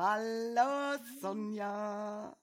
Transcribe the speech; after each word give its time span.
Hallo 0.00 0.96
Sonja. 1.20 2.36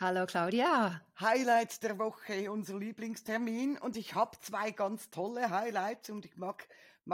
Hallo 0.00 0.24
Claudia. 0.24 1.02
Highlights 1.20 1.78
der 1.78 1.98
Woche, 1.98 2.50
unser 2.50 2.78
Lieblingstermin. 2.78 3.76
Und 3.76 3.98
ich 3.98 4.14
habe 4.14 4.38
zwei 4.40 4.70
ganz 4.70 5.10
tolle 5.10 5.50
Highlights 5.50 6.08
und 6.08 6.24
ich 6.24 6.38
mag 6.38 6.66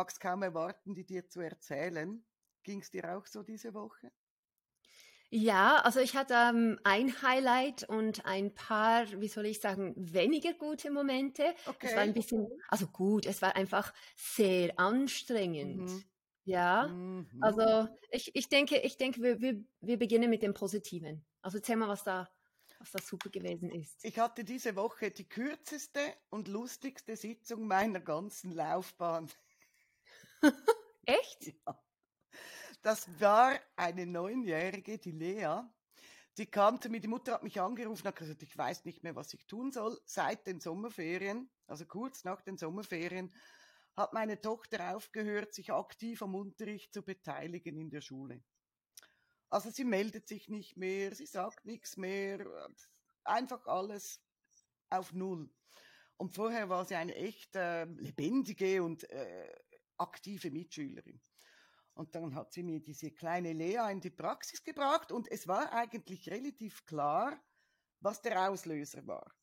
es 0.07 0.21
kaum 0.21 0.45
erwarten, 0.45 0.95
die 0.95 1.05
dir 1.05 1.29
zu 1.29 1.41
erzählen. 1.41 2.25
Ging 2.63 2.81
es 2.81 2.93
dir 2.93 3.13
auch 3.17 3.27
so 3.27 3.43
diese 3.43 3.75
Woche? 3.75 4.13
Ja, 5.30 5.79
also 5.79 5.99
ich 5.99 6.15
hatte 6.15 6.35
ähm, 6.35 6.79
ein 6.85 7.21
Highlight 7.21 7.83
und 7.89 8.25
ein 8.25 8.55
paar, 8.55 9.05
wie 9.21 9.27
soll 9.27 9.46
ich 9.46 9.61
sagen, 9.61 9.95
weniger 9.96 10.55
gute 10.55 10.93
Momente. 10.93 11.43
Okay. 11.67 11.89
Es 11.89 11.96
war 11.96 12.03
ein 12.03 12.15
bisschen, 12.15 12.46
also 12.69 12.87
gut, 12.87 13.27
es 13.27 13.43
war 13.43 13.57
einfach 13.57 13.93
sehr 14.15 14.79
anstrengend. 14.79 15.91
Mhm. 15.91 16.05
Ja, 16.49 16.89
mhm. 16.89 17.27
also 17.43 17.89
ich, 18.11 18.35
ich 18.35 18.49
denke, 18.49 18.79
ich 18.79 18.96
denke, 18.96 19.21
wir, 19.21 19.39
wir, 19.39 19.62
wir 19.83 19.99
beginnen 19.99 20.31
mit 20.31 20.43
dem 20.43 20.55
Positiven. 20.55 21.22
Also 21.43 21.59
erzähl 21.59 21.77
mal, 21.77 21.89
was 21.89 22.05
da, 22.05 22.27
was 22.79 22.91
da 22.91 23.03
super 23.03 23.29
gewesen 23.29 23.71
ist. 23.71 24.03
Ich 24.03 24.18
hatte 24.18 24.45
diese 24.45 24.75
Woche 24.75 25.11
die 25.11 25.29
kürzeste 25.29 26.00
und 26.31 26.49
lustigste 26.49 27.17
Sitzung 27.17 27.67
meiner 27.67 28.00
ganzen 28.00 28.53
Laufbahn. 28.53 29.31
Echt? 31.05 31.53
Ja. 31.67 31.79
Das 32.80 33.08
war 33.20 33.58
eine 33.77 34.06
Neunjährige, 34.06 34.98
die 34.98 35.11
Lea. 35.11 35.62
Die 36.39 36.47
kam 36.47 36.80
zu 36.80 36.89
mir, 36.89 37.00
die 37.00 37.08
Mutter 37.08 37.33
hat 37.33 37.42
mich 37.42 37.61
angerufen 37.61 38.03
und 38.03 38.06
hat 38.06 38.17
gesagt, 38.17 38.42
ich 38.42 38.56
weiß 38.56 38.84
nicht 38.84 39.03
mehr, 39.03 39.17
was 39.17 39.34
ich 39.34 39.47
tun 39.47 39.72
soll. 39.72 40.00
Seit 40.05 40.47
den 40.47 40.61
Sommerferien, 40.61 41.50
also 41.67 41.84
kurz 41.84 42.22
nach 42.22 42.41
den 42.41 42.56
Sommerferien, 42.56 43.34
hat 43.98 44.12
meine 44.12 44.41
Tochter 44.41 44.94
aufgehört, 44.97 45.52
sich 45.52 45.72
aktiv 45.72 46.22
am 46.22 46.34
Unterricht 46.34 46.94
zu 46.94 47.02
beteiligen 47.02 47.77
in 47.77 47.91
der 47.91 48.00
Schule. 48.00 48.42
Also 49.50 49.70
sie 49.70 49.84
meldet 49.84 50.28
sich 50.28 50.48
nicht 50.48 50.77
mehr, 50.77 51.14
sie 51.14 51.27
sagt 51.27 51.64
nichts 51.64 51.97
mehr, 51.97 52.47
einfach 53.24 53.66
alles 53.66 54.22
auf 54.88 55.12
Null. 55.12 55.50
Und 56.16 56.34
vorher 56.34 56.68
war 56.68 56.84
sie 56.84 56.94
eine 56.94 57.14
echt 57.14 57.56
äh, 57.56 57.84
lebendige 57.84 58.82
und 58.82 59.08
äh, 59.10 59.52
aktive 59.96 60.50
Mitschülerin. 60.50 61.20
Und 61.94 62.14
dann 62.14 62.34
hat 62.34 62.52
sie 62.52 62.62
mir 62.62 62.80
diese 62.80 63.10
kleine 63.10 63.52
Lea 63.52 63.90
in 63.90 64.00
die 64.00 64.10
Praxis 64.10 64.62
gebracht 64.62 65.10
und 65.10 65.30
es 65.30 65.48
war 65.48 65.72
eigentlich 65.72 66.28
relativ 66.30 66.86
klar, 66.86 67.36
was 68.00 68.22
der 68.22 68.48
Auslöser 68.48 69.06
war. 69.06 69.34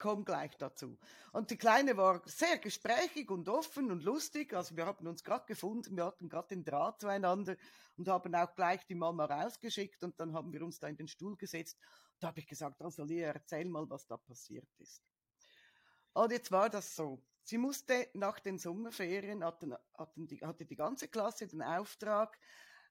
Komme 0.00 0.24
gleich 0.24 0.56
dazu. 0.56 0.98
Und 1.30 1.50
die 1.50 1.58
Kleine 1.58 1.96
war 1.96 2.22
sehr 2.24 2.56
gesprächig 2.56 3.30
und 3.30 3.48
offen 3.50 3.92
und 3.92 4.02
lustig. 4.02 4.54
Also 4.54 4.74
wir 4.74 4.86
haben 4.86 5.06
uns 5.06 5.22
gerade 5.22 5.44
gefunden, 5.44 5.94
wir 5.94 6.06
hatten 6.06 6.28
gerade 6.28 6.48
den 6.48 6.64
Draht 6.64 7.02
zueinander 7.02 7.56
und 7.98 8.08
haben 8.08 8.34
auch 8.34 8.54
gleich 8.56 8.84
die 8.86 8.94
Mama 8.94 9.26
rausgeschickt 9.26 10.02
und 10.02 10.18
dann 10.18 10.32
haben 10.32 10.54
wir 10.54 10.62
uns 10.62 10.80
da 10.80 10.88
in 10.88 10.96
den 10.96 11.06
Stuhl 11.06 11.36
gesetzt. 11.36 11.78
Da 12.18 12.28
habe 12.28 12.40
ich 12.40 12.46
gesagt, 12.46 12.80
also 12.80 13.04
Lea, 13.04 13.24
erzähl 13.24 13.66
mal, 13.66 13.88
was 13.90 14.06
da 14.06 14.16
passiert 14.16 14.68
ist. 14.78 15.04
Und 16.14 16.32
jetzt 16.32 16.50
war 16.50 16.70
das 16.70 16.96
so. 16.96 17.22
Sie 17.42 17.58
musste 17.58 18.08
nach 18.14 18.40
den 18.40 18.58
Sommerferien, 18.58 19.44
hatten, 19.44 19.74
hatten 19.98 20.26
die, 20.26 20.38
hatte 20.38 20.64
die 20.64 20.76
ganze 20.76 21.08
Klasse 21.08 21.46
den 21.46 21.62
Auftrag, 21.62 22.38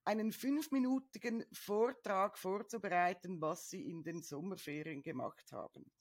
einen 0.05 0.31
fünfminütigen 0.31 1.43
Vortrag 1.51 2.37
vorzubereiten, 2.37 3.41
was 3.41 3.69
sie 3.69 3.89
in 3.89 4.03
den 4.03 4.21
Sommerferien 4.21 5.01
gemacht 5.01 5.51
haben. 5.51 5.91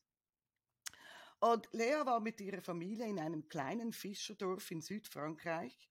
Und 1.41 1.69
Lea 1.72 2.03
war 2.05 2.20
mit 2.20 2.41
ihrer 2.41 2.62
Familie 2.62 3.06
in 3.06 3.20
einem 3.20 3.48
kleinen 3.48 3.92
Fischerdorf 3.92 4.70
in 4.70 4.81
Südfrankreich 4.81 5.91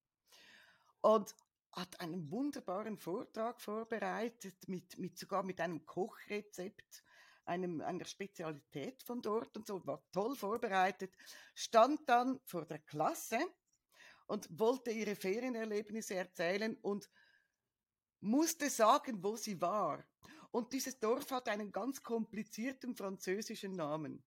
und 1.02 1.34
hat 1.72 2.00
einen 2.02 2.30
wunderbaren 2.32 2.98
Vortrag 2.98 3.62
vorbereitet, 3.62 4.68
mit, 4.68 4.98
mit 4.98 5.18
sogar 5.18 5.44
mit 5.44 5.62
einem 5.62 5.86
Kochrezept 5.86 7.04
einem, 7.48 7.82
einer 7.82 8.06
Spezialität 8.06 9.02
von 9.04 9.22
dort 9.22 9.56
und 9.56 9.68
so, 9.68 9.86
war 9.86 10.04
toll 10.12 10.36
vorbereitet, 10.36 11.16
stand 11.56 12.08
dann 12.10 12.40
vor 12.44 12.66
der 12.66 12.80
Klasse 12.80 13.40
und 14.28 14.48
wollte 14.60 14.92
ihre 14.92 15.16
Ferienerlebnisse 15.16 16.16
erzählen 16.16 16.76
und 16.82 17.10
musste 18.20 18.70
sagen, 18.70 19.24
wo 19.24 19.38
sie 19.38 19.62
war. 19.62 20.04
Und 20.52 20.74
dieses 20.74 21.00
Dorf 21.00 21.32
hat 21.32 21.48
einen 21.48 21.72
ganz 21.72 22.04
komplizierten 22.04 22.96
französischen 22.96 23.74
Namen. 23.74 24.24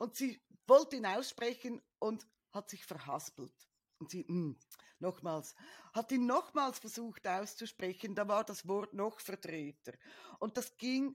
Und 0.00 0.16
sie 0.16 0.40
wollte 0.66 0.96
ihn 0.96 1.04
aussprechen 1.04 1.82
und 1.98 2.26
hat 2.52 2.70
sich 2.70 2.86
verhaspelt. 2.86 3.52
Und 3.98 4.10
sie, 4.10 4.24
mh, 4.26 4.28
hm, 4.28 4.58
nochmals, 4.98 5.54
hat 5.92 6.10
ihn 6.10 6.24
nochmals 6.24 6.78
versucht 6.78 7.28
auszusprechen, 7.28 8.14
da 8.14 8.26
war 8.26 8.42
das 8.42 8.66
Wort 8.66 8.94
noch 8.94 9.20
verdrehter. 9.20 9.92
Und 10.38 10.56
das 10.56 10.74
ging 10.78 11.14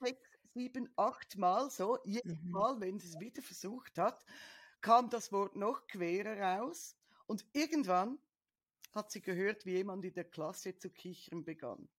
sechs, 0.00 0.30
sieben, 0.54 0.90
acht 0.96 1.36
Mal 1.36 1.68
so. 1.68 1.98
Jedes 2.04 2.40
mhm. 2.40 2.50
Mal, 2.50 2.80
wenn 2.80 2.98
sie 2.98 3.08
es 3.08 3.20
wieder 3.20 3.42
versucht 3.42 3.98
hat, 3.98 4.24
kam 4.80 5.10
das 5.10 5.30
Wort 5.30 5.54
noch 5.54 5.86
querer 5.86 6.40
raus. 6.40 6.96
Und 7.26 7.44
irgendwann 7.52 8.18
hat 8.92 9.10
sie 9.10 9.20
gehört, 9.20 9.66
wie 9.66 9.72
jemand 9.72 10.02
in 10.06 10.14
der 10.14 10.24
Klasse 10.24 10.78
zu 10.78 10.88
kichern 10.88 11.44
begann. 11.44 11.90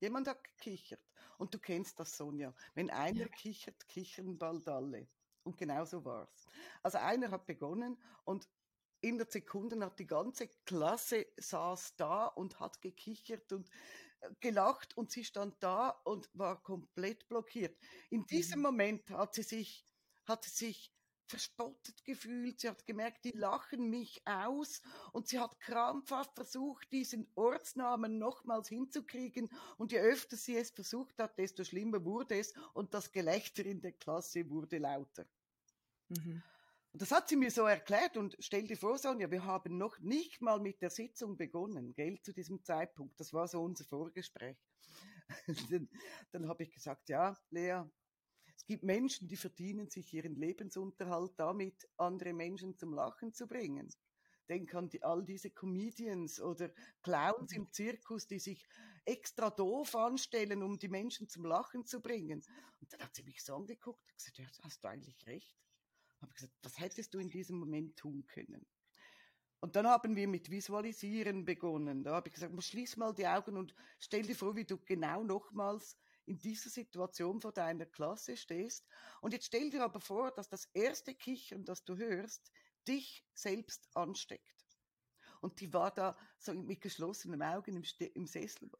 Jemand 0.00 0.26
hat 0.26 0.42
gekichert. 0.42 1.08
Und 1.38 1.54
du 1.54 1.58
kennst 1.58 1.98
das, 1.98 2.16
Sonja. 2.16 2.52
Wenn 2.74 2.90
einer 2.90 3.20
ja. 3.20 3.28
kichert, 3.28 3.88
kichern 3.88 4.36
bald 4.36 4.68
alle. 4.68 5.08
Und 5.44 5.56
genau 5.56 5.84
so 5.84 6.04
war's. 6.04 6.46
Also 6.82 6.98
einer 6.98 7.30
hat 7.30 7.46
begonnen 7.46 7.96
und 8.24 8.48
in 9.00 9.16
der 9.16 9.28
Sekunde 9.30 9.78
hat 9.84 9.98
die 9.98 10.06
ganze 10.06 10.48
Klasse 10.66 11.26
saß 11.36 11.94
da 11.96 12.26
und 12.26 12.58
hat 12.60 12.82
gekichert 12.82 13.52
und 13.52 13.70
gelacht 14.40 14.96
und 14.96 15.10
sie 15.10 15.24
stand 15.24 15.54
da 15.60 15.90
und 16.04 16.28
war 16.34 16.62
komplett 16.62 17.28
blockiert. 17.28 17.78
In 18.10 18.26
diesem 18.26 18.58
mhm. 18.58 18.64
Moment 18.64 19.10
hat 19.10 19.34
sie 19.34 19.42
sich, 19.42 19.86
hat 20.24 20.44
sie 20.44 20.50
sich 20.50 20.92
verspottet 21.28 22.04
gefühlt. 22.04 22.60
Sie 22.60 22.68
hat 22.68 22.86
gemerkt, 22.86 23.24
die 23.24 23.32
lachen 23.32 23.90
mich 23.90 24.20
aus 24.26 24.82
und 25.12 25.28
sie 25.28 25.38
hat 25.38 25.60
krampfhaft 25.60 26.34
versucht, 26.34 26.90
diesen 26.92 27.30
Ortsnamen 27.34 28.18
nochmals 28.18 28.68
hinzukriegen. 28.68 29.48
Und 29.76 29.92
je 29.92 30.00
öfter 30.00 30.36
sie 30.36 30.56
es 30.56 30.70
versucht 30.70 31.18
hat, 31.18 31.38
desto 31.38 31.64
schlimmer 31.64 32.04
wurde 32.04 32.38
es 32.38 32.52
und 32.74 32.94
das 32.94 33.12
Gelächter 33.12 33.64
in 33.64 33.80
der 33.80 33.92
Klasse 33.92 34.48
wurde 34.48 34.78
lauter. 34.78 35.26
Mhm. 36.08 36.42
Und 36.92 37.02
das 37.02 37.12
hat 37.12 37.28
sie 37.28 37.36
mir 37.36 37.50
so 37.50 37.64
erklärt 37.64 38.16
und 38.16 38.36
stell 38.40 38.66
dir 38.66 38.76
vor, 38.76 38.96
Sonja, 38.98 39.30
wir 39.30 39.44
haben 39.44 39.76
noch 39.76 39.98
nicht 40.00 40.40
mal 40.40 40.58
mit 40.58 40.80
der 40.80 40.90
Sitzung 40.90 41.36
begonnen, 41.36 41.94
gell, 41.94 42.20
zu 42.22 42.32
diesem 42.32 42.64
Zeitpunkt. 42.64 43.20
Das 43.20 43.32
war 43.32 43.46
so 43.46 43.62
unser 43.62 43.84
Vorgespräch. 43.84 44.56
dann, 45.70 45.88
dann 46.32 46.48
habe 46.48 46.62
ich 46.62 46.72
gesagt, 46.72 47.08
ja, 47.10 47.36
Lea, 47.50 47.82
gibt 48.68 48.84
Menschen, 48.84 49.26
die 49.26 49.36
verdienen 49.36 49.90
sich 49.90 50.14
ihren 50.14 50.36
Lebensunterhalt 50.36 51.32
damit, 51.36 51.88
andere 51.96 52.32
Menschen 52.32 52.76
zum 52.76 52.94
Lachen 52.94 53.34
zu 53.34 53.48
bringen. 53.48 53.92
Denk 54.48 54.72
an 54.74 54.88
die, 54.88 55.02
all 55.02 55.24
diese 55.24 55.50
Comedians 55.50 56.40
oder 56.40 56.70
Clowns 57.02 57.52
im 57.52 57.72
Zirkus, 57.72 58.28
die 58.28 58.38
sich 58.38 58.64
extra 59.04 59.50
doof 59.50 59.96
anstellen, 59.96 60.62
um 60.62 60.78
die 60.78 60.88
Menschen 60.88 61.28
zum 61.28 61.44
Lachen 61.44 61.84
zu 61.84 62.00
bringen. 62.00 62.44
Und 62.80 62.92
dann 62.92 63.00
hat 63.00 63.16
sie 63.16 63.24
mich 63.24 63.42
so 63.42 63.56
angeguckt 63.56 64.00
und 64.08 64.16
gesagt, 64.16 64.38
ja, 64.38 64.46
hast 64.62 64.84
du 64.84 64.88
eigentlich 64.88 65.26
recht 65.26 65.58
habe 66.22 66.34
gesagt, 66.34 66.52
was 66.62 66.78
hättest 66.78 67.14
du 67.14 67.18
in 67.18 67.30
diesem 67.30 67.58
Moment 67.58 67.96
tun 67.96 68.26
können? 68.26 68.66
Und 69.60 69.74
dann 69.74 69.88
haben 69.88 70.14
wir 70.14 70.28
mit 70.28 70.50
Visualisieren 70.50 71.44
begonnen. 71.44 72.04
Da 72.04 72.14
habe 72.14 72.28
ich 72.28 72.34
gesagt, 72.34 72.62
schließ 72.62 72.96
mal 72.96 73.12
die 73.12 73.26
Augen 73.26 73.56
und 73.56 73.74
stell 73.98 74.22
dir 74.22 74.36
vor, 74.36 74.54
wie 74.54 74.64
du 74.64 74.78
genau 74.78 75.24
nochmals 75.24 75.98
in 76.28 76.38
dieser 76.38 76.70
Situation 76.70 77.40
vor 77.40 77.52
deiner 77.52 77.86
Klasse 77.86 78.36
stehst. 78.36 78.86
Und 79.20 79.32
jetzt 79.32 79.46
stell 79.46 79.70
dir 79.70 79.82
aber 79.82 80.00
vor, 80.00 80.30
dass 80.30 80.48
das 80.48 80.66
erste 80.74 81.14
Kichern, 81.14 81.64
das 81.64 81.84
du 81.84 81.96
hörst, 81.96 82.52
dich 82.86 83.26
selbst 83.34 83.88
ansteckt. 83.94 84.66
Und 85.40 85.60
die 85.60 85.72
war 85.72 85.92
da 85.92 86.16
so 86.38 86.52
mit 86.52 86.80
geschlossenen 86.80 87.42
Augen 87.42 87.76
im, 87.76 87.84
Ste 87.84 88.06
im 88.06 88.26
Sessel. 88.26 88.70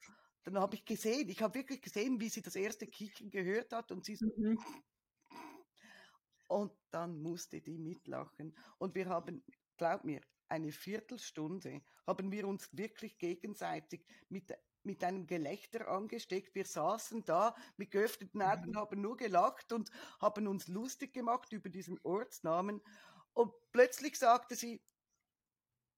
Dann 0.44 0.58
habe 0.58 0.76
ich 0.76 0.84
gesehen, 0.84 1.28
ich 1.28 1.42
habe 1.42 1.54
wirklich 1.54 1.82
gesehen, 1.82 2.20
wie 2.20 2.28
sie 2.28 2.42
das 2.42 2.56
erste 2.56 2.86
Kichern 2.86 3.30
gehört 3.30 3.72
hat 3.72 3.92
und 3.92 4.04
sie 4.04 4.16
so, 4.16 4.26
mhm. 4.36 4.58
Und 6.48 6.72
dann 6.90 7.20
musste 7.20 7.60
die 7.60 7.78
mitlachen. 7.78 8.56
Und 8.78 8.94
wir 8.94 9.06
haben, 9.08 9.44
glaub 9.76 10.04
mir, 10.04 10.22
eine 10.48 10.72
Viertelstunde 10.72 11.82
haben 12.06 12.32
wir 12.32 12.48
uns 12.48 12.68
wirklich 12.72 13.18
gegenseitig 13.18 14.06
mit, 14.30 14.50
mit 14.88 15.04
einem 15.04 15.26
Gelächter 15.26 15.86
angesteckt. 15.88 16.54
Wir 16.54 16.64
saßen 16.64 17.26
da 17.26 17.54
mit 17.76 17.90
geöffneten 17.90 18.40
Augen, 18.40 18.70
mhm. 18.70 18.76
haben 18.76 19.00
nur 19.02 19.18
gelacht 19.18 19.70
und 19.72 19.90
haben 20.18 20.48
uns 20.48 20.66
lustig 20.66 21.12
gemacht 21.12 21.52
über 21.52 21.68
diesen 21.68 22.00
Ortsnamen. 22.02 22.80
Und 23.34 23.52
plötzlich 23.70 24.18
sagte 24.18 24.56
sie, 24.56 24.82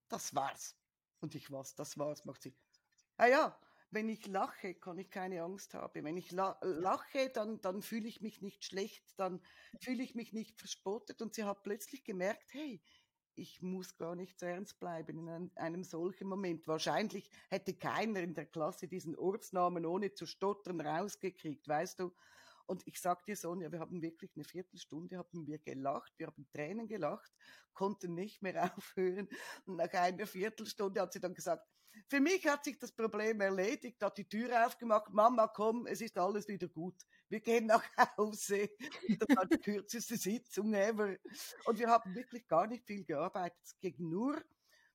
das 0.09 0.35
war's. 0.35 0.77
Und 1.21 1.37
ich 1.37 1.53
was, 1.53 1.77
das 1.77 1.97
war's, 1.99 2.25
macht 2.25 2.43
sie. 2.43 2.53
Ah 3.17 3.29
ja, 3.29 3.61
wenn 3.93 4.09
ich 4.09 4.27
lache, 4.27 4.75
kann 4.75 4.99
ich 4.99 5.09
keine 5.09 5.43
Angst 5.43 5.75
haben. 5.75 6.05
Wenn 6.05 6.17
ich 6.17 6.33
lache, 6.33 7.31
dann, 7.33 7.61
dann 7.61 7.83
fühle 7.83 8.09
ich 8.09 8.21
mich 8.21 8.43
nicht 8.43 8.65
schlecht, 8.65 9.05
dann 9.17 9.41
fühle 9.81 10.03
ich 10.03 10.17
mich 10.17 10.33
nicht 10.33 10.59
verspottet. 10.59 11.23
Und 11.23 11.35
sie 11.35 11.45
hat 11.45 11.63
plötzlich 11.63 12.03
gemerkt, 12.03 12.53
hey, 12.53 12.83
ich 13.35 13.63
muss 13.63 13.97
gar 13.97 14.15
nicht 14.15 14.39
so 14.39 14.47
ernst 14.47 14.79
bleiben 14.81 15.19
in 15.19 15.29
einem, 15.29 15.51
einem 15.57 15.85
solchen 15.85 16.29
Moment. 16.29 16.67
Wahrscheinlich 16.67 17.31
hätte 17.49 17.75
keiner 17.75 18.21
in 18.21 18.35
der 18.35 18.47
Klasse 18.47 18.89
diesen 18.89 19.17
Ortsnamen 19.17 19.87
ohne 19.87 20.13
zu 20.13 20.27
stottern 20.27 20.81
rausgekriegt, 20.81 21.67
weißt 21.69 22.01
du. 22.01 22.13
Und 22.67 22.87
ich 22.87 23.01
sag 23.01 23.25
dir, 23.25 23.35
Sonja, 23.35 23.73
wir 23.73 23.81
haben 23.81 24.01
wirklich 24.01 24.31
eine 24.37 24.45
Viertelstunde, 24.45 25.19
haben 25.19 25.47
wir 25.47 25.59
gelacht, 25.59 26.13
wir 26.19 26.29
haben 26.29 26.47
Tränen 26.53 26.87
gelacht, 26.87 27.33
konnten 27.73 28.15
nicht 28.15 28.43
mehr 28.43 28.73
aufhören. 28.77 29.29
Und 29.67 29.77
nach 29.77 29.93
einer 29.93 30.27
Viertelstunde 30.27 31.01
hat 31.01 31.13
sie 31.13 31.21
dann 31.21 31.35
gesagt, 31.35 31.67
für 32.09 32.21
mich 32.21 32.47
hat 32.47 32.65
sich 32.65 32.79
das 32.79 32.93
Problem 32.93 33.41
erledigt, 33.41 34.03
hat 34.03 34.19
die 34.19 34.29
Tür 34.29 34.67
aufgemacht, 34.67 35.13
Mama, 35.13 35.49
komm, 35.49 35.87
es 35.87 36.01
ist 36.01 36.19
alles 36.19 36.49
wieder 36.49 36.69
gut. 36.69 36.95
Wir 37.29 37.41
gehen 37.41 37.67
nach 37.67 37.85
Hause. 38.17 38.71
Das 39.19 39.37
war 39.37 39.47
die 39.47 39.59
kürzeste 39.63 40.17
Sitzung 40.17 40.75
ever. 40.75 41.17
Und 41.67 41.79
wir 41.79 41.89
haben 41.89 42.15
wirklich 42.15 42.47
gar 42.49 42.67
nicht 42.67 42.85
viel 42.87 43.05
gearbeitet. 43.05 43.59
Es 43.63 43.79
ging 43.79 43.95
nur 43.99 44.43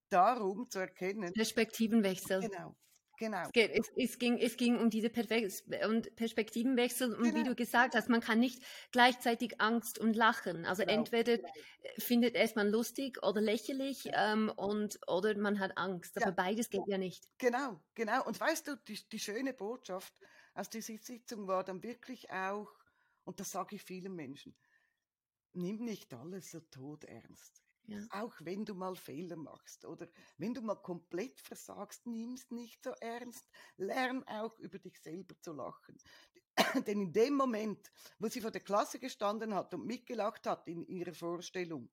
darum 0.09 0.69
zu 0.69 0.80
erkennen. 0.80 1.33
Perspektivenwechsel. 1.33 2.42
Genau. 2.42 2.75
Genau. 3.17 3.50
Es, 3.53 3.69
es, 3.71 3.91
es, 3.95 4.19
ging, 4.19 4.38
es 4.38 4.57
ging 4.57 4.77
um 4.77 4.89
diese 4.89 5.09
Perspektivenwechsel 5.09 7.13
und 7.13 7.23
genau. 7.23 7.35
wie 7.35 7.44
du 7.44 7.56
gesagt 7.56 7.95
hast, 7.95 8.09
man 8.09 8.21
kann 8.21 8.39
nicht 8.39 8.62
gleichzeitig 8.91 9.62
Angst 9.62 10.00
und 10.00 10.15
Lachen. 10.15 10.65
Also 10.65 10.83
genau. 10.83 11.00
entweder 11.00 11.38
genau. 11.38 11.50
findet 11.97 12.35
es 12.35 12.56
man 12.56 12.69
lustig 12.69 13.23
oder 13.23 13.41
lächerlich 13.41 14.09
ähm, 14.13 14.51
und 14.56 15.00
oder 15.07 15.38
man 15.38 15.59
hat 15.59 15.77
Angst. 15.77 16.17
Aber 16.17 16.27
ja. 16.27 16.31
beides 16.31 16.69
geht 16.69 16.88
ja 16.88 16.97
nicht. 16.97 17.27
Genau, 17.38 17.79
genau. 17.94 18.25
Und 18.25 18.39
weißt 18.39 18.67
du, 18.67 18.75
die, 18.88 19.00
die 19.09 19.19
schöne 19.19 19.53
Botschaft 19.53 20.13
aus 20.53 20.69
dieser 20.69 20.97
Sitzung 20.97 21.47
war 21.47 21.63
dann 21.63 21.83
wirklich 21.83 22.29
auch, 22.31 22.69
und 23.23 23.39
das 23.39 23.51
sage 23.51 23.75
ich 23.75 23.83
vielen 23.83 24.15
Menschen, 24.15 24.56
nimm 25.53 25.83
nicht 25.83 26.13
alles 26.13 26.51
so 26.51 26.59
tot 26.59 27.06
ernst. 27.06 27.64
Ja. 27.87 27.99
Auch 28.11 28.33
wenn 28.39 28.65
du 28.65 28.73
mal 28.73 28.95
Fehler 28.95 29.35
machst 29.35 29.85
oder 29.85 30.07
wenn 30.37 30.53
du 30.53 30.61
mal 30.61 30.75
komplett 30.75 31.39
versagst, 31.39 32.05
nimmst 32.05 32.51
nicht 32.51 32.83
so 32.83 32.91
ernst. 33.01 33.47
Lern 33.77 34.23
auch 34.27 34.57
über 34.59 34.79
dich 34.79 34.99
selber 34.99 35.39
zu 35.41 35.53
lachen. 35.53 35.97
Denn 36.87 37.01
in 37.01 37.13
dem 37.13 37.35
Moment, 37.35 37.91
wo 38.19 38.27
sie 38.27 38.41
vor 38.41 38.51
der 38.51 38.61
Klasse 38.61 38.99
gestanden 38.99 39.53
hat 39.53 39.73
und 39.73 39.85
mitgelacht 39.85 40.47
hat 40.47 40.67
in 40.67 40.85
ihrer 40.87 41.13
Vorstellung, 41.13 41.89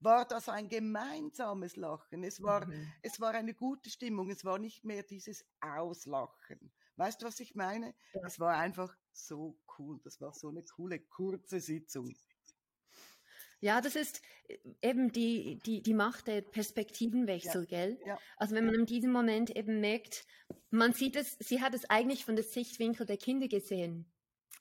war 0.00 0.26
das 0.26 0.48
ein 0.48 0.68
gemeinsames 0.68 1.76
Lachen. 1.76 2.24
Es 2.24 2.42
war, 2.42 2.66
mhm. 2.66 2.92
es 3.02 3.20
war 3.20 3.34
eine 3.34 3.54
gute 3.54 3.88
Stimmung. 3.88 4.30
Es 4.30 4.44
war 4.44 4.58
nicht 4.58 4.84
mehr 4.84 5.04
dieses 5.04 5.44
Auslachen. 5.60 6.72
Weißt 6.96 7.22
du, 7.22 7.26
was 7.26 7.40
ich 7.40 7.54
meine? 7.54 7.94
Ja. 8.12 8.20
Es 8.26 8.38
war 8.40 8.56
einfach 8.56 8.94
so 9.12 9.58
cool. 9.78 10.00
Das 10.02 10.20
war 10.20 10.32
so 10.34 10.48
eine 10.48 10.64
coole, 10.64 10.98
kurze 11.00 11.60
Sitzung. 11.60 12.12
Ja, 13.62 13.80
das 13.80 13.94
ist 13.94 14.20
äh, 14.48 14.58
eben 14.82 15.12
die, 15.12 15.60
die, 15.64 15.82
die 15.82 15.94
Macht 15.94 16.26
der 16.26 16.42
Perspektivenwechsel, 16.42 17.62
ja. 17.62 17.78
gell? 17.78 18.00
Ja. 18.04 18.18
Also 18.36 18.56
wenn 18.56 18.66
man 18.66 18.74
in 18.74 18.86
diesem 18.86 19.12
Moment 19.12 19.56
eben 19.56 19.80
merkt, 19.80 20.26
man 20.70 20.92
sieht 20.92 21.14
es, 21.14 21.36
sie 21.38 21.62
hat 21.62 21.72
es 21.72 21.88
eigentlich 21.88 22.24
von 22.24 22.34
der 22.34 22.44
Sichtwinkel 22.44 23.06
der 23.06 23.16
Kinder 23.16 23.46
gesehen. 23.46 24.12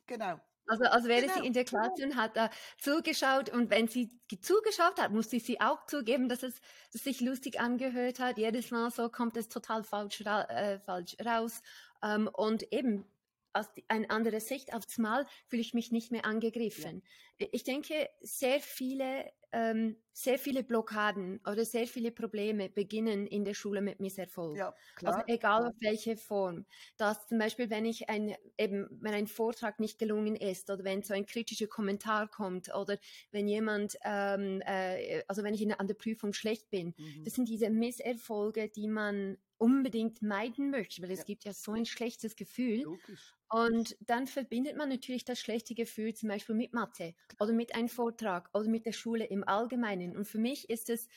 Genau. 0.06 0.40
Also 0.68 0.84
als 0.84 1.06
wäre 1.06 1.24
genau. 1.24 1.34
sie 1.34 1.48
in 1.48 1.54
der 1.54 1.66
Klasse 1.66 1.94
genau. 1.98 2.12
und 2.12 2.16
hat 2.16 2.38
da 2.38 2.52
zugeschaut 2.78 3.50
und 3.50 3.72
wenn 3.72 3.88
sie 3.88 4.12
zugeschaut 4.40 5.02
hat, 5.02 5.12
musste 5.12 5.40
sie 5.40 5.60
auch 5.60 5.88
zugeben, 5.88 6.30
dass 6.30 6.44
es 6.44 6.62
dass 6.94 7.04
sich 7.04 7.22
lustig 7.22 7.60
angehört 7.60 8.20
hat. 8.20 8.38
Jedes 8.38 8.70
Mal 8.70 8.92
so 8.92 9.10
kommt 9.10 9.36
es 9.36 9.50
total 9.50 9.84
falsch, 9.84 10.24
ra 10.26 10.44
äh, 10.44 10.80
falsch 10.80 11.18
raus. 11.26 11.64
Ähm, 12.04 12.30
und 12.32 12.72
eben 12.72 13.06
aus 13.54 13.68
eine 13.88 14.10
andere 14.10 14.40
Sicht 14.40 14.74
aufs 14.74 14.98
Mal 14.98 15.26
fühle 15.48 15.62
ich 15.62 15.74
mich 15.74 15.92
nicht 15.92 16.12
mehr 16.12 16.26
angegriffen. 16.26 17.04
Ja. 17.40 17.48
Ich 17.52 17.64
denke, 17.64 18.08
sehr 18.22 18.60
viele, 18.60 19.26
ähm, 19.52 19.98
sehr 20.14 20.38
viele 20.38 20.64
Blockaden 20.64 21.40
oder 21.46 21.66
sehr 21.66 21.88
viele 21.88 22.12
Probleme 22.12 22.70
beginnen 22.70 23.26
in 23.26 23.44
der 23.44 23.54
Schule 23.54 23.82
mit 23.82 24.00
Misserfolg. 24.00 24.58
Ja, 24.58 24.74
klar. 24.96 25.16
Also 25.16 25.26
egal 25.28 25.68
auf 25.68 25.76
welche 25.80 26.18
Form. 26.18 26.66
Dass 26.98 27.28
zum 27.28 27.40
Beispiel, 27.40 27.70
wenn 27.70 27.86
ich 27.86 28.10
ein, 28.10 28.36
eben, 28.58 28.88
wenn 29.02 29.14
ein 29.14 29.28
Vortrag 29.28 29.80
nicht 29.80 29.98
gelungen 29.98 30.36
ist 30.36 30.70
oder 30.70 30.84
wenn 30.84 31.02
so 31.02 31.14
ein 31.14 31.26
kritischer 31.26 31.68
Kommentar 31.68 32.30
kommt 32.30 32.74
oder 32.76 32.98
wenn 33.32 33.48
jemand, 33.48 33.98
ähm, 34.04 34.62
äh, 34.66 35.24
also 35.28 35.44
wenn 35.44 35.54
ich 35.54 35.62
in, 35.62 35.74
an 35.74 35.88
der 35.88 35.96
Prüfung 35.96 36.34
schlecht 36.34 36.70
bin, 36.70 36.94
mhm. 36.98 37.24
das 37.24 37.34
sind 37.34 37.50
diese 37.50 37.70
Misserfolge, 37.70 38.70
die 38.70 38.88
man 38.88 39.38
unbedingt 39.62 40.24
meiden 40.24 40.72
möchte, 40.72 41.04
weil 41.04 41.12
es 41.12 41.20
ja. 41.20 41.26
gibt 41.26 41.46
ja 41.46 41.54
so 41.54 41.74
ein 41.74 41.86
schlechtes 41.86 42.36
Gefühl. 42.36 42.82
Logisch. 42.82 43.36
Und 43.50 43.96
dann 44.02 44.26
verbindet 44.26 44.76
man 44.76 44.90
natürlich 44.90 45.24
das 45.24 45.40
schlechte 45.40 45.76
Gefühl 45.76 46.16
zum 46.16 46.30
Beispiel 46.30 46.56
mit 46.56 46.74
Mathe 46.74 47.14
oder 47.40 47.54
mit 47.54 47.76
einem 47.76 47.90
Vortrag 47.90 48.50
oder 48.54 48.68
mit 48.68 48.86
der 48.86 48.94
Schule 48.94 49.26
im 49.26 49.48
Allgemeinen. 49.48 50.18
Und 50.18 50.26
für 50.26 50.40
mich 50.40 50.70
ist 50.70 50.90
es 50.90 51.08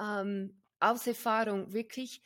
ähm, 0.00 0.60
aus 0.80 1.06
Erfahrung 1.06 1.72
wirklich 1.72 2.22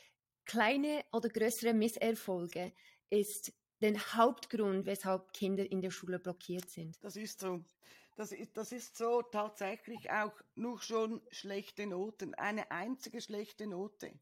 kleine 0.46 1.05
oder 1.12 1.28
größere 1.28 1.75
Misserfolge 1.75 2.73
ist 3.11 3.52
der 3.82 3.99
Hauptgrund, 4.14 4.87
weshalb 4.87 5.34
Kinder 5.34 5.70
in 5.70 5.82
der 5.82 5.90
Schule 5.90 6.19
blockiert 6.19 6.70
sind. 6.70 6.96
Das 7.05 7.17
ist 7.17 7.40
so. 7.40 7.62
Das 8.14 8.32
ist, 8.32 8.56
das 8.56 8.73
ist 8.73 8.96
so 8.96 9.20
tatsächlich 9.20 10.11
auch 10.11 10.32
nur 10.55 10.81
schon 10.81 11.20
schlechte 11.31 11.87
Noten. 11.87 12.32
Eine 12.34 12.70
einzige 12.70 13.20
schlechte 13.20 13.67
Note 13.67 14.19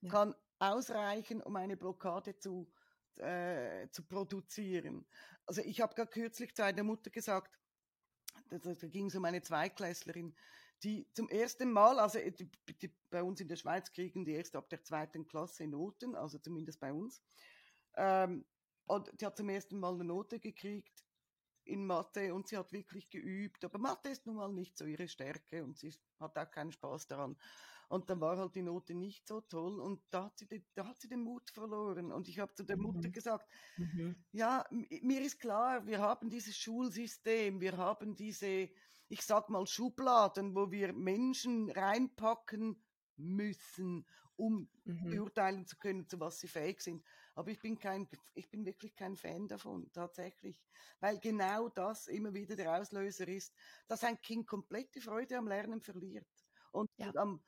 ja. 0.00 0.10
kann 0.10 0.34
ausreichen, 0.62 1.42
um 1.42 1.56
eine 1.56 1.76
Blockade 1.76 2.38
zu, 2.38 2.70
äh, 3.16 3.88
zu 3.90 4.04
produzieren. 4.04 5.04
Also 5.46 5.62
ich 5.62 5.80
habe 5.80 5.94
gerade 5.94 6.10
kürzlich 6.10 6.54
zu 6.54 6.64
einer 6.64 6.84
Mutter 6.84 7.10
gesagt, 7.10 7.58
da, 8.48 8.58
da 8.58 8.86
ging 8.88 9.06
es 9.06 9.16
um 9.16 9.24
eine 9.24 9.42
Zweiklässlerin, 9.42 10.34
die 10.82 11.06
zum 11.12 11.28
ersten 11.28 11.70
Mal, 11.72 11.98
also 11.98 12.18
äh, 12.18 12.30
die, 12.32 12.50
die, 12.80 12.94
bei 13.10 13.22
uns 13.22 13.40
in 13.40 13.48
der 13.48 13.56
Schweiz 13.56 13.92
kriegen 13.92 14.24
die 14.24 14.32
erst 14.32 14.56
ab 14.56 14.68
der 14.68 14.82
zweiten 14.82 15.26
Klasse 15.26 15.66
Noten, 15.66 16.14
also 16.14 16.38
zumindest 16.38 16.80
bei 16.80 16.92
uns. 16.92 17.22
Ähm, 17.96 18.44
und 18.86 19.20
die 19.20 19.26
hat 19.26 19.36
zum 19.36 19.48
ersten 19.48 19.78
Mal 19.78 19.94
eine 19.94 20.04
Note 20.04 20.38
gekriegt 20.38 21.04
in 21.64 21.86
Mathe 21.86 22.34
und 22.34 22.48
sie 22.48 22.56
hat 22.56 22.72
wirklich 22.72 23.10
geübt. 23.10 23.64
Aber 23.64 23.78
Mathe 23.78 24.08
ist 24.08 24.26
nun 24.26 24.36
mal 24.36 24.52
nicht 24.52 24.76
so 24.76 24.84
ihre 24.84 25.08
Stärke 25.08 25.62
und 25.62 25.78
sie 25.78 25.94
hat 26.18 26.36
auch 26.36 26.50
keinen 26.50 26.72
Spaß 26.72 27.06
daran. 27.06 27.36
Und 27.92 28.08
dann 28.08 28.22
war 28.22 28.38
halt 28.38 28.54
die 28.54 28.62
Note 28.62 28.94
nicht 28.94 29.28
so 29.28 29.42
toll 29.42 29.78
und 29.78 30.00
da 30.08 30.24
hat 30.24 30.38
sie, 30.38 30.46
den, 30.46 30.64
da 30.72 30.86
hat 30.86 30.98
sie 30.98 31.08
den 31.08 31.20
Mut 31.20 31.50
verloren. 31.50 32.10
Und 32.10 32.26
ich 32.26 32.38
habe 32.38 32.54
zu 32.54 32.64
der 32.64 32.78
Mutter 32.78 33.08
mhm. 33.08 33.12
gesagt, 33.12 33.46
mhm. 33.76 34.16
ja, 34.32 34.64
mir 34.70 35.20
ist 35.20 35.38
klar, 35.38 35.86
wir 35.86 35.98
haben 35.98 36.30
dieses 36.30 36.56
Schulsystem, 36.56 37.60
wir 37.60 37.76
haben 37.76 38.16
diese, 38.16 38.70
ich 39.08 39.20
sag 39.20 39.50
mal, 39.50 39.66
Schubladen, 39.66 40.54
wo 40.54 40.70
wir 40.70 40.94
Menschen 40.94 41.70
reinpacken 41.70 42.82
müssen, 43.16 44.06
um 44.36 44.70
mhm. 44.84 45.10
beurteilen 45.10 45.66
zu 45.66 45.76
können, 45.76 46.08
zu 46.08 46.18
was 46.18 46.40
sie 46.40 46.48
fähig 46.48 46.80
sind. 46.80 47.04
Aber 47.34 47.50
ich 47.50 47.60
bin 47.60 47.78
kein, 47.78 48.08
ich 48.32 48.48
bin 48.48 48.64
wirklich 48.64 48.96
kein 48.96 49.16
Fan 49.16 49.48
davon, 49.48 49.92
tatsächlich. 49.92 50.58
Weil 51.00 51.20
genau 51.20 51.68
das 51.68 52.06
immer 52.06 52.32
wieder 52.32 52.56
der 52.56 52.80
Auslöser 52.80 53.28
ist, 53.28 53.52
dass 53.86 54.02
ein 54.02 54.18
Kind 54.22 54.46
komplett 54.46 54.94
die 54.94 55.02
Freude 55.02 55.36
am 55.36 55.46
Lernen 55.46 55.82
verliert. 55.82 56.26
Und, 56.70 56.90
ja. 56.96 57.14
am, 57.16 57.42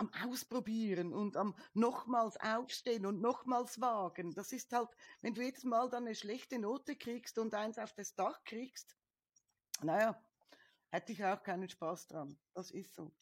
am 0.00 0.10
Ausprobieren 0.26 1.12
und 1.12 1.36
am 1.36 1.54
nochmals 1.74 2.38
aufstehen 2.40 3.04
und 3.04 3.20
nochmals 3.20 3.80
wagen. 3.82 4.32
Das 4.34 4.50
ist 4.50 4.72
halt, 4.72 4.88
wenn 5.20 5.34
du 5.34 5.42
jedes 5.42 5.64
Mal 5.64 5.90
dann 5.90 6.06
eine 6.06 6.14
schlechte 6.14 6.58
Note 6.58 6.96
kriegst 6.96 7.38
und 7.38 7.54
eins 7.54 7.78
auf 7.78 7.92
das 7.92 8.14
Dach 8.14 8.42
kriegst, 8.44 8.96
naja, 9.82 10.18
hätte 10.88 11.12
ich 11.12 11.22
auch 11.22 11.42
keinen 11.42 11.68
Spaß 11.68 12.06
dran. 12.08 12.38
Das 12.54 12.70
ist 12.70 12.94
so. 12.94 13.12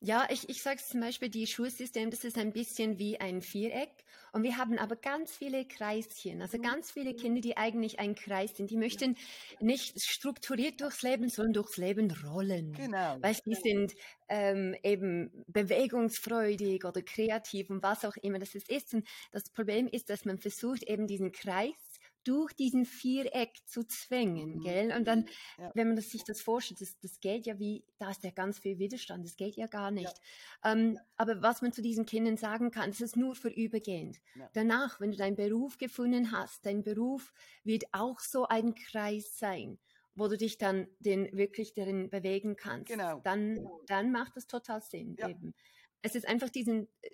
Ja, 0.00 0.26
ich, 0.30 0.48
ich 0.48 0.62
sage 0.62 0.80
zum 0.82 1.00
Beispiel, 1.00 1.28
die 1.28 1.46
Schulsystem, 1.46 2.10
das 2.10 2.24
ist 2.24 2.38
ein 2.38 2.52
bisschen 2.52 2.98
wie 2.98 3.20
ein 3.20 3.42
Viereck 3.42 3.90
und 4.32 4.42
wir 4.42 4.56
haben 4.56 4.78
aber 4.78 4.96
ganz 4.96 5.36
viele 5.36 5.66
Kreischen, 5.66 6.40
also 6.40 6.58
mhm. 6.58 6.62
ganz 6.62 6.90
viele 6.90 7.14
Kinder, 7.14 7.40
die 7.40 7.56
eigentlich 7.56 7.98
ein 7.98 8.14
Kreis 8.14 8.56
sind. 8.56 8.70
Die 8.70 8.76
möchten 8.76 9.16
nicht 9.60 10.00
strukturiert 10.00 10.80
durchs 10.80 11.02
Leben, 11.02 11.28
sondern 11.28 11.54
durchs 11.54 11.76
Leben 11.76 12.10
rollen. 12.24 12.72
Genau. 12.72 13.16
Weil 13.20 13.34
sie 13.34 13.54
sind 13.54 13.94
ähm, 14.28 14.74
eben 14.82 15.44
bewegungsfreudig 15.48 16.84
oder 16.84 17.02
kreativ 17.02 17.70
und 17.70 17.82
was 17.82 18.04
auch 18.04 18.16
immer 18.16 18.38
das 18.38 18.54
ist. 18.54 18.94
Und 18.94 19.06
das 19.32 19.50
Problem 19.50 19.88
ist, 19.88 20.10
dass 20.10 20.24
man 20.24 20.38
versucht, 20.38 20.84
eben 20.84 21.06
diesen 21.06 21.32
Kreis 21.32 21.89
durch 22.24 22.52
diesen 22.52 22.84
Viereck 22.84 23.56
zu 23.66 23.84
zwängen, 23.84 24.56
mhm. 24.56 24.60
gell? 24.60 24.92
Und 24.96 25.06
dann, 25.06 25.26
ja. 25.58 25.70
wenn 25.74 25.88
man 25.88 25.96
das, 25.96 26.10
sich 26.10 26.24
das 26.24 26.40
vorstellt, 26.40 26.80
das, 26.80 26.98
das 27.00 27.20
geht 27.20 27.46
ja 27.46 27.58
wie, 27.58 27.84
da 27.98 28.10
ist 28.10 28.22
ja 28.22 28.30
ganz 28.30 28.58
viel 28.58 28.78
Widerstand, 28.78 29.24
das 29.24 29.36
geht 29.36 29.56
ja 29.56 29.66
gar 29.66 29.90
nicht. 29.90 30.20
Ja. 30.64 30.72
Ähm, 30.72 30.94
ja. 30.94 31.00
Aber 31.16 31.42
was 31.42 31.62
man 31.62 31.72
zu 31.72 31.82
diesen 31.82 32.06
Kindern 32.06 32.36
sagen 32.36 32.70
kann, 32.70 32.90
das 32.90 33.00
ist 33.00 33.16
nur 33.16 33.34
vorübergehend. 33.34 34.18
Danach, 34.52 35.00
wenn 35.00 35.10
du 35.10 35.16
deinen 35.16 35.36
Beruf 35.36 35.78
gefunden 35.78 36.32
hast, 36.32 36.66
dein 36.66 36.82
Beruf 36.82 37.32
wird 37.64 37.84
auch 37.92 38.20
so 38.20 38.46
ein 38.46 38.74
Kreis 38.74 39.38
sein 39.38 39.78
wo 40.14 40.28
du 40.28 40.36
dich 40.36 40.58
dann 40.58 40.86
den 40.98 41.34
wirklich 41.36 41.72
darin 41.72 42.10
bewegen 42.10 42.56
kannst. 42.56 42.88
Genau. 42.88 43.20
Dann, 43.24 43.54
genau. 43.54 43.80
dann 43.86 44.12
macht 44.12 44.36
das 44.36 44.46
total 44.46 44.82
Sinn. 44.82 45.16
Eben. 45.18 45.54
Es 46.02 46.14
ist 46.14 46.28
einfach 46.28 46.50
diesen, 46.50 46.88
äh, 47.00 47.10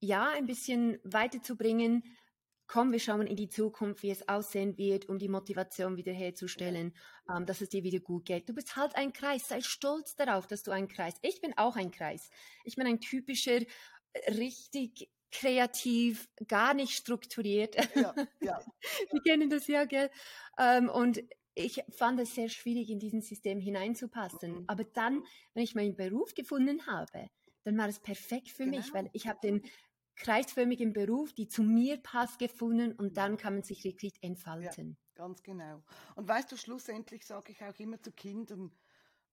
ja, 0.00 0.30
ein 0.30 0.46
bisschen 0.46 0.98
weiterzubringen, 1.04 2.04
komm, 2.66 2.92
wir 2.92 2.98
schauen 2.98 3.26
in 3.26 3.36
die 3.36 3.48
Zukunft, 3.48 4.02
wie 4.02 4.10
es 4.10 4.28
aussehen 4.28 4.76
wird, 4.76 5.08
um 5.08 5.18
die 5.18 5.28
Motivation 5.28 5.96
wiederherzustellen, 5.96 6.94
ähm, 7.34 7.46
dass 7.46 7.60
es 7.60 7.68
dir 7.68 7.84
wieder 7.84 8.00
gut 8.00 8.24
geht. 8.26 8.48
Du 8.48 8.54
bist 8.54 8.76
halt 8.76 8.96
ein 8.96 9.12
Kreis. 9.12 9.48
Sei 9.48 9.60
stolz 9.60 10.16
darauf, 10.16 10.46
dass 10.46 10.62
du 10.62 10.70
ein 10.70 10.88
Kreis. 10.88 11.14
Ich 11.22 11.40
bin 11.40 11.56
auch 11.56 11.76
ein 11.76 11.90
Kreis. 11.90 12.30
Ich 12.64 12.76
bin 12.76 12.86
ein 12.86 13.00
typischer, 13.00 13.60
richtig 14.28 15.10
kreativ, 15.32 16.28
gar 16.48 16.74
nicht 16.74 16.92
strukturiert. 16.92 17.76
Ja, 17.94 18.14
ja. 18.40 18.60
Wir 19.10 19.20
kennen 19.22 19.50
das 19.50 19.66
ja, 19.66 19.84
gell? 19.84 20.10
Ähm, 20.58 20.88
und 20.88 21.22
ich 21.54 21.82
fand 21.90 22.20
es 22.20 22.34
sehr 22.34 22.48
schwierig, 22.48 22.90
in 22.90 22.98
dieses 22.98 23.28
System 23.28 23.60
hineinzupassen. 23.60 24.52
Mhm. 24.52 24.64
Aber 24.66 24.84
dann, 24.84 25.24
wenn 25.54 25.64
ich 25.64 25.74
meinen 25.74 25.96
Beruf 25.96 26.34
gefunden 26.34 26.86
habe, 26.86 27.28
dann 27.64 27.76
war 27.78 27.88
es 27.88 27.98
perfekt 27.98 28.48
für 28.48 28.64
genau. 28.64 28.76
mich, 28.76 28.94
weil 28.94 29.10
ich 29.12 29.26
habe 29.26 29.40
den 29.42 29.62
kreisförmigen 30.16 30.92
Beruf, 30.92 31.32
die 31.32 31.48
zu 31.48 31.62
mir 31.62 31.98
passt, 31.98 32.38
gefunden 32.38 32.92
und 32.92 33.16
dann 33.16 33.36
kann 33.36 33.54
man 33.54 33.62
sich 33.62 33.84
wirklich 33.84 34.14
entfalten. 34.22 34.96
Ja, 35.14 35.14
ganz 35.14 35.42
genau. 35.42 35.82
Und 36.14 36.28
weißt 36.28 36.50
du, 36.50 36.56
schlussendlich 36.56 37.26
sage 37.26 37.52
ich 37.52 37.62
auch 37.62 37.78
immer 37.78 38.00
zu 38.00 38.12
Kindern, 38.12 38.72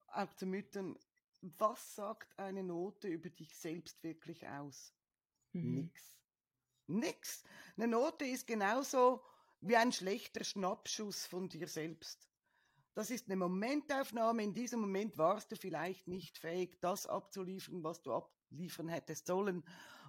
auch 0.07 0.33
zu 0.33 0.45
Müttern, 0.45 0.97
was 1.41 1.95
sagt 1.95 2.37
eine 2.39 2.63
Note 2.63 3.07
über 3.07 3.29
dich 3.29 3.55
selbst 3.55 4.03
wirklich 4.03 4.47
aus? 4.47 4.93
Mhm. 5.51 5.73
Nix. 5.73 6.17
Nix. 6.87 7.43
Eine 7.75 7.87
Note 7.87 8.25
ist 8.25 8.47
genauso 8.47 9.21
wie 9.61 9.75
ein 9.75 9.91
schlechter 9.91 10.43
Schnappschuss 10.43 11.25
von 11.25 11.49
dir 11.49 11.67
selbst. 11.67 12.29
Das 12.93 13.09
ist 13.09 13.27
eine 13.27 13.37
Momentaufnahme. 13.37 14.43
In 14.43 14.53
diesem 14.53 14.81
Moment 14.81 15.17
warst 15.17 15.51
du 15.51 15.55
vielleicht 15.55 16.07
nicht 16.07 16.37
fähig, 16.37 16.79
das 16.79 17.07
abzuliefern, 17.07 17.83
was 17.83 18.01
du 18.01 18.13
abliefern 18.13 18.87
hättest 18.87 19.25
sollen. 19.25 19.63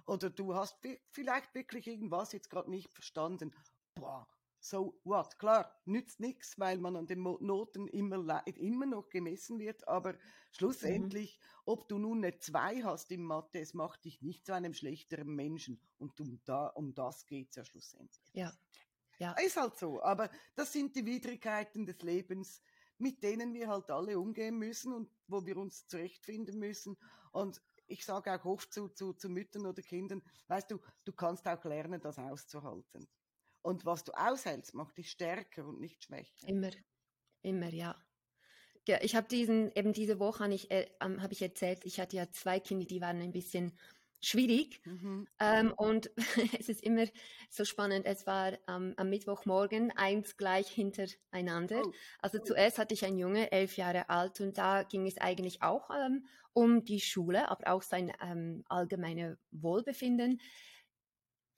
Oder 0.05 0.29
du 0.29 0.55
hast 0.55 0.77
vielleicht 1.11 1.53
wirklich 1.55 1.87
irgendwas 1.87 2.31
jetzt 2.31 2.49
gerade 2.49 2.69
nicht 2.69 2.93
verstanden. 2.93 3.53
Boah, 3.95 4.27
so 4.59 4.99
what? 5.03 5.37
Klar, 5.39 5.71
nützt 5.85 6.19
nichts, 6.19 6.59
weil 6.59 6.79
man 6.79 6.95
an 6.95 7.07
den 7.07 7.21
Noten 7.21 7.87
immer, 7.87 8.45
immer 8.45 8.85
noch 8.85 9.09
gemessen 9.09 9.59
wird, 9.59 9.87
aber 9.87 10.15
schlussendlich, 10.51 11.39
mhm. 11.39 11.61
ob 11.65 11.87
du 11.87 11.97
nun 11.97 12.23
eine 12.23 12.37
2 12.37 12.83
hast 12.83 13.11
im 13.11 13.23
Mathe, 13.23 13.59
es 13.59 13.73
macht 13.73 14.05
dich 14.05 14.21
nicht 14.21 14.45
zu 14.45 14.53
einem 14.53 14.73
schlechteren 14.73 15.27
Menschen. 15.35 15.79
Und 15.97 16.19
um, 16.19 16.39
da, 16.45 16.67
um 16.67 16.93
das 16.93 17.25
geht's 17.25 17.55
ja 17.55 17.65
schlussendlich. 17.65 18.29
Ja. 18.33 18.53
Ja. 19.17 19.31
Ist 19.33 19.57
halt 19.57 19.77
so. 19.77 20.01
Aber 20.03 20.29
das 20.55 20.73
sind 20.73 20.95
die 20.95 21.05
Widrigkeiten 21.05 21.85
des 21.85 22.01
Lebens, 22.01 22.61
mit 22.97 23.23
denen 23.23 23.53
wir 23.53 23.67
halt 23.67 23.89
alle 23.89 24.19
umgehen 24.19 24.57
müssen 24.57 24.93
und 24.93 25.09
wo 25.27 25.45
wir 25.45 25.57
uns 25.57 25.87
zurechtfinden 25.87 26.59
müssen. 26.59 26.97
Und 27.31 27.61
ich 27.87 28.05
sage 28.05 28.33
auch 28.33 28.45
oft 28.45 28.73
zu, 28.73 28.89
zu, 28.89 29.13
zu 29.13 29.29
Müttern 29.29 29.65
oder 29.65 29.81
Kindern, 29.81 30.21
weißt 30.47 30.71
du, 30.71 30.79
du 31.03 31.13
kannst 31.13 31.47
auch 31.47 31.63
lernen, 31.65 32.01
das 32.01 32.17
auszuhalten. 32.17 33.07
Und 33.61 33.85
was 33.85 34.03
du 34.03 34.11
aushältst, 34.11 34.73
macht 34.73 34.97
dich 34.97 35.09
stärker 35.09 35.65
und 35.65 35.79
nicht 35.79 36.03
schwächer. 36.03 36.47
Immer, 36.47 36.71
immer, 37.41 37.69
ja. 37.69 37.95
Ich 39.01 39.15
habe 39.15 39.27
diesen, 39.27 39.71
eben 39.71 39.93
diese 39.93 40.19
Woche 40.19 40.47
ich, 40.53 40.69
äh, 40.69 40.87
habe 40.99 41.33
ich 41.33 41.41
erzählt, 41.41 41.83
ich 41.85 41.99
hatte 41.99 42.15
ja 42.17 42.29
zwei 42.29 42.59
Kinder, 42.59 42.85
die 42.85 43.01
waren 43.01 43.19
ein 43.19 43.31
bisschen 43.31 43.75
schwierig. 44.21 44.81
Mhm. 44.85 45.27
Ähm, 45.39 45.73
und 45.75 46.09
es 46.59 46.69
ist 46.69 46.83
immer 46.83 47.05
so 47.49 47.65
spannend. 47.65 48.05
Es 48.05 48.25
war 48.25 48.53
ähm, 48.67 48.93
am 48.97 49.09
Mittwochmorgen 49.09 49.91
eins 49.95 50.37
gleich 50.37 50.67
hintereinander. 50.67 51.81
Oh. 51.85 51.91
Also 52.19 52.39
zuerst 52.39 52.77
hatte 52.77 52.93
ich 52.93 53.05
einen 53.05 53.17
Junge, 53.17 53.51
elf 53.51 53.77
Jahre 53.77 54.09
alt, 54.09 54.41
und 54.41 54.57
da 54.57 54.83
ging 54.83 55.07
es 55.07 55.17
eigentlich 55.17 55.61
auch 55.61 55.89
ähm, 55.89 56.25
um 56.53 56.83
die 56.85 57.01
Schule, 57.01 57.49
aber 57.49 57.73
auch 57.73 57.83
sein 57.83 58.11
ähm, 58.21 58.63
allgemeines 58.69 59.37
Wohlbefinden. 59.51 60.39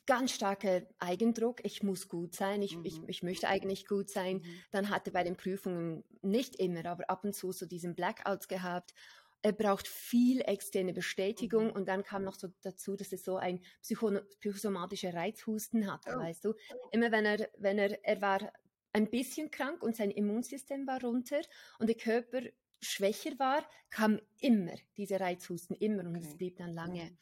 Ganz 0.06 0.32
starker 0.32 0.84
Eigendruck, 1.00 1.60
ich 1.66 1.84
muss 1.84 2.08
gut 2.08 2.34
sein, 2.34 2.62
ich, 2.62 2.78
mhm. 2.78 2.86
ich, 2.86 3.02
ich 3.08 3.24
möchte 3.24 3.50
eigentlich 3.50 3.86
gut 3.86 4.10
sein. 4.10 4.38
Mhm. 4.38 4.62
Dann 4.72 4.90
hatte 4.90 5.12
bei 5.12 5.24
den 5.24 5.36
Prüfungen 5.36 6.04
nicht 6.22 6.56
immer, 6.56 6.86
aber 6.86 7.10
ab 7.10 7.26
und 7.26 7.36
zu 7.36 7.52
so 7.52 7.66
diesen 7.66 7.94
Blackouts 7.94 8.48
gehabt 8.48 8.94
er 9.42 9.54
braucht 9.54 9.88
viel 9.88 10.42
externe 10.42 10.94
Bestätigung 10.94 11.68
mhm. 11.68 11.72
und 11.72 11.88
dann 11.88 12.04
kam 12.04 12.24
noch 12.24 12.36
so 12.36 12.50
dazu, 12.62 12.96
dass 12.96 13.12
er 13.12 13.18
so 13.18 13.38
ein 13.38 13.62
psychosomatischer 13.82 15.14
Reizhusten 15.14 15.92
hatte, 15.92 16.16
oh. 16.16 16.20
weißt 16.20 16.46
du. 16.46 16.54
Immer 16.92 17.12
wenn 17.12 17.26
er, 17.26 17.50
wenn 17.58 17.78
er, 17.78 18.04
er 18.04 18.22
war 18.22 18.52
ein 18.94 19.10
bisschen 19.10 19.52
krank 19.52 19.84
und 19.84 19.96
sein 19.96 20.12
Immunsystem 20.12 20.88
war 20.88 21.02
runter 21.02 21.42
und 21.80 21.88
der 21.88 21.98
Körper 21.98 22.42
schwächer 22.82 23.38
war, 23.38 23.68
kam 23.90 24.20
immer 24.40 24.74
dieser 24.98 25.20
Reizhusten, 25.20 25.76
immer 25.76 26.04
und 26.04 26.16
es 26.16 26.36
blieb 26.36 26.58
dann 26.58 26.74
lange. 26.74 27.04
Mhm. 27.04 27.18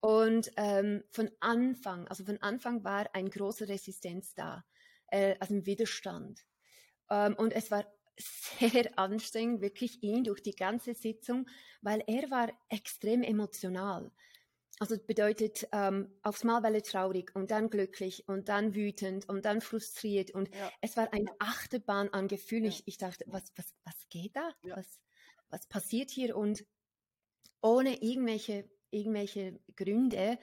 Und 0.00 0.50
ähm, 0.56 1.02
von 1.10 1.30
Anfang, 1.40 2.06
also 2.08 2.24
von 2.24 2.36
Anfang 2.42 2.84
war 2.84 3.14
eine 3.14 3.30
große 3.30 3.68
Resistenz 3.68 4.34
da, 4.34 4.64
äh, 5.06 5.34
also 5.40 5.54
ein 5.54 5.66
Widerstand. 5.66 6.44
Ähm, 7.10 7.34
und 7.36 7.54
es 7.54 7.70
war 7.70 7.86
sehr 8.18 8.98
anstrengend, 8.98 9.60
wirklich 9.60 10.02
ihn 10.02 10.24
durch 10.24 10.42
die 10.42 10.54
ganze 10.54 10.94
Sitzung, 10.94 11.48
weil 11.82 12.02
er 12.06 12.30
war 12.30 12.52
extrem 12.68 13.22
emotional. 13.22 14.10
Also 14.80 14.96
bedeutet 14.98 15.68
ähm, 15.72 16.12
aufs 16.22 16.42
Mal 16.42 16.62
war 16.64 16.72
er 16.72 16.82
traurig 16.82 17.34
und 17.34 17.52
dann 17.52 17.70
glücklich 17.70 18.28
und 18.28 18.48
dann 18.48 18.74
wütend 18.74 19.28
und 19.28 19.44
dann 19.44 19.60
frustriert 19.60 20.32
und 20.32 20.52
ja. 20.52 20.72
es 20.80 20.96
war 20.96 21.12
eine 21.12 21.30
Achterbahn 21.38 22.08
an 22.08 22.26
Gefühlen. 22.26 22.64
Ja. 22.64 22.70
Ich, 22.70 22.82
ich, 22.86 22.98
dachte, 22.98 23.24
was, 23.28 23.52
was, 23.56 23.72
was 23.84 24.08
geht 24.08 24.34
da? 24.34 24.50
Ja. 24.64 24.76
Was, 24.76 25.00
was 25.48 25.66
passiert 25.68 26.10
hier? 26.10 26.36
Und 26.36 26.64
ohne 27.62 28.02
irgendwelche, 28.02 28.68
irgendwelche 28.90 29.60
Gründe 29.76 30.38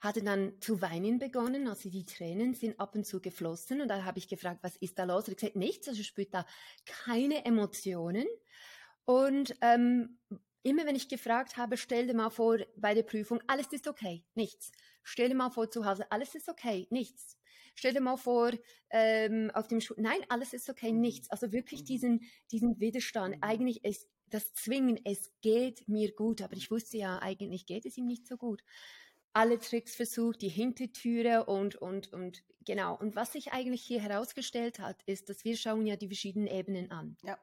hat 0.00 0.16
er 0.16 0.24
dann 0.24 0.60
zu 0.60 0.80
weinen 0.80 1.18
begonnen, 1.18 1.68
also 1.68 1.90
die 1.90 2.04
Tränen 2.04 2.54
sind 2.54 2.80
ab 2.80 2.94
und 2.94 3.06
zu 3.06 3.20
geflossen 3.20 3.82
und 3.82 3.88
da 3.88 4.04
habe 4.04 4.18
ich 4.18 4.28
gefragt, 4.28 4.60
was 4.62 4.76
ist 4.76 4.98
da 4.98 5.04
los? 5.04 5.28
Er 5.28 5.32
hat 5.32 5.38
gesagt, 5.38 5.56
nichts, 5.56 5.88
also 5.88 6.02
spürt 6.02 6.32
da 6.32 6.46
keine 6.86 7.44
Emotionen 7.44 8.26
und 9.04 9.54
ähm, 9.60 10.18
immer 10.62 10.86
wenn 10.86 10.96
ich 10.96 11.08
gefragt 11.08 11.56
habe, 11.56 11.76
stell 11.76 12.06
dir 12.06 12.14
mal 12.14 12.30
vor 12.30 12.58
bei 12.76 12.94
der 12.94 13.02
Prüfung, 13.02 13.40
alles 13.46 13.66
ist 13.72 13.88
okay, 13.88 14.24
nichts. 14.34 14.72
Stell 15.02 15.28
dir 15.28 15.34
mal 15.34 15.50
vor 15.50 15.70
zu 15.70 15.84
Hause, 15.84 16.10
alles 16.10 16.34
ist 16.34 16.48
okay, 16.48 16.86
nichts. 16.90 17.36
Stell 17.74 17.92
dir 17.94 18.00
mal 18.00 18.16
vor, 18.16 18.52
ähm, 18.90 19.50
auf 19.54 19.68
dem 19.68 19.80
Schuh, 19.80 19.94
nein, 19.96 20.20
alles 20.28 20.52
ist 20.52 20.68
okay, 20.68 20.92
nichts. 20.92 21.30
Also 21.30 21.52
wirklich 21.52 21.84
diesen, 21.84 22.20
diesen 22.50 22.78
Widerstand. 22.80 23.36
Eigentlich 23.40 23.84
ist 23.84 24.08
das 24.26 24.52
Zwingen, 24.52 25.00
es 25.04 25.32
geht 25.40 25.88
mir 25.88 26.12
gut, 26.12 26.42
aber 26.42 26.54
ich 26.56 26.70
wusste 26.70 26.98
ja, 26.98 27.20
eigentlich 27.20 27.66
geht 27.66 27.86
es 27.86 27.96
ihm 27.96 28.06
nicht 28.06 28.26
so 28.26 28.36
gut 28.36 28.62
alle 29.32 29.58
Tricks 29.58 29.94
versucht, 29.94 30.42
die 30.42 30.48
Hintertüre 30.48 31.44
und, 31.44 31.76
und, 31.76 32.12
und 32.12 32.42
genau. 32.64 32.96
Und 32.96 33.16
was 33.16 33.32
sich 33.32 33.52
eigentlich 33.52 33.82
hier 33.82 34.00
herausgestellt 34.00 34.78
hat, 34.78 35.02
ist, 35.06 35.28
dass 35.28 35.44
wir 35.44 35.56
schauen 35.56 35.86
ja 35.86 35.96
die 35.96 36.08
verschiedenen 36.08 36.48
Ebenen 36.48 36.90
an. 36.90 37.16
Ja. 37.22 37.38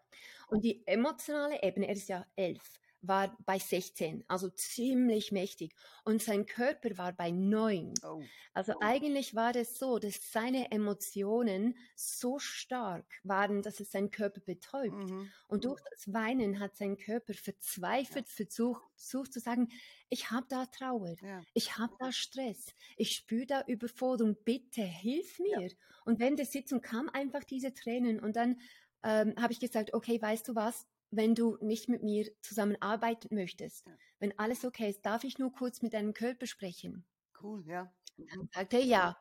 Und 0.47 0.63
die 0.63 0.85
emotionale 0.87 1.61
Ebene, 1.63 1.87
er 1.87 1.93
ist 1.95 2.09
ja 2.09 2.25
elf 2.35 2.79
war 3.07 3.35
bei 3.45 3.59
16, 3.59 4.23
also 4.27 4.49
ziemlich 4.49 5.31
mächtig. 5.31 5.73
Und 6.03 6.21
sein 6.21 6.45
Körper 6.45 6.97
war 6.97 7.13
bei 7.13 7.31
9. 7.31 7.93
Oh. 8.03 8.21
Also 8.53 8.73
oh. 8.73 8.79
eigentlich 8.81 9.35
war 9.35 9.55
es 9.55 9.77
so, 9.77 9.99
dass 9.99 10.31
seine 10.31 10.71
Emotionen 10.71 11.77
so 11.95 12.39
stark 12.39 13.05
waren, 13.23 13.61
dass 13.61 13.79
es 13.79 13.91
seinen 13.91 14.11
Körper 14.11 14.41
betäubt. 14.41 14.95
Mhm. 14.95 15.29
Und 15.47 15.65
durch 15.65 15.81
das 15.91 16.13
Weinen 16.13 16.59
hat 16.59 16.75
sein 16.75 16.97
Körper 16.97 17.33
verzweifelt 17.33 18.27
ja. 18.27 18.33
versucht, 18.45 18.83
versucht 18.95 19.33
zu 19.33 19.39
sagen, 19.39 19.69
ich 20.09 20.31
habe 20.31 20.47
da 20.49 20.65
Trauer, 20.65 21.15
ja. 21.21 21.41
ich 21.53 21.77
habe 21.77 21.93
da 21.99 22.11
Stress, 22.11 22.73
ich 22.95 23.11
spüre 23.15 23.45
da 23.45 23.63
Überforderung, 23.67 24.37
bitte 24.43 24.81
hilf 24.81 25.39
mir. 25.39 25.61
Ja. 25.61 25.67
Und 26.05 26.19
während 26.19 26.39
der 26.39 26.45
Sitzung 26.45 26.81
kam 26.81 27.09
einfach 27.09 27.43
diese 27.43 27.73
Tränen 27.73 28.19
und 28.19 28.35
dann 28.35 28.59
ähm, 29.03 29.33
habe 29.37 29.53
ich 29.53 29.59
gesagt, 29.59 29.93
okay, 29.93 30.21
weißt 30.21 30.47
du 30.47 30.55
was, 30.55 30.85
wenn 31.11 31.35
du 31.35 31.57
nicht 31.61 31.89
mit 31.89 32.03
mir 32.03 32.29
zusammenarbeiten 32.41 33.33
möchtest, 33.33 33.85
ja. 33.85 33.93
wenn 34.19 34.37
alles 34.37 34.65
okay 34.65 34.89
ist, 34.89 35.05
darf 35.05 35.23
ich 35.23 35.39
nur 35.39 35.51
kurz 35.51 35.81
mit 35.81 35.93
deinem 35.93 36.13
Körper 36.13 36.47
sprechen? 36.47 37.05
Cool, 37.41 37.63
ja. 37.67 37.93
Und 38.17 38.31
dann 38.31 38.49
sagte 38.51 38.77
er 38.77 38.83
ja. 38.83 39.17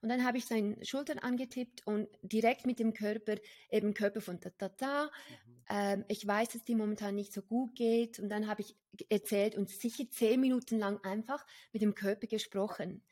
Und 0.00 0.08
dann 0.08 0.24
habe 0.24 0.38
ich 0.38 0.46
seine 0.46 0.82
Schultern 0.84 1.18
angetippt 1.18 1.86
und 1.86 2.08
direkt 2.22 2.66
mit 2.66 2.78
dem 2.78 2.94
Körper, 2.94 3.36
eben 3.68 3.94
Körper 3.94 4.20
von 4.20 4.40
da, 4.40 4.50
da, 4.56 4.68
da. 4.68 5.04
Mhm. 5.04 5.64
Ähm, 5.68 6.04
ich 6.08 6.26
weiß, 6.26 6.50
dass 6.50 6.64
die 6.64 6.74
momentan 6.74 7.14
nicht 7.14 7.32
so 7.32 7.42
gut 7.42 7.74
geht. 7.74 8.18
Und 8.18 8.30
dann 8.30 8.46
habe 8.46 8.62
ich 8.62 8.76
erzählt 9.10 9.56
und 9.56 9.68
sicher 9.68 10.08
zehn 10.10 10.40
Minuten 10.40 10.78
lang 10.78 10.98
einfach 11.04 11.44
mit 11.72 11.82
dem 11.82 11.94
Körper 11.94 12.26
gesprochen 12.26 13.02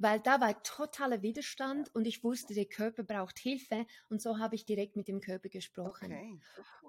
weil 0.00 0.18
da 0.18 0.40
war 0.40 0.62
totaler 0.62 1.20
Widerstand 1.22 1.94
und 1.94 2.06
ich 2.06 2.24
wusste, 2.24 2.54
der 2.54 2.64
Körper 2.64 3.02
braucht 3.02 3.38
Hilfe 3.38 3.86
und 4.08 4.22
so 4.22 4.38
habe 4.38 4.54
ich 4.54 4.64
direkt 4.64 4.96
mit 4.96 5.08
dem 5.08 5.20
Körper 5.20 5.50
gesprochen. 5.50 6.12
Okay. 6.12 6.40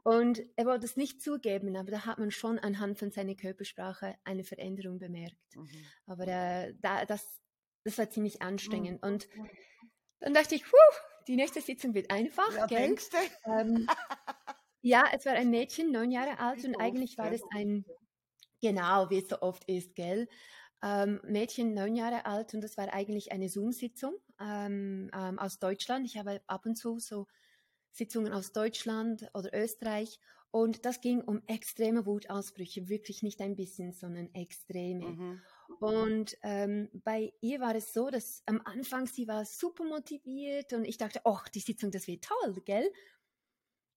Und 0.04 0.42
er 0.56 0.66
wollte 0.66 0.86
es 0.86 0.96
nicht 0.96 1.22
zugeben, 1.22 1.76
aber 1.76 1.92
da 1.92 2.06
hat 2.06 2.18
man 2.18 2.32
schon 2.32 2.58
anhand 2.58 2.98
von 2.98 3.12
seiner 3.12 3.36
Körpersprache 3.36 4.16
eine 4.24 4.44
Veränderung 4.46 4.98
bemerkt. 4.98 5.56
Mhm. 5.56 5.70
Aber 6.08 6.26
äh, 6.26 6.74
da, 6.80 7.06
das, 7.06 7.42
das 7.84 7.98
war 7.98 8.10
ziemlich 8.10 8.42
anstrengend. 8.42 9.04
Mhm. 9.04 9.10
Und 9.10 9.28
dann 10.22 10.34
dachte 10.34 10.56
ich, 10.56 10.64
puh, 10.64 10.78
die 11.28 11.36
nächste 11.36 11.62
Sitzung 11.62 11.94
wird 11.94 12.10
einfach, 12.10 12.56
ja, 12.56 12.66
gell? 12.66 12.96
Ähm, 13.46 13.88
ja, 14.82 15.06
es 15.14 15.26
war 15.26 15.34
ein 15.34 15.50
Mädchen, 15.50 15.92
neun 15.92 16.12
Jahre 16.12 16.40
alt 16.40 16.64
und 16.64 16.76
eigentlich 16.78 17.18
war 17.18 17.32
es 17.32 17.44
ein, 17.54 17.86
genau, 18.62 19.10
wie 19.10 19.20
es 19.20 19.28
so 19.28 19.42
oft 19.42 19.66
ist, 19.66 19.96
gell? 19.96 20.30
Ähm, 20.84 21.20
Mädchen 21.24 21.74
neun 21.74 21.96
Jahre 21.96 22.26
alt 22.26 22.54
und 22.54 22.62
das 22.62 22.78
war 22.78 22.94
eigentlich 22.94 23.32
eine 23.32 23.50
Zoom-Sitzung 23.50 24.16
ähm, 24.40 25.12
ähm, 25.14 25.40
aus 25.40 25.60
Deutschland. 25.60 26.06
Ich 26.06 26.18
habe 26.18 26.42
ab 26.48 26.66
und 26.66 26.76
zu 26.76 27.00
so 27.00 27.28
Sitzungen 27.92 28.34
aus 28.34 28.52
Deutschland 28.52 29.30
oder 29.34 29.54
Österreich 29.54 30.20
und 30.52 30.86
das 30.86 31.00
ging 31.00 31.22
um 31.22 31.42
extreme 31.48 32.06
Wutausbrüche, 32.06 32.90
wirklich 32.90 33.24
nicht 33.24 33.42
ein 33.42 33.56
bisschen, 33.56 33.94
sondern 33.94 34.34
extreme. 34.34 35.06
Mhm. 35.06 35.42
Und 35.80 36.38
ähm, 36.44 36.90
bei 37.06 37.34
ihr 37.40 37.62
war 37.62 37.74
es 37.74 37.94
so, 37.94 38.10
dass 38.10 38.44
am 38.46 38.62
Anfang 38.66 39.08
sie 39.08 39.28
war 39.28 39.46
super 39.46 39.86
motiviert 39.86 40.74
und 40.74 40.84
ich 40.84 40.98
dachte, 40.98 41.22
ach, 41.24 41.48
die 41.48 41.62
Sitzung, 41.62 41.90
das 41.90 42.08
wird 42.08 42.26
toll, 42.26 42.62
gell? 42.66 42.92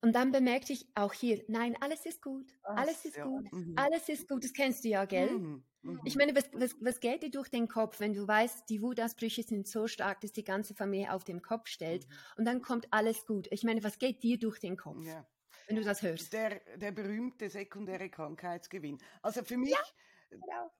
Und 0.04 0.12
dann 0.12 0.32
bemerkte 0.32 0.74
ich 0.74 0.86
auch 0.94 1.14
hier, 1.14 1.42
nein, 1.48 1.78
alles 1.80 2.04
ist 2.04 2.20
gut, 2.20 2.52
alles 2.62 3.06
ist 3.06 3.16
ja. 3.16 3.24
gut, 3.24 3.50
mhm. 3.50 3.72
alles 3.76 4.06
ist 4.10 4.28
gut, 4.28 4.44
das 4.44 4.52
kennst 4.52 4.84
du 4.84 4.88
ja, 4.90 5.06
gell? 5.06 5.30
Mhm. 5.30 5.64
Mhm. 5.80 6.00
Ich 6.04 6.14
meine, 6.16 6.36
was, 6.36 6.44
was, 6.52 6.76
was 6.78 7.00
geht 7.00 7.22
dir 7.22 7.30
durch 7.30 7.48
den 7.48 7.68
Kopf, 7.68 8.00
wenn 8.00 8.12
du 8.12 8.28
weißt, 8.28 8.68
die 8.68 8.82
Wutausbrüche 8.82 9.42
sind 9.42 9.66
so 9.66 9.86
stark, 9.86 10.20
dass 10.20 10.32
die 10.32 10.44
ganze 10.44 10.74
Familie 10.74 11.10
auf 11.10 11.24
dem 11.24 11.40
Kopf 11.40 11.68
stellt 11.68 12.06
mhm. 12.06 12.14
und 12.36 12.44
dann 12.44 12.60
kommt 12.60 12.86
alles 12.92 13.24
gut. 13.24 13.48
Ich 13.50 13.64
meine, 13.64 13.82
was 13.82 13.98
geht 13.98 14.22
dir 14.22 14.38
durch 14.38 14.58
den 14.58 14.76
Kopf? 14.76 15.02
Ja. 15.06 15.26
Wenn 15.68 15.76
du 15.76 15.82
das 15.82 16.02
hörst. 16.02 16.34
Der, 16.34 16.60
der 16.76 16.92
berühmte 16.92 17.48
sekundäre 17.48 18.10
Krankheitsgewinn. 18.10 18.98
Also 19.22 19.42
für 19.42 19.56
mich, 19.56 19.70
ja, 19.70 19.78
genau. 20.28 20.70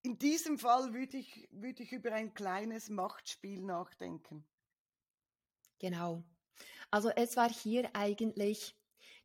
in 0.00 0.18
diesem 0.18 0.58
Fall 0.58 0.94
würde 0.94 1.18
ich, 1.18 1.46
würde 1.50 1.82
ich 1.82 1.92
über 1.92 2.12
ein 2.12 2.32
kleines 2.32 2.88
Machtspiel 2.88 3.60
nachdenken. 3.60 4.46
Genau. 5.78 6.24
Also 6.92 7.08
es 7.08 7.36
war 7.36 7.50
hier 7.50 7.90
eigentlich, 7.94 8.76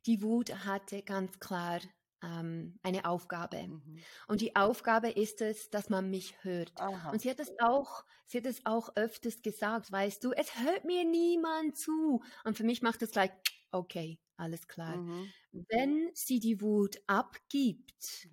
die 0.06 0.22
Wut 0.22 0.64
hatte 0.64 1.02
ganz 1.02 1.38
klar 1.38 1.80
ähm, 2.22 2.78
eine 2.82 3.04
Aufgabe. 3.04 3.68
Mhm. 3.68 3.98
Und 4.26 4.40
die 4.40 4.56
Aufgabe 4.56 5.10
ist 5.10 5.42
es, 5.42 5.70
dass 5.70 5.90
man 5.90 6.10
mich 6.10 6.42
hört. 6.42 6.72
Aha. 6.80 7.10
Und 7.10 7.20
sie 7.20 7.30
hat 7.30 7.38
es 7.38 7.52
auch, 7.60 8.04
sie 8.24 8.38
hat 8.38 8.46
es 8.46 8.64
auch 8.64 8.96
öfters 8.96 9.42
gesagt, 9.42 9.92
weißt 9.92 10.24
du, 10.24 10.32
es 10.32 10.58
hört 10.58 10.84
mir 10.84 11.04
niemand 11.04 11.76
zu. 11.76 12.22
Und 12.44 12.56
für 12.56 12.64
mich 12.64 12.80
macht 12.80 13.02
es 13.02 13.10
gleich, 13.12 13.30
okay, 13.70 14.18
alles 14.36 14.66
klar. 14.66 14.96
Mhm. 14.96 15.30
Wenn 15.52 16.10
sie 16.14 16.40
die 16.40 16.62
Wut 16.62 17.00
abgibt, 17.06 18.28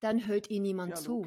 dann 0.00 0.26
hört 0.26 0.48
ihr 0.48 0.60
niemand 0.60 0.92
ja, 0.92 0.96
zu. 0.96 1.26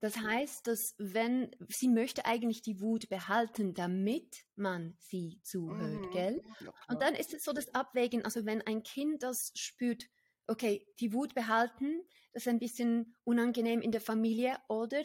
Das 0.00 0.16
heißt, 0.16 0.66
dass 0.66 0.94
wenn 0.98 1.50
sie 1.68 1.88
möchte 1.88 2.24
eigentlich 2.24 2.62
die 2.62 2.80
Wut 2.80 3.08
behalten, 3.08 3.74
damit 3.74 4.44
man 4.54 4.96
sie 5.00 5.40
zuhört, 5.42 6.06
mhm. 6.06 6.10
gell? 6.12 6.42
Ja, 6.60 6.72
und 6.88 7.02
dann 7.02 7.14
ist 7.14 7.34
es 7.34 7.42
so 7.42 7.52
das 7.52 7.74
Abwägen, 7.74 8.24
also 8.24 8.46
wenn 8.46 8.62
ein 8.62 8.84
Kind 8.84 9.24
das 9.24 9.50
spürt, 9.56 10.04
okay, 10.46 10.86
die 11.00 11.12
Wut 11.12 11.34
behalten, 11.34 12.02
das 12.32 12.44
ist 12.44 12.48
ein 12.48 12.60
bisschen 12.60 13.14
unangenehm 13.24 13.80
in 13.80 13.90
der 13.90 14.00
Familie 14.00 14.56
oder, 14.68 15.02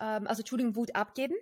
ähm, 0.00 0.26
also 0.26 0.40
Entschuldigung, 0.40 0.76
Wut 0.76 0.94
abgeben, 0.94 1.36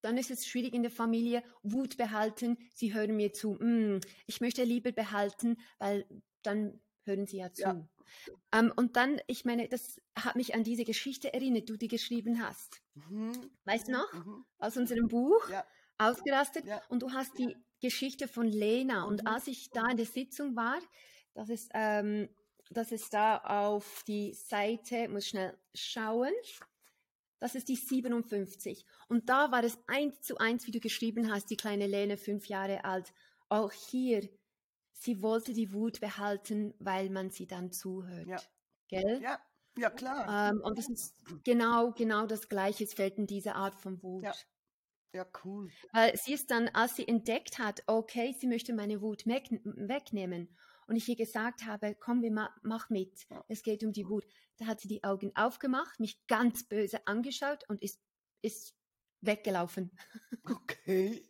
dann 0.00 0.16
ist 0.16 0.30
es 0.30 0.46
schwierig 0.46 0.74
in 0.74 0.82
der 0.82 0.90
Familie, 0.90 1.42
Wut 1.62 1.96
behalten, 1.98 2.56
sie 2.74 2.94
hören 2.94 3.14
mir 3.14 3.32
zu, 3.34 3.52
mm, 3.52 4.00
ich 4.26 4.40
möchte 4.40 4.64
lieber 4.64 4.92
behalten, 4.92 5.58
weil 5.78 6.06
dann 6.42 6.80
hören 7.04 7.26
sie 7.26 7.38
ja 7.38 7.52
zu. 7.52 7.62
Ja. 7.62 7.88
Ähm, 8.52 8.72
und 8.76 8.96
dann, 8.96 9.20
ich 9.26 9.44
meine, 9.44 9.68
das 9.68 10.00
hat 10.16 10.36
mich 10.36 10.54
an 10.54 10.64
diese 10.64 10.84
Geschichte 10.84 11.32
erinnert, 11.32 11.68
du 11.68 11.76
die 11.76 11.88
geschrieben 11.88 12.42
hast. 12.42 12.82
Mhm. 12.94 13.50
Weißt 13.64 13.88
du 13.88 13.92
noch? 13.92 14.12
Mhm. 14.12 14.44
Aus 14.58 14.76
unserem 14.76 15.08
Buch, 15.08 15.48
ja. 15.50 15.64
ausgerastet. 15.98 16.66
Ja. 16.66 16.82
Und 16.88 17.02
du 17.02 17.12
hast 17.12 17.38
die 17.38 17.56
Geschichte 17.80 18.28
von 18.28 18.46
Lena. 18.46 19.04
Und 19.04 19.22
mhm. 19.22 19.26
als 19.26 19.46
ich 19.46 19.70
da 19.70 19.90
in 19.90 19.96
der 19.96 20.06
Sitzung 20.06 20.56
war, 20.56 20.78
das 21.34 21.48
ist, 21.48 21.70
ähm, 21.74 22.28
das 22.70 22.92
ist 22.92 23.12
da 23.12 23.38
auf 23.38 24.02
die 24.06 24.34
Seite, 24.34 25.08
muss 25.08 25.26
schnell 25.26 25.56
schauen. 25.74 26.32
Das 27.38 27.56
ist 27.56 27.68
die 27.68 27.76
57. 27.76 28.86
Und 29.08 29.28
da 29.28 29.50
war 29.50 29.64
es 29.64 29.76
eins 29.88 30.20
zu 30.20 30.38
eins, 30.38 30.66
wie 30.66 30.70
du 30.70 30.78
geschrieben 30.78 31.32
hast, 31.32 31.50
die 31.50 31.56
kleine 31.56 31.88
Lena, 31.88 32.16
fünf 32.16 32.46
Jahre 32.46 32.84
alt. 32.84 33.12
Auch 33.48 33.72
hier 33.72 34.28
sie 35.02 35.20
wollte 35.20 35.52
die 35.52 35.72
Wut 35.72 36.00
behalten, 36.00 36.74
weil 36.78 37.10
man 37.10 37.30
sie 37.30 37.46
dann 37.46 37.72
zuhört. 37.72 38.26
Ja. 38.26 38.40
Gell? 38.88 39.20
Ja, 39.22 39.40
ja 39.76 39.90
klar. 39.90 40.50
Ähm, 40.50 40.60
und 40.60 40.78
das 40.78 40.88
ist 40.88 41.14
genau, 41.44 41.92
genau 41.92 42.26
das 42.26 42.48
Gleiche. 42.48 42.84
Es 42.84 42.94
fällt 42.94 43.18
in 43.18 43.26
diese 43.26 43.56
Art 43.56 43.74
von 43.74 44.02
Wut. 44.02 44.22
Ja. 44.22 44.34
Ja, 45.14 45.26
cool. 45.44 45.70
Weil 45.92 46.16
sie 46.16 46.32
ist 46.32 46.50
dann, 46.50 46.68
als 46.68 46.96
sie 46.96 47.06
entdeckt 47.06 47.58
hat, 47.58 47.82
okay, 47.86 48.34
sie 48.38 48.46
möchte 48.46 48.72
meine 48.72 49.02
Wut 49.02 49.26
wegnehmen 49.26 50.56
und 50.86 50.96
ich 50.96 51.06
ihr 51.06 51.16
gesagt 51.16 51.66
habe, 51.66 51.94
komm, 51.94 52.22
wir 52.22 52.30
ma 52.30 52.48
mach 52.62 52.88
mit, 52.88 53.26
es 53.46 53.62
geht 53.62 53.84
um 53.84 53.92
die 53.92 54.08
Wut, 54.08 54.24
da 54.56 54.64
hat 54.64 54.80
sie 54.80 54.88
die 54.88 55.04
Augen 55.04 55.30
aufgemacht, 55.34 56.00
mich 56.00 56.26
ganz 56.28 56.66
böse 56.66 57.06
angeschaut 57.06 57.62
und 57.68 57.82
ist, 57.82 58.00
ist 58.40 58.74
weggelaufen. 59.20 59.90
Okay. 60.44 61.22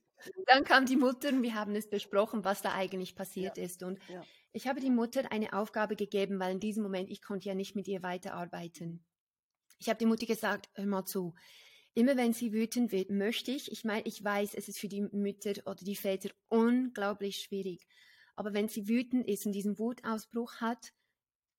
Dann 0.47 0.65
kam 0.65 0.87
die 0.87 0.97
Mutter 0.97 1.29
und 1.29 1.43
wir 1.43 1.55
haben 1.55 1.75
es 1.75 1.89
besprochen, 1.89 2.45
was 2.45 2.63
da 2.63 2.73
eigentlich 2.73 3.15
passiert 3.15 3.57
ja. 3.57 3.65
ist. 3.65 3.83
Und 3.83 3.99
ja. 4.09 4.25
ich 4.53 4.67
habe 4.67 4.81
die 4.81 4.91
Mutter 4.91 5.31
eine 5.33 5.53
Aufgabe 5.53 5.97
gegeben, 5.97 6.39
weil 6.39 6.53
in 6.53 6.61
diesem 6.61 6.83
Moment 6.83 7.11
ich 7.11 7.23
konnte 7.23 7.49
ja 7.49 7.55
nicht 7.55 7.75
mit 7.75 7.89
ihr 7.89 8.03
weiterarbeiten. 8.03 9.05
Ich 9.79 9.89
habe 9.89 9.99
die 9.99 10.07
Mutter 10.07 10.27
gesagt, 10.27 10.71
hör 10.75 10.87
mal 10.87 11.05
zu. 11.05 11.35
Immer 11.95 12.17
wenn 12.17 12.33
sie 12.33 12.53
wütend 12.53 12.91
wird, 12.93 13.11
möchte 13.11 13.51
ich, 13.51 13.71
ich 13.71 13.85
meine, 13.85 14.07
ich 14.07 14.23
weiß, 14.23 14.55
es 14.55 14.69
ist 14.69 14.79
für 14.79 14.89
die 14.89 15.03
Mütter 15.03 15.53
oder 15.67 15.85
die 15.85 15.97
Väter 15.97 16.31
unglaublich 16.49 17.41
schwierig. 17.41 17.87
Aber 18.35 18.55
wenn 18.55 18.69
sie 18.69 18.89
wütend 18.89 19.27
ist 19.29 19.45
und 19.45 19.53
diesen 19.53 19.79
Wutausbruch 19.79 20.55
hat, 20.61 20.93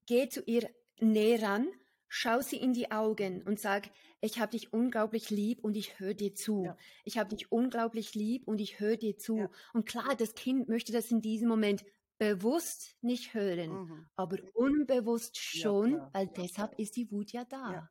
geh 0.08 0.28
zu 0.30 0.42
ihr 0.46 0.70
näher 1.00 1.42
ran 1.42 1.68
schau 2.16 2.42
sie 2.42 2.58
in 2.58 2.74
die 2.74 2.92
Augen 2.92 3.42
und 3.42 3.60
sag, 3.60 3.90
ich 4.22 4.40
habe 4.40 4.52
dich 4.52 4.72
unglaublich 4.72 5.32
lieb 5.32 5.64
und 5.64 5.76
ich 5.76 6.00
höre 6.00 6.14
dir 6.14 6.36
zu. 6.36 6.66
Ja. 6.66 6.78
Ich 7.06 7.18
habe 7.18 7.36
dich 7.36 7.52
unglaublich 7.52 8.14
lieb 8.14 8.48
und 8.48 8.62
ich 8.62 8.80
höre 8.80 8.98
dir 8.98 9.18
zu. 9.18 9.38
Ja. 9.38 9.50
Und 9.74 9.88
klar, 9.88 10.16
das 10.16 10.36
Kind 10.36 10.70
möchte 10.70 10.92
das 10.92 11.10
in 11.10 11.22
diesem 11.22 11.48
Moment 11.48 11.84
bewusst 12.20 12.96
nicht 13.02 13.34
hören, 13.34 13.72
mhm. 13.72 14.06
aber 14.16 14.38
unbewusst 14.54 15.38
schon, 15.38 15.94
ja, 15.94 16.10
weil 16.14 16.28
deshalb 16.28 16.78
ist 16.78 16.96
die 16.98 17.10
Wut 17.12 17.32
ja 17.32 17.46
da. 17.46 17.90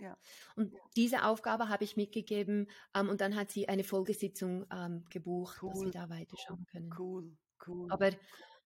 Ja. 0.00 0.18
Und 0.56 0.74
diese 0.96 1.24
Aufgabe 1.24 1.68
habe 1.68 1.84
ich 1.84 1.94
mitgegeben 1.94 2.70
ähm, 2.94 3.10
und 3.10 3.20
dann 3.20 3.36
hat 3.36 3.50
sie 3.50 3.68
eine 3.68 3.84
Folgesitzung 3.84 4.64
ähm, 4.72 5.04
gebucht, 5.10 5.58
cool. 5.62 5.70
dass 5.70 5.84
wir 5.84 5.90
da 5.90 6.08
weiterschauen 6.08 6.64
können. 6.64 6.90
Cool, 6.98 7.36
cool. 7.66 7.92
Aber, 7.92 8.10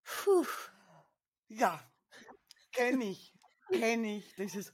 puh. 0.04 0.46
Ja, 1.48 1.80
kenne 2.72 3.04
ich 3.06 3.35
kenne 3.70 4.16
ich, 4.18 4.34
dieses, 4.34 4.72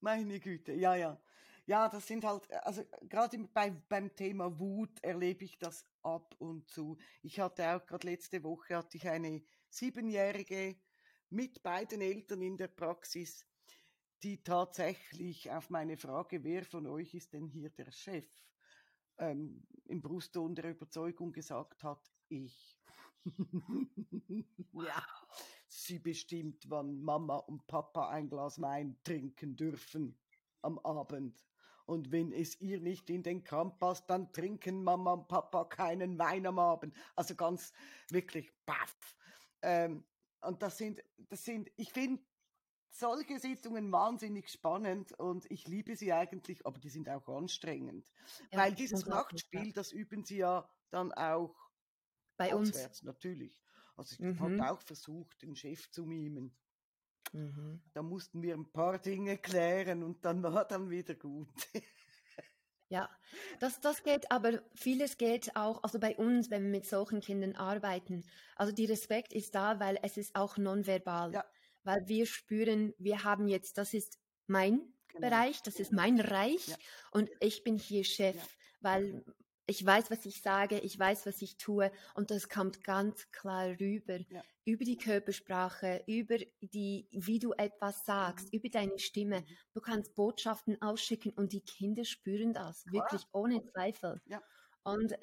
meine 0.00 0.40
Güte, 0.40 0.72
ja, 0.72 0.94
ja. 0.94 1.20
Ja, 1.66 1.88
das 1.88 2.06
sind 2.06 2.24
halt, 2.26 2.50
also 2.66 2.84
gerade 3.08 3.38
bei, 3.38 3.70
beim 3.70 4.14
Thema 4.14 4.58
Wut 4.58 5.02
erlebe 5.02 5.46
ich 5.46 5.58
das 5.58 5.86
ab 6.02 6.34
und 6.38 6.68
zu. 6.68 6.98
Ich 7.22 7.40
hatte 7.40 7.66
auch 7.74 7.86
gerade 7.86 8.06
letzte 8.06 8.42
Woche 8.42 8.76
hatte 8.76 8.98
ich 8.98 9.08
eine 9.08 9.42
siebenjährige 9.70 10.76
mit 11.30 11.62
beiden 11.62 12.02
Eltern 12.02 12.42
in 12.42 12.58
der 12.58 12.68
Praxis, 12.68 13.46
die 14.22 14.42
tatsächlich 14.44 15.50
auf 15.50 15.70
meine 15.70 15.96
Frage, 15.96 16.44
wer 16.44 16.64
von 16.66 16.86
euch 16.86 17.14
ist 17.14 17.32
denn 17.32 17.48
hier 17.48 17.70
der 17.70 17.90
Chef, 17.90 18.28
ähm, 19.18 19.66
im 19.86 20.02
Brustton 20.02 20.54
der 20.54 20.70
Überzeugung 20.70 21.32
gesagt 21.32 21.82
hat, 21.82 22.10
ich. 22.28 22.78
ja 24.72 25.02
sie 25.84 25.98
bestimmt, 25.98 26.68
wann 26.68 27.02
Mama 27.02 27.36
und 27.36 27.66
Papa 27.66 28.08
ein 28.08 28.28
Glas 28.28 28.60
Wein 28.60 28.96
trinken 29.04 29.56
dürfen 29.56 30.18
am 30.62 30.78
Abend. 30.80 31.44
Und 31.86 32.10
wenn 32.10 32.32
es 32.32 32.60
ihr 32.60 32.80
nicht 32.80 33.10
in 33.10 33.22
den 33.22 33.44
Kram 33.44 33.78
passt, 33.78 34.08
dann 34.08 34.32
trinken 34.32 34.82
Mama 34.82 35.12
und 35.12 35.28
Papa 35.28 35.64
keinen 35.64 36.18
Wein 36.18 36.46
am 36.46 36.58
Abend. 36.58 36.96
Also 37.14 37.34
ganz 37.34 37.72
wirklich 38.08 38.50
baff. 38.64 39.16
Ähm, 39.62 40.04
und 40.40 40.62
das 40.62 40.78
sind, 40.78 41.02
das 41.28 41.44
sind, 41.44 41.70
ich 41.76 41.92
finde 41.92 42.22
solche 42.90 43.38
Sitzungen 43.38 43.90
wahnsinnig 43.92 44.48
spannend 44.48 45.12
und 45.18 45.50
ich 45.50 45.66
liebe 45.66 45.96
sie 45.96 46.12
eigentlich, 46.12 46.64
aber 46.64 46.78
die 46.78 46.90
sind 46.90 47.08
auch 47.08 47.28
anstrengend. 47.28 48.10
Ja, 48.50 48.60
Weil 48.60 48.74
dieses 48.74 49.06
Machtspiel, 49.06 49.72
das 49.72 49.92
üben 49.92 50.24
sie 50.24 50.38
ja 50.38 50.68
dann 50.90 51.12
auch 51.12 51.54
bei 52.36 52.54
auswärts, 52.54 53.00
uns. 53.00 53.02
Natürlich. 53.02 53.63
Also 53.96 54.14
ich 54.14 54.20
mhm. 54.20 54.40
habe 54.40 54.70
auch 54.70 54.82
versucht, 54.82 55.42
den 55.42 55.54
Chef 55.54 55.90
zu 55.90 56.04
mimen. 56.04 56.56
Mhm. 57.32 57.82
Da 57.92 58.02
mussten 58.02 58.42
wir 58.42 58.54
ein 58.54 58.70
paar 58.70 58.98
Dinge 58.98 59.38
klären 59.38 60.02
und 60.02 60.24
dann 60.24 60.42
war 60.42 60.64
dann 60.66 60.90
wieder 60.90 61.14
gut. 61.14 61.48
Ja, 62.90 63.10
das, 63.60 63.80
das 63.80 64.02
geht, 64.02 64.30
aber 64.30 64.62
vieles 64.74 65.16
geht 65.16 65.56
auch, 65.56 65.82
also 65.82 65.98
bei 65.98 66.16
uns, 66.16 66.50
wenn 66.50 66.62
wir 66.64 66.70
mit 66.70 66.86
solchen 66.86 67.20
Kindern 67.20 67.56
arbeiten. 67.56 68.24
Also 68.56 68.72
die 68.72 68.84
Respekt 68.84 69.32
ist 69.32 69.54
da, 69.54 69.80
weil 69.80 69.98
es 70.02 70.16
ist 70.16 70.36
auch 70.36 70.58
nonverbal. 70.58 71.32
Ja. 71.32 71.44
Weil 71.82 72.06
wir 72.06 72.26
spüren, 72.26 72.94
wir 72.98 73.24
haben 73.24 73.48
jetzt, 73.48 73.78
das 73.78 73.94
ist 73.94 74.20
mein 74.46 74.94
genau. 75.08 75.28
Bereich, 75.28 75.62
das 75.62 75.80
ist 75.80 75.92
mein 75.92 76.20
Reich 76.20 76.68
ja. 76.68 76.76
und 77.10 77.30
ich 77.40 77.64
bin 77.64 77.76
hier 77.76 78.04
Chef, 78.04 78.36
ja. 78.36 78.42
weil 78.80 79.24
ich 79.66 79.84
weiß, 79.84 80.10
was 80.10 80.26
ich 80.26 80.42
sage, 80.42 80.78
ich 80.78 80.98
weiß, 80.98 81.26
was 81.26 81.40
ich 81.42 81.56
tue 81.56 81.90
und 82.14 82.30
das 82.30 82.48
kommt 82.48 82.84
ganz 82.84 83.30
klar 83.30 83.68
rüber. 83.80 84.18
Ja. 84.28 84.42
Über 84.66 84.84
die 84.84 84.96
Körpersprache, 84.96 86.02
über 86.06 86.36
die, 86.60 87.06
wie 87.10 87.38
du 87.38 87.52
etwas 87.52 88.04
sagst, 88.04 88.52
mhm. 88.52 88.58
über 88.58 88.68
deine 88.68 88.98
Stimme. 88.98 89.40
Mhm. 89.40 89.46
Du 89.74 89.80
kannst 89.80 90.14
Botschaften 90.14 90.80
ausschicken 90.80 91.32
und 91.32 91.52
die 91.52 91.60
Kinder 91.60 92.04
spüren 92.04 92.52
das, 92.52 92.84
klar. 92.84 92.94
wirklich 92.94 93.22
ohne 93.32 93.62
Zweifel. 93.64 94.20
Ja. 94.26 94.42
Und 94.84 95.14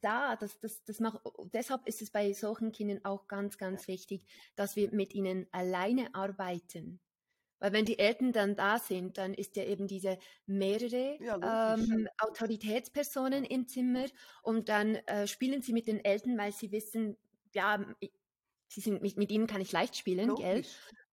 da, 0.00 0.36
das, 0.36 0.60
das, 0.60 0.84
das 0.84 1.00
macht, 1.00 1.20
deshalb 1.52 1.86
ist 1.86 2.02
es 2.02 2.10
bei 2.10 2.32
solchen 2.32 2.70
Kindern 2.70 3.04
auch 3.04 3.26
ganz, 3.26 3.58
ganz 3.58 3.88
wichtig, 3.88 4.24
dass 4.54 4.76
wir 4.76 4.92
mit 4.92 5.12
ihnen 5.12 5.48
alleine 5.50 6.14
arbeiten. 6.14 7.00
Weil 7.60 7.72
wenn 7.72 7.84
die 7.84 7.98
Eltern 7.98 8.32
dann 8.32 8.56
da 8.56 8.78
sind, 8.78 9.18
dann 9.18 9.34
ist 9.34 9.56
ja 9.56 9.64
eben 9.64 9.86
diese 9.86 10.18
mehrere 10.46 11.18
ja, 11.20 11.74
ähm, 11.74 12.08
Autoritätspersonen 12.18 13.44
im 13.44 13.66
Zimmer 13.66 14.06
und 14.42 14.68
dann 14.68 14.96
äh, 15.06 15.26
spielen 15.26 15.62
sie 15.62 15.72
mit 15.72 15.86
den 15.86 16.04
Eltern, 16.04 16.38
weil 16.38 16.52
sie 16.52 16.70
wissen, 16.70 17.16
ja, 17.54 17.84
sie 18.68 18.80
sind, 18.80 19.02
mit, 19.02 19.16
mit 19.16 19.30
ihnen 19.30 19.46
kann 19.46 19.60
ich 19.60 19.72
leicht 19.72 19.96
spielen, 19.96 20.28
logisch. 20.28 20.44
gell? 20.44 20.64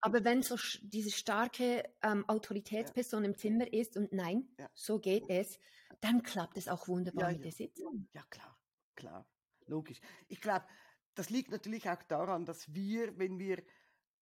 Aber 0.01 0.23
wenn 0.23 0.43
so 0.43 0.55
diese 0.81 1.09
starke 1.09 1.83
ähm, 2.03 2.25
Autoritätsperson 2.27 3.23
ja. 3.23 3.29
im 3.29 3.37
Zimmer 3.37 3.71
ist 3.73 3.97
und 3.97 4.13
nein, 4.13 4.47
ja. 4.59 4.69
so 4.75 4.99
geht 4.99 5.23
es, 5.29 5.59
dann 5.99 6.21
klappt 6.21 6.57
es 6.57 6.67
auch 6.67 6.87
wunderbar 6.87 7.31
mit 7.31 7.43
der 7.43 7.51
Sitzung. 7.51 8.07
Ja, 8.13 8.21
klar, 8.29 8.55
klar, 8.95 9.27
logisch. 9.65 9.99
Ich 10.27 10.41
glaube, 10.41 10.65
das 11.15 11.29
liegt 11.29 11.49
natürlich 11.49 11.89
auch 11.89 12.03
daran, 12.03 12.45
dass 12.45 12.73
wir, 12.73 13.17
wenn 13.17 13.39
wir 13.39 13.63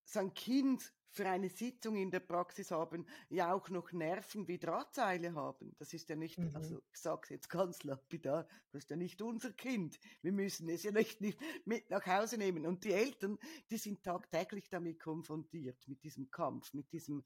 so 0.04 0.20
ein 0.20 0.34
Kind 0.34 0.92
für 1.14 1.28
eine 1.28 1.48
Sitzung 1.48 1.96
in 1.96 2.10
der 2.10 2.20
Praxis 2.20 2.72
haben, 2.72 3.06
ja 3.28 3.52
auch 3.54 3.68
noch 3.68 3.92
Nerven 3.92 4.48
wie 4.48 4.58
Drahtseile 4.58 5.34
haben. 5.34 5.72
Das 5.78 5.92
ist 5.92 6.08
ja 6.08 6.16
nicht, 6.16 6.38
mhm. 6.38 6.50
also 6.54 6.82
ich 6.92 7.00
sage 7.00 7.20
es 7.24 7.30
jetzt 7.30 7.48
ganz 7.48 7.84
lapidar, 7.84 8.48
das 8.72 8.82
ist 8.82 8.90
ja 8.90 8.96
nicht 8.96 9.22
unser 9.22 9.52
Kind. 9.52 10.00
Wir 10.22 10.32
müssen 10.32 10.68
es 10.68 10.82
ja 10.82 10.90
nicht, 10.90 11.20
nicht 11.20 11.38
mit 11.64 11.88
nach 11.88 12.04
Hause 12.04 12.36
nehmen. 12.36 12.66
Und 12.66 12.82
die 12.82 12.92
Eltern, 12.92 13.38
die 13.70 13.78
sind 13.78 14.02
tagtäglich 14.02 14.68
damit 14.68 14.98
konfrontiert, 14.98 15.86
mit 15.86 16.02
diesem 16.02 16.32
Kampf, 16.32 16.74
mit 16.74 16.90
diesem, 16.92 17.24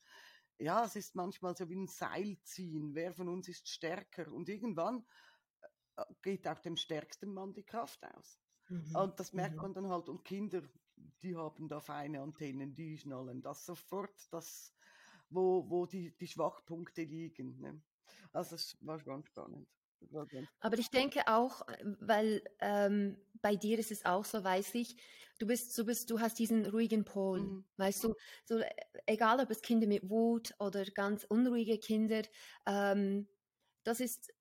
ja, 0.58 0.84
es 0.84 0.94
ist 0.94 1.14
manchmal 1.14 1.56
so 1.56 1.70
wie 1.70 1.76
ein 1.76 1.88
Seilziehen. 1.88 2.94
Wer 2.94 3.14
von 3.14 3.28
uns 3.28 3.48
ist 3.48 3.68
stärker? 3.68 4.30
Und 4.30 4.50
irgendwann 4.50 5.06
äh, 5.96 6.04
geht 6.20 6.46
auch 6.46 6.58
dem 6.58 6.76
stärksten 6.76 7.32
Mann 7.32 7.54
die 7.54 7.64
Kraft 7.64 8.04
aus. 8.04 8.38
Mhm. 8.68 8.94
Und 8.94 9.18
das 9.18 9.32
merkt 9.32 9.56
mhm. 9.56 9.62
man 9.62 9.72
dann 9.72 9.88
halt. 9.88 10.10
Und 10.10 10.24
Kinder, 10.24 10.62
die 11.22 11.36
haben 11.36 11.68
da 11.68 11.80
feine 11.80 12.20
Antennen, 12.20 12.74
die 12.74 12.98
schnallen 12.98 13.42
das 13.42 13.66
sofort, 13.66 14.28
das, 14.30 14.74
wo, 15.30 15.68
wo 15.68 15.86
die, 15.86 16.16
die 16.16 16.28
Schwachpunkte 16.28 17.02
liegen. 17.02 17.58
Ne? 17.60 17.80
Also 18.32 18.56
es 18.56 18.76
war 18.80 18.98
ganz 19.02 19.26
spannend. 19.26 19.68
Aber 20.60 20.78
ich 20.78 20.90
denke 20.90 21.26
auch, 21.26 21.62
weil 22.00 22.42
ähm, 22.60 23.16
bei 23.42 23.56
dir 23.56 23.78
ist 23.78 23.90
es 23.90 24.04
auch 24.04 24.24
so, 24.24 24.44
weiß 24.44 24.74
ich, 24.76 24.96
du 25.38 25.46
bist, 25.46 25.76
du 25.76 25.84
bist, 25.84 26.10
du 26.10 26.20
hast 26.20 26.38
diesen 26.38 26.66
ruhigen 26.66 27.04
Pol, 27.04 27.40
mhm. 27.40 27.64
weißt 27.76 28.04
du, 28.04 28.14
so 28.44 28.60
egal 29.06 29.40
ob 29.40 29.50
es 29.50 29.60
Kinder 29.60 29.86
mit 29.86 30.08
Wut 30.08 30.54
oder 30.58 30.84
ganz 30.84 31.24
unruhige 31.24 31.78
Kinder, 31.78 32.22
ähm, 32.66 33.26
das 33.84 34.00
ist 34.00 34.32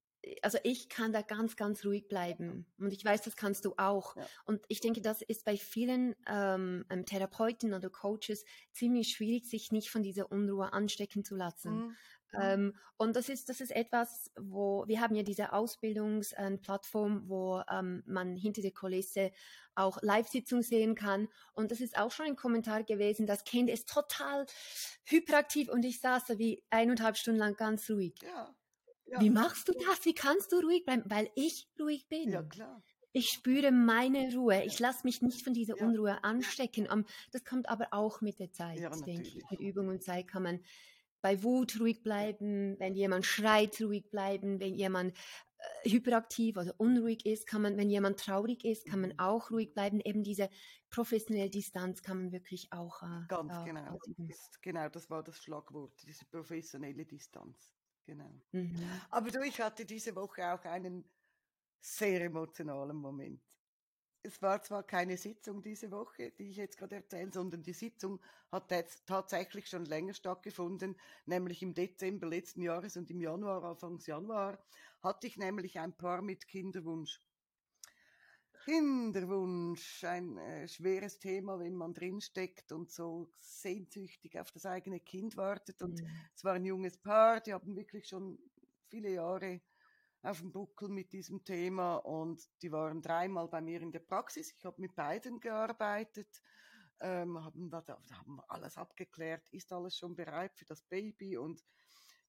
also 0.42 0.58
ich 0.64 0.90
kann 0.90 1.14
da 1.14 1.22
ganz, 1.22 1.56
ganz 1.56 1.86
ruhig 1.86 2.08
bleiben. 2.08 2.66
Und 2.78 2.94
ich 2.94 3.04
weiß, 3.04 3.22
das 3.22 3.36
kannst 3.36 3.66
du 3.66 3.74
auch. 3.78 4.16
Ja. 4.16 4.26
Und 4.46 4.62
ich 4.68 4.80
denke, 4.80 5.02
das 5.02 5.22
ist 5.22 5.46
bei 5.46 5.58
vielen 5.58 6.16
ähm, 6.28 6.86
ähm, 6.90 7.06
Therapeuten 7.06 7.74
oder 7.74 7.90
Coaches 7.90 8.46
ziemlich 8.72 9.10
schwierig, 9.10 9.50
sich 9.50 9.72
nicht 9.72 9.90
von 9.90 10.04
dieser 10.04 10.32
Unruhe 10.32 10.74
anstecken 10.74 11.24
zu 11.24 11.36
lassen. 11.36 11.72
Mhm. 11.72 11.84
mhm. 11.84 11.96
Ähm, 12.42 12.76
und 12.98 13.16
das 13.16 13.30
ist, 13.30 13.48
das 13.48 13.62
ist 13.62 13.72
etwas, 13.72 14.32
wo 14.40 14.84
wir 14.88 15.00
haben 15.02 15.16
ja 15.16 15.24
diese 15.24 15.54
Ausbildungsplattform, 15.54 17.18
äh, 17.18 17.30
wo 17.30 17.62
ähm, 17.70 18.04
man 18.06 18.36
hinter 18.36 18.62
der 18.62 18.72
Kulisse 18.72 19.32
auch 19.76 20.02
Live-Sitzungen 20.02 20.64
sehen 20.64 20.96
kann. 20.96 21.28
Und 21.54 21.72
das 21.72 21.80
ist 21.80 21.98
auch 21.98 22.12
schon 22.12 22.26
ein 22.26 22.36
Kommentar 22.36 22.84
gewesen. 22.84 23.28
Das 23.28 23.44
Kind 23.44 23.70
ist 23.70 23.88
total 23.88 24.46
hyperaktiv 25.06 25.70
und 25.70 25.86
ich 25.86 26.02
saß 26.02 26.26
da 26.26 26.38
wie 26.40 26.64
eineinhalb 26.70 27.18
Stunden 27.18 27.40
lang 27.40 27.56
ganz 27.56 27.90
ruhig. 27.90 28.16
Ja. 28.24 28.56
Ja. 29.08 29.22
Wie 29.22 29.30
machst 29.30 29.68
du 29.68 29.74
das? 29.74 30.06
Wie 30.06 30.14
kannst 30.14 30.52
du 30.52 30.58
ruhig 30.58 30.86
bleiben? 30.86 31.04
Weil 31.06 31.30
ich 31.36 31.68
ruhig 31.80 32.08
bin. 32.08 32.32
Ja, 32.32 32.44
klar. 32.44 32.84
Ich 33.14 33.30
spüre 33.30 33.72
meine 33.72 34.34
Ruhe. 34.36 34.64
Ich 34.66 34.80
lasse 34.80 35.06
mich 35.06 35.22
nicht 35.22 35.44
von 35.44 35.54
dieser 35.54 35.78
ja. 35.78 35.86
Unruhe 35.86 36.24
anstecken. 36.24 36.88
Das 37.32 37.44
kommt 37.46 37.68
aber 37.70 37.88
auch 37.92 38.22
mit 38.22 38.40
der 38.40 38.52
Zeit, 38.52 38.80
ja, 38.80 38.90
denke 38.90 39.28
ich. 39.28 39.44
Mit 39.50 39.60
Übung 39.60 39.88
und 39.88 40.04
Zeit 40.04 40.28
kann 40.28 40.44
man 40.44 40.60
bei 41.22 41.42
Wut 41.44 41.80
ruhig 41.80 42.04
bleiben, 42.04 42.80
wenn 42.80 42.96
jemand 42.96 43.26
schreit, 43.26 43.82
ruhig 43.82 44.10
bleiben, 44.10 44.60
wenn 44.60 44.76
jemand 44.76 45.18
äh, 45.84 45.90
hyperaktiv 45.90 46.58
oder 46.58 46.74
unruhig 46.78 47.26
ist, 47.26 47.48
kann 47.48 47.64
man, 47.64 47.76
wenn 47.78 47.90
jemand 47.90 48.20
traurig 48.20 48.64
ist, 48.64 48.86
kann 48.86 49.02
man 49.02 49.12
mhm. 49.12 49.20
auch 49.20 49.50
ruhig 49.50 49.74
bleiben. 49.74 50.00
Eben 50.00 50.24
diese 50.24 50.50
professionelle 50.90 51.50
Distanz 51.50 52.02
kann 52.04 52.18
man 52.18 52.32
wirklich 52.32 52.72
auch. 52.72 53.02
Äh, 53.02 53.26
Ganz 53.28 53.54
äh, 53.54 53.66
genau. 53.66 54.00
Genau, 54.62 54.90
das 54.90 55.10
war 55.10 55.24
das 55.24 55.38
Schlagwort, 55.38 55.94
diese 56.04 56.26
professionelle 56.26 57.06
Distanz. 57.06 57.74
Genau. 58.08 58.42
Mhm. 58.54 59.02
Aber 59.10 59.30
du, 59.32 59.42
ich 59.42 59.60
hatte 59.60 59.86
diese 59.86 60.16
Woche 60.16 60.54
auch 60.54 60.64
einen 60.64 61.04
sehr 61.82 62.22
emotionalen 62.22 62.96
Moment. 62.96 63.44
Es 64.24 64.42
war 64.42 64.62
zwar 64.64 64.84
keine 64.84 65.18
Sitzung 65.18 65.62
diese 65.62 65.92
Woche, 65.92 66.32
die 66.32 66.52
ich 66.52 66.58
jetzt 66.58 66.78
gerade 66.78 66.96
erzähle, 66.96 67.32
sondern 67.34 67.64
die 67.64 67.74
Sitzung 67.74 68.22
hat 68.52 68.72
jetzt 68.72 69.08
tatsächlich 69.08 69.68
schon 69.68 69.86
länger 69.86 70.14
stattgefunden, 70.14 70.96
nämlich 71.26 71.62
im 71.64 71.74
Dezember 71.74 72.28
letzten 72.28 72.62
Jahres 72.62 72.98
und 72.98 73.12
im 73.12 73.22
Januar, 73.22 73.64
Anfangs 73.64 74.08
Januar, 74.08 74.64
hatte 75.02 75.28
ich 75.28 75.38
nämlich 75.38 75.80
ein 75.80 75.98
Paar 75.98 76.22
mit 76.22 76.48
Kinderwunsch. 76.48 77.22
Kinderwunsch, 78.68 80.04
ein 80.04 80.38
äh, 80.38 80.68
schweres 80.68 81.20
Thema, 81.20 81.58
wenn 81.58 81.74
man 81.74 81.94
drinsteckt 81.94 82.74
und 82.74 82.92
so 82.92 83.32
sehnsüchtig 83.40 84.38
auf 84.38 84.52
das 84.52 84.66
eigene 84.66 85.00
Kind 85.00 85.38
wartet. 85.38 85.82
Und 85.82 86.02
mhm. 86.02 86.10
es 86.36 86.44
war 86.44 86.56
ein 86.56 86.66
junges 86.66 86.98
Paar, 86.98 87.40
die 87.40 87.54
haben 87.54 87.78
wirklich 87.78 88.10
schon 88.10 88.38
viele 88.90 89.12
Jahre 89.12 89.62
auf 90.22 90.40
dem 90.40 90.52
Buckel 90.52 90.90
mit 90.90 91.14
diesem 91.14 91.46
Thema 91.46 91.96
und 91.96 92.46
die 92.62 92.70
waren 92.70 93.02
dreimal 93.02 93.48
bei 93.48 93.62
mir 93.62 93.82
in 93.82 93.94
der 93.94 94.00
Praxis. 94.00 94.54
Ich 94.58 94.66
habe 94.66 94.82
mit 94.82 94.96
beiden 94.96 95.40
gearbeitet, 95.40 96.42
ähm, 97.00 97.42
haben, 97.42 97.72
haben 97.72 98.42
alles 98.50 98.76
abgeklärt, 98.76 99.48
ist 99.52 99.72
alles 99.72 99.98
schon 99.98 100.14
bereit 100.14 100.58
für 100.58 100.66
das 100.66 100.82
Baby 100.82 101.38
und 101.38 101.64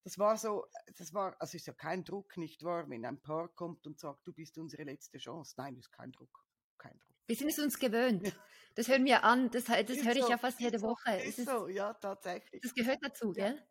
das 0.04 0.18
war 0.18 0.37
so, 0.37 0.66
das 0.96 1.12
war, 1.12 1.37
also 1.40 1.56
ist 1.56 1.66
ja 1.66 1.72
kein 1.72 2.04
Druck, 2.04 2.37
nicht 2.37 2.62
wahr, 2.62 2.88
wenn 2.88 3.04
ein 3.04 3.20
Paar 3.20 3.48
kommt 3.48 3.87
und 3.87 3.98
sagt, 3.98 4.26
du 4.26 4.32
bist 4.32 4.58
unsere 4.58 4.84
letzte 4.84 5.18
Chance. 5.18 5.54
Nein, 5.56 5.76
ist 5.76 5.92
kein 5.92 6.12
Druck. 6.12 6.44
Kein 6.78 6.98
Druck. 6.98 7.14
Wir 7.26 7.37
sind 7.37 7.48
es 7.48 7.58
uns 7.58 7.78
gewöhnt. 7.78 8.32
Das 8.74 8.88
hören 8.88 9.04
wir 9.04 9.24
an, 9.24 9.50
das, 9.50 9.64
das 9.64 10.04
höre 10.04 10.16
ich 10.16 10.28
ja 10.28 10.38
fast 10.38 10.61
jede 10.61 10.80
Woche. 10.80 11.20
Ist, 11.22 11.40
ist 11.40 11.48
so, 11.48 11.68
ja, 11.68 11.92
tatsächlich. 11.94 12.62
Das 12.62 12.72
gehört 12.72 12.98
dazu, 13.02 13.32
ja. 13.34 13.50
gell? 13.50 13.68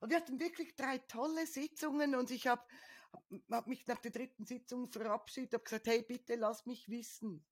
Und 0.00 0.10
wir 0.10 0.16
hatten 0.18 0.38
wirklich 0.38 0.74
drei 0.76 0.98
tolle 0.98 1.46
Sitzungen 1.46 2.14
und 2.14 2.30
ich 2.30 2.46
habe 2.46 2.62
hab 3.50 3.66
mich 3.66 3.86
nach 3.86 3.98
der 3.98 4.10
dritten 4.10 4.44
Sitzung 4.44 4.90
verabschiedet, 4.90 5.54
habe 5.54 5.64
gesagt, 5.64 5.86
hey, 5.86 6.02
bitte 6.02 6.34
lass 6.34 6.66
mich 6.66 6.88
wissen, 6.88 7.44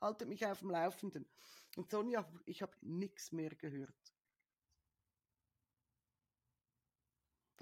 haltet 0.00 0.28
mich 0.28 0.44
auf 0.44 0.60
dem 0.60 0.70
Laufenden. 0.70 1.28
Und 1.76 1.90
Sonja, 1.90 2.30
ich 2.44 2.60
habe 2.60 2.76
nichts 2.80 3.32
mehr 3.32 3.54
gehört. 3.54 4.11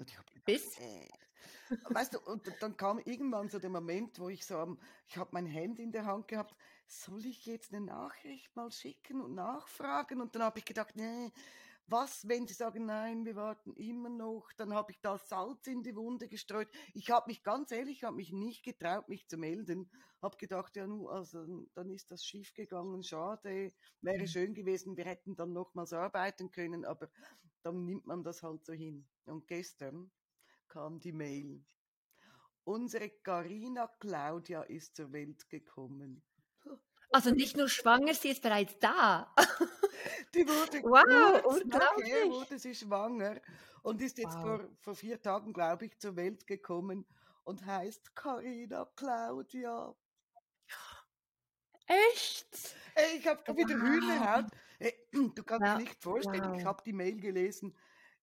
Und 0.01 0.09
ich 0.09 0.17
gedacht, 0.17 0.45
Bis? 0.45 0.79
Äh. 0.79 1.07
Weißt 1.93 2.15
du, 2.15 2.19
und 2.21 2.41
dann 2.59 2.75
kam 2.75 2.97
irgendwann 2.97 3.49
so 3.49 3.59
der 3.59 3.69
Moment, 3.69 4.19
wo 4.19 4.29
ich 4.29 4.43
so, 4.43 4.77
ich 5.07 5.15
habe 5.15 5.29
mein 5.33 5.45
Handy 5.45 5.83
in 5.83 5.91
der 5.91 6.05
Hand 6.05 6.27
gehabt, 6.27 6.55
soll 6.87 7.23
ich 7.23 7.45
jetzt 7.45 7.71
eine 7.71 7.85
Nachricht 7.85 8.55
mal 8.55 8.71
schicken 8.71 9.21
und 9.21 9.35
nachfragen? 9.35 10.19
Und 10.19 10.33
dann 10.33 10.41
habe 10.41 10.57
ich 10.57 10.65
gedacht, 10.65 10.95
nee, 10.95 11.31
was, 11.85 12.27
wenn 12.27 12.47
sie 12.47 12.55
sagen, 12.55 12.87
nein, 12.87 13.25
wir 13.25 13.35
warten 13.35 13.75
immer 13.75 14.09
noch, 14.09 14.51
dann 14.57 14.73
habe 14.73 14.91
ich 14.91 14.99
da 15.01 15.19
Salz 15.19 15.67
in 15.67 15.83
die 15.83 15.95
Wunde 15.95 16.27
gestreut. 16.27 16.69
Ich 16.95 17.11
habe 17.11 17.29
mich 17.29 17.43
ganz 17.43 17.71
ehrlich, 17.71 17.97
ich 17.97 18.03
habe 18.03 18.15
mich 18.15 18.31
nicht 18.31 18.63
getraut, 18.63 19.07
mich 19.07 19.27
zu 19.27 19.37
melden. 19.37 19.87
Habe 20.19 20.37
gedacht, 20.37 20.75
ja, 20.77 20.87
nu, 20.87 21.09
also 21.09 21.45
dann 21.75 21.91
ist 21.91 22.09
das 22.09 22.25
schief 22.25 22.55
gegangen, 22.55 23.03
schade, 23.03 23.71
wäre 24.01 24.21
mhm. 24.21 24.27
schön 24.27 24.53
gewesen, 24.55 24.97
wir 24.97 25.05
hätten 25.05 25.35
dann 25.35 25.53
nochmals 25.53 25.93
arbeiten 25.93 26.49
können, 26.49 26.85
aber 26.85 27.07
dann 27.63 27.85
nimmt 27.85 28.05
man 28.05 28.23
das 28.23 28.43
halt 28.43 28.65
so 28.65 28.73
hin. 28.73 29.07
Und 29.25 29.47
gestern 29.47 30.11
kam 30.67 30.99
die 30.99 31.11
Mail. 31.11 31.63
Unsere 32.63 33.09
Carina 33.09 33.87
Claudia 33.99 34.63
ist 34.63 34.95
zur 34.95 35.11
Welt 35.11 35.49
gekommen. 35.49 36.23
Also 37.13 37.31
nicht 37.31 37.57
nur 37.57 37.67
schwanger, 37.67 38.13
sie 38.13 38.29
ist 38.29 38.41
bereits 38.41 38.79
da. 38.79 39.35
Die 40.33 40.47
wurde 40.47 40.81
wow, 40.83 41.43
kurz 41.43 41.65
nachher 41.65 42.29
wurde 42.29 42.57
sie 42.57 42.73
schwanger 42.73 43.41
und 43.83 44.01
ist 44.01 44.17
jetzt 44.17 44.35
wow. 44.35 44.41
vor, 44.41 44.69
vor 44.79 44.95
vier 44.95 45.21
Tagen, 45.21 45.51
glaube 45.51 45.87
ich, 45.87 45.99
zur 45.99 46.15
Welt 46.15 46.47
gekommen 46.47 47.05
und 47.43 47.65
heißt 47.65 48.15
Carina 48.15 48.85
Claudia. 48.95 49.93
Echt? 51.87 52.75
Ich 53.15 53.27
habe 53.27 53.41
wow. 53.47 53.57
wieder 53.57 53.75
Hühnerhaut. 53.75 54.45
Du 55.35 55.43
kannst 55.43 55.63
ja. 55.63 55.75
dir 55.75 55.83
nicht 55.83 56.01
vorstellen, 56.01 56.49
wow. 56.49 56.57
ich 56.57 56.65
habe 56.65 56.81
die 56.83 56.93
Mail 56.93 57.21
gelesen. 57.21 57.77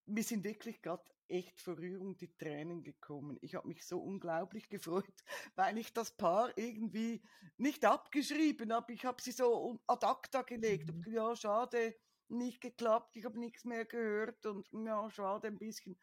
Wir 0.06 0.24
sind 0.24 0.42
wirklich 0.42 0.82
gerade 0.82 1.04
echt 1.28 1.60
vor 1.60 1.78
Rührung 1.78 2.16
die 2.16 2.34
Tränen 2.36 2.82
gekommen. 2.82 3.38
Ich 3.42 3.54
habe 3.54 3.68
mich 3.68 3.86
so 3.86 4.00
unglaublich 4.00 4.68
gefreut, 4.68 5.24
weil 5.54 5.78
ich 5.78 5.92
das 5.92 6.16
Paar 6.16 6.50
irgendwie 6.56 7.22
nicht 7.58 7.84
abgeschrieben 7.84 8.72
habe. 8.72 8.92
Ich 8.92 9.04
habe 9.04 9.22
sie 9.22 9.32
so 9.32 9.78
ad 9.86 10.04
acta 10.04 10.42
gelegt. 10.42 10.92
Mhm. 10.92 11.12
Ja, 11.12 11.36
schade, 11.36 11.94
nicht 12.28 12.60
geklappt, 12.60 13.16
ich 13.16 13.24
habe 13.24 13.38
nichts 13.38 13.64
mehr 13.64 13.84
gehört 13.84 14.44
und 14.46 14.68
ja, 14.72 15.10
schade 15.10 15.48
ein 15.48 15.58
bisschen. 15.58 15.96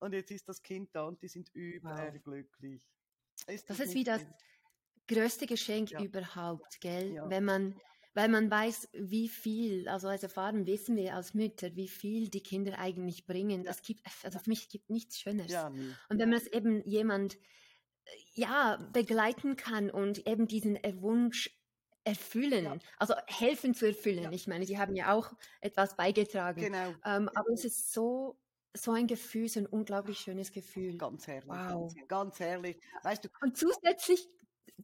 Und 0.00 0.12
jetzt 0.12 0.30
ist 0.30 0.48
das 0.48 0.62
Kind 0.62 0.90
da 0.94 1.04
und 1.04 1.22
die 1.22 1.28
sind 1.28 1.48
überglücklich. 1.54 2.82
Wow. 3.46 3.54
Ist 3.54 3.70
das, 3.70 3.78
das 3.78 3.86
ist 3.88 3.94
wie 3.94 4.04
das 4.04 4.24
größte 5.08 5.46
Geschenk 5.46 5.90
ja. 5.90 6.02
überhaupt, 6.02 6.80
gell? 6.80 7.14
Ja. 7.14 7.28
Wenn 7.28 7.44
man 7.44 7.74
weil 8.14 8.28
man 8.28 8.48
weiß, 8.48 8.90
wie 8.92 9.28
viel, 9.28 9.88
also 9.88 10.06
als 10.06 10.22
Erfahrung 10.22 10.66
wissen 10.66 10.96
wir 10.96 11.16
als 11.16 11.34
Mütter, 11.34 11.74
wie 11.74 11.88
viel 11.88 12.28
die 12.28 12.44
Kinder 12.44 12.78
eigentlich 12.78 13.26
bringen. 13.26 13.64
Das 13.64 13.82
gibt, 13.82 14.06
also 14.22 14.38
für 14.38 14.50
mich 14.50 14.68
gibt 14.68 14.88
nichts 14.88 15.18
Schöneres. 15.18 15.50
Ja, 15.50 15.68
nee. 15.68 15.90
Und 16.08 16.20
wenn 16.20 16.30
man 16.30 16.38
es 16.38 16.46
eben 16.46 16.80
jemand, 16.86 17.36
ja, 18.34 18.76
begleiten 18.92 19.56
kann 19.56 19.90
und 19.90 20.26
eben 20.28 20.46
diesen 20.46 20.78
Wunsch 21.00 21.50
erfüllen, 22.04 22.64
ja. 22.64 22.78
also 22.98 23.14
helfen 23.26 23.74
zu 23.74 23.86
erfüllen. 23.86 24.24
Ja. 24.24 24.32
Ich 24.32 24.46
meine, 24.46 24.64
sie 24.64 24.78
haben 24.78 24.94
ja 24.94 25.12
auch 25.12 25.32
etwas 25.60 25.96
beigetragen. 25.96 26.60
Genau. 26.60 26.94
Ähm, 27.04 27.28
aber 27.34 27.50
es 27.52 27.64
ist 27.64 27.92
so, 27.92 28.38
so 28.76 28.92
ein 28.92 29.06
Gefühl, 29.06 29.48
so 29.48 29.60
ein 29.60 29.66
unglaublich 29.66 30.18
schönes 30.18 30.52
Gefühl. 30.52 30.98
Ganz 30.98 31.26
herrlich. 31.26 31.48
Wow. 31.48 31.94
Ganz, 31.94 32.08
ganz 32.08 32.40
herrlich. 32.40 32.76
Weißt 33.02 33.24
du. 33.24 33.28
Und 33.40 33.56
zusätzlich, 33.56 34.28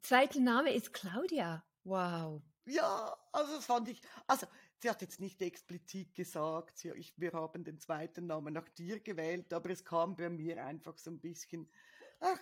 zweiter 0.03 0.41
Name 0.41 0.73
ist 0.73 0.93
Claudia. 0.93 1.65
Wow. 1.85 2.43
Ja, 2.67 3.17
also 3.33 3.55
das 3.55 3.67
fand 3.67 3.89
ich, 3.89 4.01
also 4.27 4.47
sie 4.79 4.91
hat 4.91 5.03
jetzt 5.03 5.21
nicht 5.21 5.41
explizit 5.43 6.15
gesagt, 6.15 6.79
sie, 6.79 6.91
ich, 6.91 7.15
wir 7.17 7.33
haben 7.33 7.65
den 7.65 7.81
zweiten 7.81 8.27
Namen 8.27 8.55
nach 8.55 8.69
dir 8.69 9.01
gewählt, 9.01 9.53
aber 9.53 9.71
es 9.71 9.85
kam 9.85 10.17
bei 10.17 10.29
mir 10.29 10.65
einfach 10.65 10.97
so 10.99 11.11
ein 11.11 11.21
bisschen, 11.21 11.69
ach, 12.21 12.39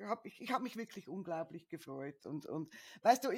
hab, 0.00 0.26
ich, 0.26 0.40
ich 0.40 0.52
habe 0.52 0.64
mich 0.64 0.76
wirklich 0.76 1.08
unglaublich 1.08 1.68
gefreut 1.68 2.26
und, 2.26 2.46
und 2.46 2.72
weißt 3.02 3.24
du, 3.24 3.30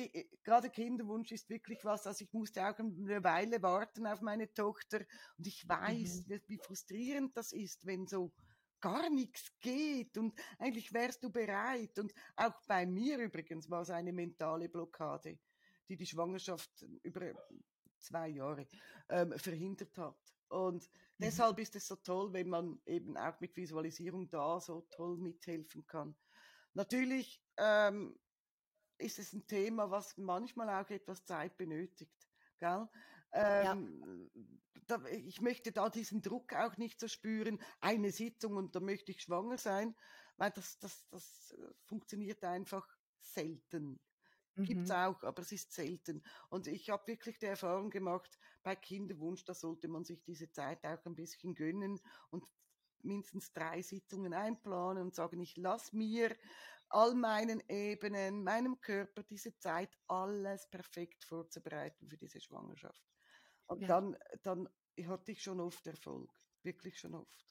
gerade 0.42 0.68
Kinderwunsch 0.68 1.32
ist 1.32 1.48
wirklich 1.48 1.84
was, 1.84 2.06
also 2.06 2.24
ich 2.24 2.32
musste 2.32 2.66
auch 2.66 2.78
eine 2.78 3.24
Weile 3.24 3.62
warten 3.62 4.06
auf 4.06 4.20
meine 4.20 4.52
Tochter 4.52 5.00
und 5.38 5.46
ich 5.46 5.66
weiß, 5.68 6.26
mhm. 6.26 6.40
wie 6.48 6.58
frustrierend 6.58 7.36
das 7.36 7.52
ist, 7.52 7.86
wenn 7.86 8.06
so 8.06 8.32
gar 8.86 9.10
nichts 9.10 9.52
geht 9.60 10.16
und 10.18 10.38
eigentlich 10.58 10.92
wärst 10.92 11.22
du 11.24 11.30
bereit 11.30 11.98
und 11.98 12.14
auch 12.36 12.54
bei 12.66 12.86
mir 12.86 13.18
übrigens 13.18 13.68
war 13.68 13.82
es 13.82 13.90
eine 13.90 14.12
mentale 14.12 14.68
Blockade 14.68 15.38
die 15.88 15.96
die 15.96 16.06
Schwangerschaft 16.06 16.70
über 17.02 17.32
zwei 17.98 18.28
Jahre 18.28 18.66
ähm, 19.08 19.32
verhindert 19.38 19.96
hat. 19.98 20.18
Und 20.48 20.82
mhm. 20.82 20.88
deshalb 21.18 21.58
ist 21.58 21.76
es 21.76 21.86
so 21.86 21.96
toll, 21.96 22.32
wenn 22.32 22.48
man 22.48 22.80
eben 22.86 23.16
auch 23.16 23.38
mit 23.40 23.56
Visualisierung 23.56 24.28
da 24.28 24.60
so 24.60 24.82
toll 24.90 25.16
mithelfen 25.16 25.86
kann. 25.86 26.16
Natürlich 26.74 27.42
ähm, 27.56 28.18
ist 28.98 29.18
es 29.18 29.32
ein 29.32 29.46
Thema, 29.46 29.90
was 29.90 30.16
manchmal 30.16 30.68
auch 30.68 30.90
etwas 30.90 31.24
Zeit 31.24 31.56
benötigt. 31.56 32.28
Gell? 32.58 32.88
Ähm, 33.36 34.30
ja. 34.34 34.42
da, 34.86 35.04
ich 35.06 35.40
möchte 35.40 35.72
da 35.72 35.88
diesen 35.88 36.22
Druck 36.22 36.54
auch 36.54 36.76
nicht 36.76 37.00
so 37.00 37.08
spüren, 37.08 37.60
eine 37.80 38.10
Sitzung 38.10 38.56
und 38.56 38.74
da 38.74 38.80
möchte 38.80 39.12
ich 39.12 39.22
schwanger 39.22 39.58
sein, 39.58 39.94
weil 40.36 40.50
das, 40.50 40.78
das, 40.78 41.06
das 41.08 41.54
äh, 41.58 41.74
funktioniert 41.84 42.42
einfach 42.44 42.86
selten. 43.20 44.00
Gibt 44.58 44.84
es 44.84 44.88
mhm. 44.88 44.94
auch, 44.94 45.22
aber 45.22 45.42
es 45.42 45.52
ist 45.52 45.72
selten. 45.72 46.22
Und 46.48 46.66
ich 46.66 46.88
habe 46.88 47.06
wirklich 47.08 47.38
die 47.38 47.44
Erfahrung 47.44 47.90
gemacht, 47.90 48.38
bei 48.62 48.74
Kinderwunsch, 48.74 49.44
da 49.44 49.52
sollte 49.52 49.86
man 49.86 50.04
sich 50.04 50.22
diese 50.22 50.50
Zeit 50.50 50.82
auch 50.82 51.04
ein 51.04 51.14
bisschen 51.14 51.54
gönnen 51.54 52.00
und 52.30 52.42
mindestens 53.02 53.52
drei 53.52 53.82
Sitzungen 53.82 54.32
einplanen 54.32 55.02
und 55.02 55.14
sagen, 55.14 55.40
ich 55.40 55.58
lasse 55.58 55.94
mir 55.94 56.34
all 56.88 57.14
meinen 57.14 57.62
Ebenen, 57.68 58.42
meinem 58.44 58.80
Körper 58.80 59.22
diese 59.22 59.56
Zeit, 59.58 59.96
alles 60.06 60.68
perfekt 60.70 61.24
vorzubereiten 61.24 62.08
für 62.08 62.16
diese 62.16 62.40
Schwangerschaft. 62.40 63.02
Und 63.66 63.82
ja. 63.82 63.88
dann, 63.88 64.16
dann 64.42 64.68
hatte 65.06 65.32
ich 65.32 65.42
schon 65.42 65.60
oft 65.60 65.86
Erfolg, 65.86 66.30
wirklich 66.62 66.98
schon 66.98 67.14
oft. 67.14 67.46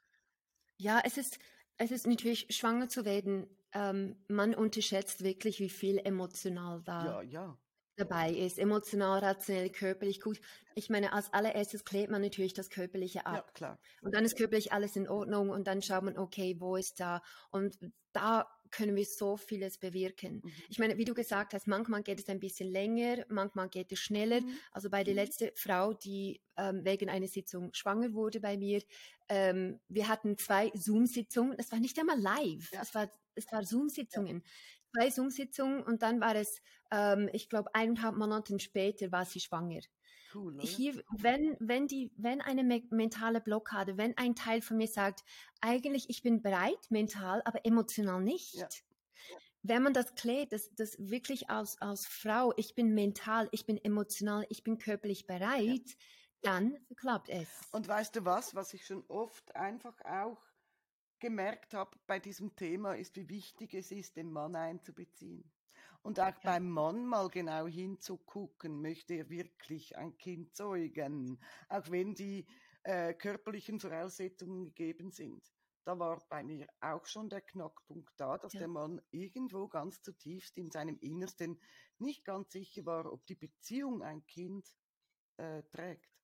Ja, 0.77 1.01
es 1.03 1.17
ist, 1.17 1.39
es 1.77 1.91
ist 1.91 2.07
natürlich, 2.07 2.47
schwanger 2.55 2.89
zu 2.89 3.05
werden, 3.05 3.47
ähm, 3.73 4.23
man 4.27 4.55
unterschätzt 4.55 5.23
wirklich, 5.23 5.59
wie 5.59 5.69
viel 5.69 5.99
emotional 5.99 6.81
da 6.83 7.05
ja, 7.05 7.21
ja. 7.21 7.59
Dabei 7.95 8.31
ist. 8.31 8.59
Emotional, 8.59 9.19
rationell, 9.19 9.69
körperlich 9.69 10.21
gut. 10.21 10.39
Ich 10.75 10.89
meine, 10.89 11.13
als 11.13 11.31
allererstes 11.33 11.85
klärt 11.85 12.09
man 12.09 12.21
natürlich 12.21 12.53
das 12.53 12.69
Körperliche 12.69 13.25
ab. 13.25 13.45
Ja, 13.47 13.53
klar. 13.53 13.79
Und 14.01 14.13
dann 14.13 14.25
ist 14.25 14.37
körperlich 14.37 14.73
alles 14.73 14.95
in 14.95 15.07
Ordnung 15.07 15.49
und 15.49 15.67
dann 15.67 15.81
schaut 15.81 16.03
man, 16.03 16.17
okay, 16.17 16.55
wo 16.59 16.75
ist 16.75 16.99
da? 16.99 17.21
Und 17.51 17.77
da 18.11 18.47
können 18.71 18.95
wir 18.95 19.05
so 19.05 19.37
vieles 19.37 19.77
bewirken. 19.77 20.41
Mhm. 20.43 20.51
Ich 20.69 20.79
meine, 20.79 20.97
wie 20.97 21.05
du 21.05 21.13
gesagt 21.13 21.53
hast, 21.53 21.67
manchmal 21.67 22.03
geht 22.03 22.19
es 22.19 22.27
ein 22.27 22.39
bisschen 22.39 22.69
länger, 22.71 23.25
manchmal 23.29 23.69
geht 23.69 23.91
es 23.91 23.99
schneller. 23.99 24.41
Mhm. 24.41 24.57
Also 24.71 24.89
bei 24.89 25.03
der 25.03 25.13
mhm. 25.13 25.19
letzten 25.19 25.49
Frau, 25.55 25.93
die 25.93 26.41
ähm, 26.57 26.83
wegen 26.83 27.09
einer 27.09 27.27
Sitzung 27.27 27.73
schwanger 27.73 28.13
wurde 28.13 28.39
bei 28.39 28.57
mir, 28.57 28.81
ähm, 29.29 29.79
wir 29.87 30.07
hatten 30.07 30.37
zwei 30.37 30.71
Zoom-Sitzungen. 30.73 31.55
Es 31.57 31.71
war 31.71 31.79
nicht 31.79 31.97
einmal 31.99 32.19
live, 32.19 32.71
ja. 32.71 32.81
es 32.81 32.93
war, 32.93 33.09
es 33.35 33.51
war 33.51 33.63
Zoom-Sitzungen. 33.63 34.43
Ja. 34.43 34.51
Zwei 34.95 35.09
Zoom-Sitzungen 35.09 35.83
und 35.83 36.01
dann 36.01 36.21
war 36.21 36.35
es, 36.35 36.61
ähm, 36.91 37.29
ich 37.33 37.49
glaube, 37.49 37.73
eineinhalb 37.73 38.15
Monate 38.15 38.57
später 38.59 39.11
war 39.11 39.25
sie 39.25 39.39
schwanger. 39.39 39.81
Cool, 40.33 40.59
Hier, 40.59 41.01
wenn, 41.17 41.55
wenn, 41.59 41.87
die, 41.87 42.11
wenn 42.17 42.41
eine 42.41 42.63
me 42.63 42.83
mentale 42.89 43.39
Blockade, 43.39 43.97
wenn 43.97 44.17
ein 44.17 44.35
Teil 44.35 44.61
von 44.61 44.77
mir 44.77 44.87
sagt, 44.87 45.23
eigentlich 45.61 46.09
ich 46.09 46.23
bin 46.23 46.41
bereit 46.41 46.89
mental, 46.89 47.41
aber 47.45 47.65
emotional 47.65 48.21
nicht. 48.21 48.55
Ja. 48.55 48.67
Wenn 49.63 49.81
man 49.81 49.93
das 49.93 50.13
klärt, 50.15 50.51
dass 50.51 50.73
das 50.75 50.95
wirklich 50.99 51.49
als, 51.49 51.81
als 51.81 52.05
Frau, 52.05 52.53
ich 52.57 52.75
bin 52.75 52.93
mental, 52.93 53.47
ich 53.51 53.65
bin 53.65 53.83
emotional, 53.83 54.45
ich 54.49 54.63
bin 54.63 54.77
körperlich 54.77 55.25
bereit, 55.25 55.87
ja. 55.87 55.95
dann 56.41 56.77
klappt 56.97 57.29
es. 57.29 57.49
Und 57.71 57.87
weißt 57.87 58.15
du 58.15 58.25
was, 58.25 58.53
was 58.55 58.73
ich 58.73 58.85
schon 58.85 59.03
oft 59.07 59.55
einfach 59.55 59.95
auch 60.03 60.41
gemerkt 61.25 61.73
habe 61.73 61.97
bei 62.05 62.19
diesem 62.19 62.55
Thema, 62.55 62.93
ist, 62.93 63.15
wie 63.15 63.27
wichtig 63.29 63.73
es 63.73 63.91
ist, 63.91 64.15
den 64.15 64.31
Mann 64.31 64.55
einzubeziehen. 64.55 65.43
Und 66.03 66.19
auch 66.19 66.25
ja. 66.25 66.39
beim 66.43 66.69
Mann 66.69 67.07
mal 67.07 67.29
genau 67.29 67.65
hinzugucken, 67.65 68.79
möchte 68.79 69.15
er 69.15 69.27
wirklich 69.27 69.97
ein 69.97 70.15
Kind 70.19 70.55
zeugen, 70.55 71.39
auch 71.67 71.89
wenn 71.89 72.13
die 72.13 72.45
äh, 72.83 73.15
körperlichen 73.15 73.79
Voraussetzungen 73.79 74.65
gegeben 74.65 75.09
sind. 75.09 75.43
Da 75.83 75.97
war 75.97 76.23
bei 76.29 76.43
mir 76.43 76.67
auch 76.79 77.07
schon 77.07 77.27
der 77.27 77.41
Knackpunkt 77.41 78.13
da, 78.17 78.37
dass 78.37 78.53
ja. 78.53 78.59
der 78.59 78.67
Mann 78.67 79.01
irgendwo 79.09 79.67
ganz 79.67 80.03
zutiefst 80.03 80.55
in 80.59 80.69
seinem 80.69 80.99
Innersten 80.99 81.59
nicht 81.97 82.23
ganz 82.23 82.51
sicher 82.51 82.85
war, 82.85 83.11
ob 83.11 83.25
die 83.25 83.35
Beziehung 83.35 84.03
ein 84.03 84.23
Kind 84.27 84.67
äh, 85.37 85.63
trägt. 85.71 86.14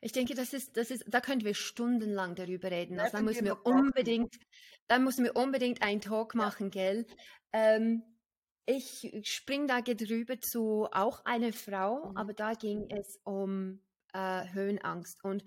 Ich 0.00 0.12
denke, 0.12 0.34
das 0.34 0.52
ist, 0.52 0.76
das 0.76 0.90
ist, 0.90 1.04
da 1.08 1.20
können 1.20 1.44
wir 1.44 1.54
stundenlang 1.54 2.34
darüber 2.34 2.70
reden. 2.70 2.98
Also 2.98 3.18
da 3.18 3.22
müssen 3.22 3.44
wir 3.44 3.64
unbedingt, 3.66 4.34
da 4.88 4.98
müssen 4.98 5.24
wir 5.24 5.36
unbedingt 5.36 5.82
einen 5.82 6.00
Talk 6.00 6.34
machen, 6.34 6.70
gell? 6.70 7.06
Ähm, 7.52 8.02
ich 8.66 9.10
spring 9.24 9.66
da 9.66 9.80
drüber 9.80 10.40
zu 10.40 10.88
auch 10.92 11.24
eine 11.24 11.52
Frau, 11.52 12.10
mhm. 12.10 12.16
aber 12.16 12.32
da 12.32 12.54
ging 12.54 12.88
es 12.90 13.18
um 13.24 13.82
äh, 14.12 14.48
Höhenangst. 14.52 15.22
Und 15.24 15.44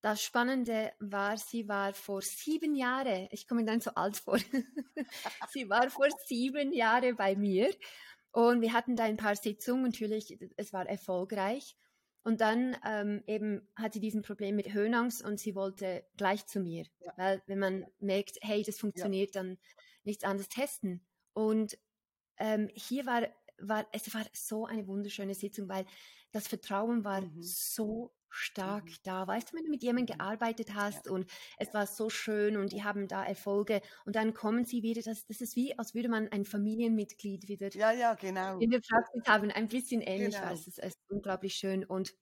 das 0.00 0.22
Spannende 0.22 0.92
war, 0.98 1.36
sie 1.36 1.68
war 1.68 1.94
vor 1.94 2.20
sieben 2.20 2.74
Jahren, 2.74 3.28
ich 3.30 3.46
komme 3.46 3.64
dann 3.64 3.80
so 3.80 3.90
alt 3.92 4.16
vor, 4.16 4.38
sie 5.50 5.68
war 5.68 5.88
vor 5.90 6.08
sieben 6.26 6.72
Jahren 6.72 7.16
bei 7.16 7.36
mir 7.36 7.70
und 8.32 8.60
wir 8.60 8.72
hatten 8.72 8.96
da 8.96 9.04
ein 9.04 9.16
paar 9.16 9.36
Sitzungen, 9.36 9.84
natürlich, 9.84 10.36
es 10.56 10.72
war 10.72 10.86
erfolgreich. 10.86 11.76
Und 12.24 12.40
dann 12.40 12.74
ähm, 12.86 13.22
eben 13.26 13.68
hat 13.76 13.92
sie 13.92 14.00
diesen 14.00 14.22
Problem 14.22 14.56
mit 14.56 14.72
Höhenangst 14.72 15.22
und 15.22 15.38
sie 15.38 15.54
wollte 15.54 16.04
gleich 16.16 16.46
zu 16.46 16.58
mir, 16.58 16.86
ja. 17.00 17.12
weil 17.16 17.42
wenn 17.46 17.58
man 17.58 17.86
merkt, 18.00 18.38
hey, 18.40 18.62
das 18.62 18.78
funktioniert, 18.78 19.34
ja. 19.34 19.42
dann 19.42 19.58
nichts 20.04 20.24
anderes 20.24 20.48
testen. 20.48 21.04
Und 21.34 21.78
ähm, 22.38 22.70
hier 22.74 23.04
war, 23.04 23.28
war, 23.58 23.86
es 23.92 24.12
war 24.14 24.24
so 24.32 24.64
eine 24.64 24.86
wunderschöne 24.86 25.34
Sitzung, 25.34 25.68
weil 25.68 25.84
das 26.32 26.48
Vertrauen 26.48 27.04
war 27.04 27.20
mhm. 27.20 27.42
so 27.42 28.14
stark 28.34 28.84
mhm. 28.84 28.96
da. 29.04 29.26
Weißt 29.26 29.52
du, 29.52 29.56
wenn 29.56 29.64
du 29.64 29.70
mit 29.70 29.82
jemandem 29.82 30.14
mhm. 30.14 30.18
gearbeitet 30.18 30.74
hast 30.74 31.06
ja. 31.06 31.12
und 31.12 31.30
es 31.58 31.72
war 31.72 31.86
so 31.86 32.10
schön 32.10 32.56
und 32.56 32.72
die 32.72 32.82
haben 32.82 33.08
da 33.08 33.24
Erfolge 33.24 33.80
und 34.04 34.16
dann 34.16 34.34
kommen 34.34 34.64
sie 34.64 34.82
wieder, 34.82 35.02
das, 35.02 35.26
das 35.26 35.40
ist 35.40 35.56
wie, 35.56 35.78
als 35.78 35.94
würde 35.94 36.08
man 36.08 36.28
ein 36.28 36.44
Familienmitglied 36.44 37.48
wieder 37.48 37.70
ja, 37.74 37.92
ja, 37.92 38.14
genau. 38.14 38.58
in 38.58 38.70
der 38.70 38.80
Praxis 38.80 39.22
haben. 39.26 39.50
Ein 39.50 39.68
bisschen 39.68 40.00
ähnlich 40.00 40.34
genau. 40.34 40.46
war 40.46 40.52
es. 40.52 40.66
Es 40.66 40.78
ist 40.78 40.98
unglaublich 41.08 41.54
schön. 41.54 41.84
Und 41.84 42.14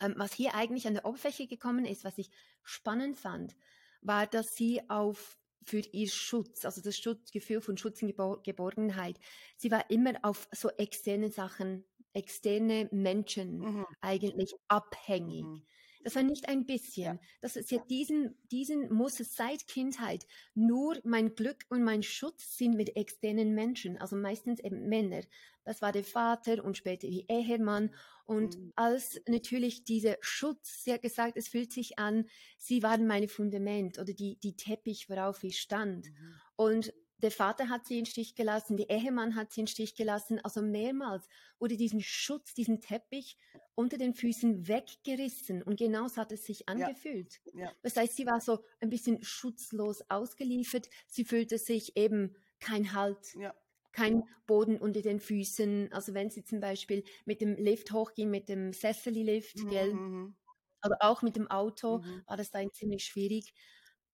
ähm, 0.00 0.14
was 0.16 0.32
hier 0.32 0.54
eigentlich 0.54 0.86
an 0.86 0.94
der 0.94 1.04
Oberfläche 1.04 1.46
gekommen 1.46 1.84
ist, 1.84 2.04
was 2.04 2.18
ich 2.18 2.30
spannend 2.62 3.16
fand, 3.18 3.56
war, 4.02 4.26
dass 4.26 4.54
sie 4.54 4.82
auf 4.88 5.38
für 5.62 5.80
ihr 5.92 6.08
Schutz, 6.08 6.64
also 6.64 6.80
das 6.80 6.96
Schutzgefühl 6.96 7.60
von 7.60 7.76
Schutz 7.76 8.02
und 8.02 8.14
Geborgenheit. 8.44 9.18
Sie 9.56 9.70
war 9.70 9.90
immer 9.90 10.14
auf 10.22 10.48
so 10.52 10.70
externe 10.70 11.30
Sachen, 11.30 11.84
externe 12.12 12.88
Menschen 12.92 13.58
mhm. 13.58 13.86
eigentlich 14.00 14.54
abhängig. 14.68 15.44
Mhm. 15.44 15.62
Das 16.02 16.14
war 16.14 16.22
nicht 16.22 16.48
ein 16.48 16.64
bisschen. 16.64 17.16
Ja. 17.16 17.20
Das 17.40 17.56
ist 17.56 17.70
ja 17.70 17.78
diesen, 17.78 18.34
diesen 18.50 18.92
muss 18.92 19.20
es 19.20 19.36
seit 19.36 19.66
Kindheit. 19.66 20.26
Nur 20.54 20.98
mein 21.04 21.34
Glück 21.34 21.64
und 21.68 21.82
mein 21.82 22.02
Schutz 22.02 22.56
sind 22.56 22.74
mit 22.74 22.96
externen 22.96 23.54
Menschen, 23.54 23.98
also 23.98 24.16
meistens 24.16 24.60
eben 24.60 24.88
Männer. 24.88 25.22
Das 25.64 25.82
war 25.82 25.92
der 25.92 26.04
Vater 26.04 26.64
und 26.64 26.76
später 26.76 27.06
die 27.06 27.26
Ehemann. 27.28 27.94
Und 28.24 28.56
mhm. 28.56 28.72
als 28.76 29.20
natürlich 29.28 29.84
dieser 29.84 30.16
Schutz, 30.20 30.84
sie 30.84 30.92
hat 30.92 31.02
gesagt, 31.02 31.36
es 31.36 31.48
fühlt 31.48 31.72
sich 31.72 31.98
an, 31.98 32.26
sie 32.56 32.82
waren 32.82 33.06
meine 33.06 33.28
Fundament 33.28 33.98
oder 33.98 34.14
die, 34.14 34.36
die 34.36 34.56
Teppich, 34.56 35.10
worauf 35.10 35.44
ich 35.44 35.60
stand. 35.60 36.06
Mhm. 36.06 36.34
Und 36.56 36.94
der 37.22 37.30
Vater 37.30 37.68
hat 37.68 37.86
sie 37.86 37.98
in 37.98 38.06
Stich 38.06 38.34
gelassen, 38.34 38.76
der 38.76 38.90
Ehemann 38.90 39.36
hat 39.36 39.52
sie 39.52 39.60
in 39.60 39.66
Stich 39.66 39.94
gelassen. 39.94 40.40
Also 40.42 40.62
mehrmals 40.62 41.26
wurde 41.58 41.76
diesen 41.76 42.00
Schutz, 42.00 42.54
diesen 42.54 42.80
Teppich 42.80 43.36
unter 43.74 43.98
den 43.98 44.14
Füßen 44.14 44.68
weggerissen. 44.68 45.62
Und 45.62 45.78
genau 45.78 46.08
so 46.08 46.16
hat 46.16 46.32
es 46.32 46.44
sich 46.44 46.68
angefühlt. 46.68 47.40
Ja. 47.52 47.64
Ja. 47.64 47.72
Das 47.82 47.96
heißt, 47.96 48.16
sie 48.16 48.26
war 48.26 48.40
so 48.40 48.64
ein 48.80 48.90
bisschen 48.90 49.22
schutzlos 49.22 50.02
ausgeliefert. 50.08 50.88
Sie 51.06 51.24
fühlte 51.24 51.58
sich 51.58 51.96
eben 51.96 52.36
kein 52.60 52.92
Halt. 52.92 53.34
Ja. 53.34 53.54
Kein 53.92 54.22
Boden 54.46 54.78
unter 54.78 55.02
den 55.02 55.18
Füßen. 55.18 55.92
Also 55.92 56.14
wenn 56.14 56.30
sie 56.30 56.44
zum 56.44 56.60
Beispiel 56.60 57.02
mit 57.24 57.40
dem 57.40 57.56
Lift 57.56 57.92
hochging, 57.92 58.30
mit 58.30 58.48
dem 58.48 58.72
Sesseli-Lift, 58.72 59.64
mhm. 59.64 59.68
Gell? 59.68 59.94
Mhm. 59.94 60.36
oder 60.84 60.96
auch 61.00 61.22
mit 61.22 61.34
dem 61.34 61.50
Auto, 61.50 61.98
mhm. 61.98 62.22
war 62.26 62.36
das 62.36 62.50
dann 62.50 62.72
ziemlich 62.72 63.04
schwierig. 63.04 63.52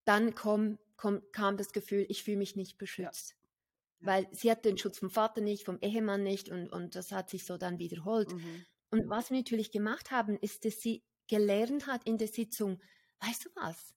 Dann 0.05 0.35
komm, 0.35 0.79
komm, 0.97 1.23
kam 1.33 1.57
das 1.57 1.73
Gefühl, 1.73 2.07
ich 2.09 2.23
fühle 2.23 2.39
mich 2.39 2.57
nicht 2.57 2.79
beschützt. 2.79 3.31
Ja. 3.31 4.07
Weil 4.07 4.29
sie 4.33 4.51
hat 4.51 4.65
den 4.65 4.79
Schutz 4.79 4.99
vom 4.99 5.11
Vater 5.11 5.41
nicht, 5.41 5.65
vom 5.65 5.79
Ehemann 5.81 6.23
nicht 6.23 6.51
und, 6.51 6.69
und 6.69 6.95
das 6.95 7.13
hat 7.13 7.31
sich 7.31 7.45
so 7.45 7.57
dann 7.57 7.79
wiederholt. 7.79 8.33
Mhm. 8.33 8.67
Und 8.91 9.09
was 9.09 9.31
wir 9.31 9.39
natürlich 9.39 9.73
gemacht 9.73 10.11
haben, 10.11 10.37
ist, 10.39 10.65
dass 10.65 10.81
sie 10.81 11.03
gelernt 11.29 11.87
hat 11.87 12.05
in 12.05 12.19
der 12.19 12.29
Sitzung, 12.29 12.81
weißt 13.21 13.47
du 13.47 13.51
was? 13.55 13.95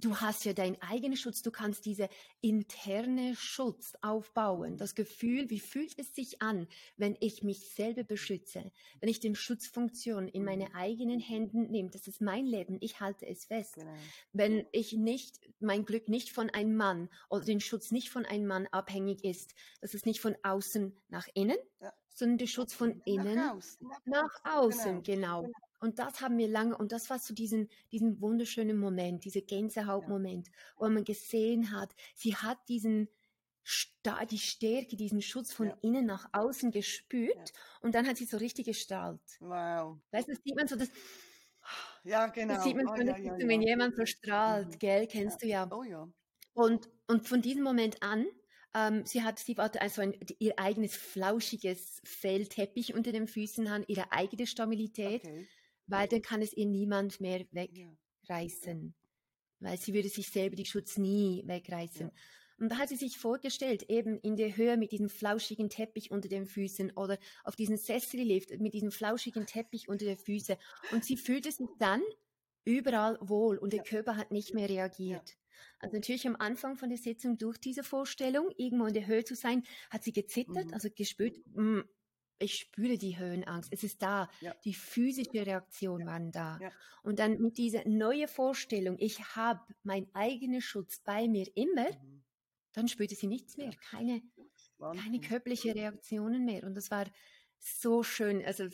Du 0.00 0.16
hast 0.16 0.44
ja 0.44 0.52
deinen 0.52 0.80
eigenen 0.80 1.16
Schutz, 1.16 1.42
du 1.42 1.50
kannst 1.50 1.84
diese 1.84 2.08
interne 2.40 3.36
Schutz 3.36 3.94
aufbauen. 4.00 4.76
Das 4.76 4.94
Gefühl, 4.94 5.50
wie 5.50 5.60
fühlt 5.60 5.98
es 5.98 6.14
sich 6.14 6.42
an, 6.42 6.66
wenn 6.96 7.16
ich 7.20 7.42
mich 7.42 7.70
selber 7.70 8.04
beschütze, 8.04 8.72
wenn 9.00 9.08
ich 9.08 9.20
den 9.20 9.34
Schutzfunktion 9.34 10.28
in 10.28 10.44
meine 10.44 10.70
mhm. 10.70 10.74
eigenen 10.74 11.20
Händen 11.20 11.70
nehme, 11.70 11.90
das 11.90 12.08
ist 12.08 12.20
mein 12.20 12.46
Leben, 12.46 12.78
ich 12.80 13.00
halte 13.00 13.26
es 13.26 13.44
fest. 13.44 13.74
Genau. 13.74 13.92
Wenn 14.32 14.66
ich 14.72 14.94
nicht, 14.94 15.40
mein 15.60 15.84
Glück 15.84 16.08
nicht 16.08 16.30
von 16.30 16.50
einem 16.50 16.76
Mann 16.76 17.08
oder 17.28 17.44
den 17.44 17.60
Schutz 17.60 17.90
nicht 17.90 18.10
von 18.10 18.24
einem 18.24 18.46
Mann 18.46 18.66
abhängig 18.68 19.24
ist, 19.24 19.54
das 19.80 19.94
ist 19.94 20.06
nicht 20.06 20.20
von 20.20 20.36
außen 20.42 20.96
nach 21.08 21.28
innen, 21.34 21.58
ja. 21.80 21.92
sondern 22.14 22.38
der 22.38 22.46
Schutz 22.46 22.72
von 22.72 23.00
innen 23.04 23.34
nach 23.34 23.54
außen, 23.54 23.90
nach 24.06 24.44
außen 24.44 25.02
genau. 25.02 25.42
genau. 25.42 25.52
Und 25.80 25.98
das 25.98 26.20
haben 26.20 26.36
wir 26.36 26.46
lange, 26.46 26.76
und 26.76 26.92
das 26.92 27.08
war 27.08 27.18
so 27.18 27.32
diesen, 27.32 27.68
diesen 27.90 28.20
wunderschönen 28.20 28.78
Moment, 28.78 29.24
dieser 29.24 29.40
Gänsehautmoment, 29.40 30.48
ja. 30.48 30.52
wo 30.76 30.88
man 30.90 31.04
gesehen 31.04 31.70
hat, 31.72 31.94
sie 32.14 32.36
hat 32.36 32.58
diesen, 32.68 33.08
die 34.30 34.38
Stärke, 34.38 34.96
diesen 34.96 35.22
Schutz 35.22 35.52
von 35.52 35.68
ja. 35.68 35.78
innen 35.80 36.04
nach 36.04 36.28
außen 36.32 36.70
gespürt 36.70 37.34
ja. 37.34 37.60
und 37.80 37.94
dann 37.94 38.06
hat 38.06 38.18
sie 38.18 38.26
so 38.26 38.36
richtig 38.36 38.66
gestrahlt. 38.66 39.20
Wow. 39.40 39.98
Weißt 40.10 40.28
du, 40.28 40.32
das 40.32 40.42
sieht 40.44 40.54
man 40.54 40.68
so, 40.68 40.76
das, 40.76 40.90
ja, 42.04 42.26
genau. 42.26 42.54
Das 42.54 42.64
sieht 42.64 42.76
man 42.76 42.86
oh, 42.86 42.96
so, 42.96 43.02
ja, 43.02 43.16
ja, 43.16 43.38
wenn 43.38 43.62
jemand 43.62 43.96
so 43.96 44.04
strahlt, 44.04 44.68
mhm. 44.68 44.78
gell, 44.78 45.06
kennst 45.06 45.42
du 45.42 45.46
ja. 45.46 45.66
Oh 45.70 45.82
ja. 45.82 46.06
Und, 46.52 46.90
und 47.06 47.26
von 47.26 47.40
diesem 47.40 47.62
Moment 47.62 48.02
an, 48.02 48.26
ähm, 48.74 49.06
sie 49.06 49.22
hat, 49.22 49.38
sie 49.38 49.56
hatte 49.56 49.80
also 49.80 50.02
ein, 50.02 50.14
ihr 50.38 50.58
eigenes 50.58 50.94
flauschiges 50.94 52.02
Fellteppich 52.04 52.94
unter 52.94 53.12
den 53.12 53.26
Füßen, 53.26 53.70
hat 53.70 53.88
ihre 53.88 54.12
eigene 54.12 54.46
Stabilität. 54.46 55.24
Okay 55.24 55.48
weil 55.90 56.08
dann 56.08 56.22
kann 56.22 56.42
es 56.42 56.52
ihr 56.52 56.66
niemand 56.66 57.20
mehr 57.20 57.44
wegreißen. 57.50 58.94
Weil 59.60 59.78
sie 59.78 59.92
würde 59.92 60.08
sich 60.08 60.30
selber 60.30 60.56
die 60.56 60.64
Schutz 60.64 60.96
nie 60.96 61.42
wegreißen. 61.46 62.06
Ja. 62.06 62.12
Und 62.58 62.70
da 62.70 62.76
hat 62.76 62.90
sie 62.90 62.96
sich 62.96 63.18
vorgestellt, 63.18 63.84
eben 63.88 64.18
in 64.18 64.36
der 64.36 64.56
Höhe 64.56 64.76
mit 64.76 64.92
diesem 64.92 65.08
flauschigen 65.08 65.70
Teppich 65.70 66.10
unter 66.10 66.28
den 66.28 66.46
Füßen 66.46 66.92
oder 66.92 67.18
auf 67.42 67.56
diesen 67.56 67.78
Sessellift 67.78 68.50
mit 68.60 68.74
diesem 68.74 68.90
flauschigen 68.90 69.46
Teppich 69.46 69.88
unter 69.88 70.04
den 70.04 70.18
Füßen. 70.18 70.56
Und 70.92 71.04
sie 71.04 71.16
fühlte 71.16 71.50
sich 71.50 71.66
dann 71.78 72.02
überall 72.64 73.18
wohl 73.22 73.56
und 73.56 73.72
der 73.72 73.82
Körper 73.82 74.16
hat 74.16 74.30
nicht 74.30 74.54
mehr 74.54 74.68
reagiert. 74.68 75.30
Ja. 75.30 75.36
Also 75.78 75.96
natürlich 75.96 76.26
am 76.26 76.36
Anfang 76.36 76.76
von 76.76 76.90
der 76.90 76.98
Sitzung 76.98 77.38
durch 77.38 77.58
diese 77.58 77.82
Vorstellung, 77.82 78.50
irgendwo 78.56 78.86
in 78.86 78.94
der 78.94 79.06
Höhe 79.06 79.24
zu 79.24 79.34
sein, 79.34 79.64
hat 79.88 80.04
sie 80.04 80.12
gezittert, 80.12 80.66
mhm. 80.66 80.74
also 80.74 80.88
gespürt, 80.94 81.36
mh, 81.54 81.62
mm, 81.62 81.88
ich 82.40 82.56
spüre 82.56 82.98
die 82.98 83.18
Höhenangst. 83.18 83.72
Es 83.72 83.84
ist 83.84 84.02
da. 84.02 84.28
Ja. 84.40 84.54
Die 84.64 84.74
physische 84.74 85.46
Reaktion 85.46 86.00
ja. 86.00 86.06
waren 86.06 86.32
da. 86.32 86.58
Ja. 86.60 86.70
Und 87.02 87.18
dann 87.18 87.38
mit 87.40 87.58
dieser 87.58 87.86
neuen 87.86 88.28
Vorstellung, 88.28 88.96
ich 88.98 89.36
habe 89.36 89.60
meinen 89.82 90.08
eigenen 90.14 90.60
Schutz 90.60 91.00
bei 91.00 91.28
mir 91.28 91.46
immer, 91.54 91.90
mhm. 91.90 92.22
dann 92.72 92.88
spürte 92.88 93.14
sie 93.14 93.26
nichts 93.26 93.56
mehr. 93.56 93.70
Keine, 93.90 94.22
keine 94.78 95.20
körperlichen 95.20 95.72
Reaktionen 95.72 96.44
mehr. 96.44 96.64
Und 96.64 96.74
das 96.74 96.90
war 96.90 97.06
so 97.58 98.02
schön. 98.02 98.44
Also, 98.44 98.68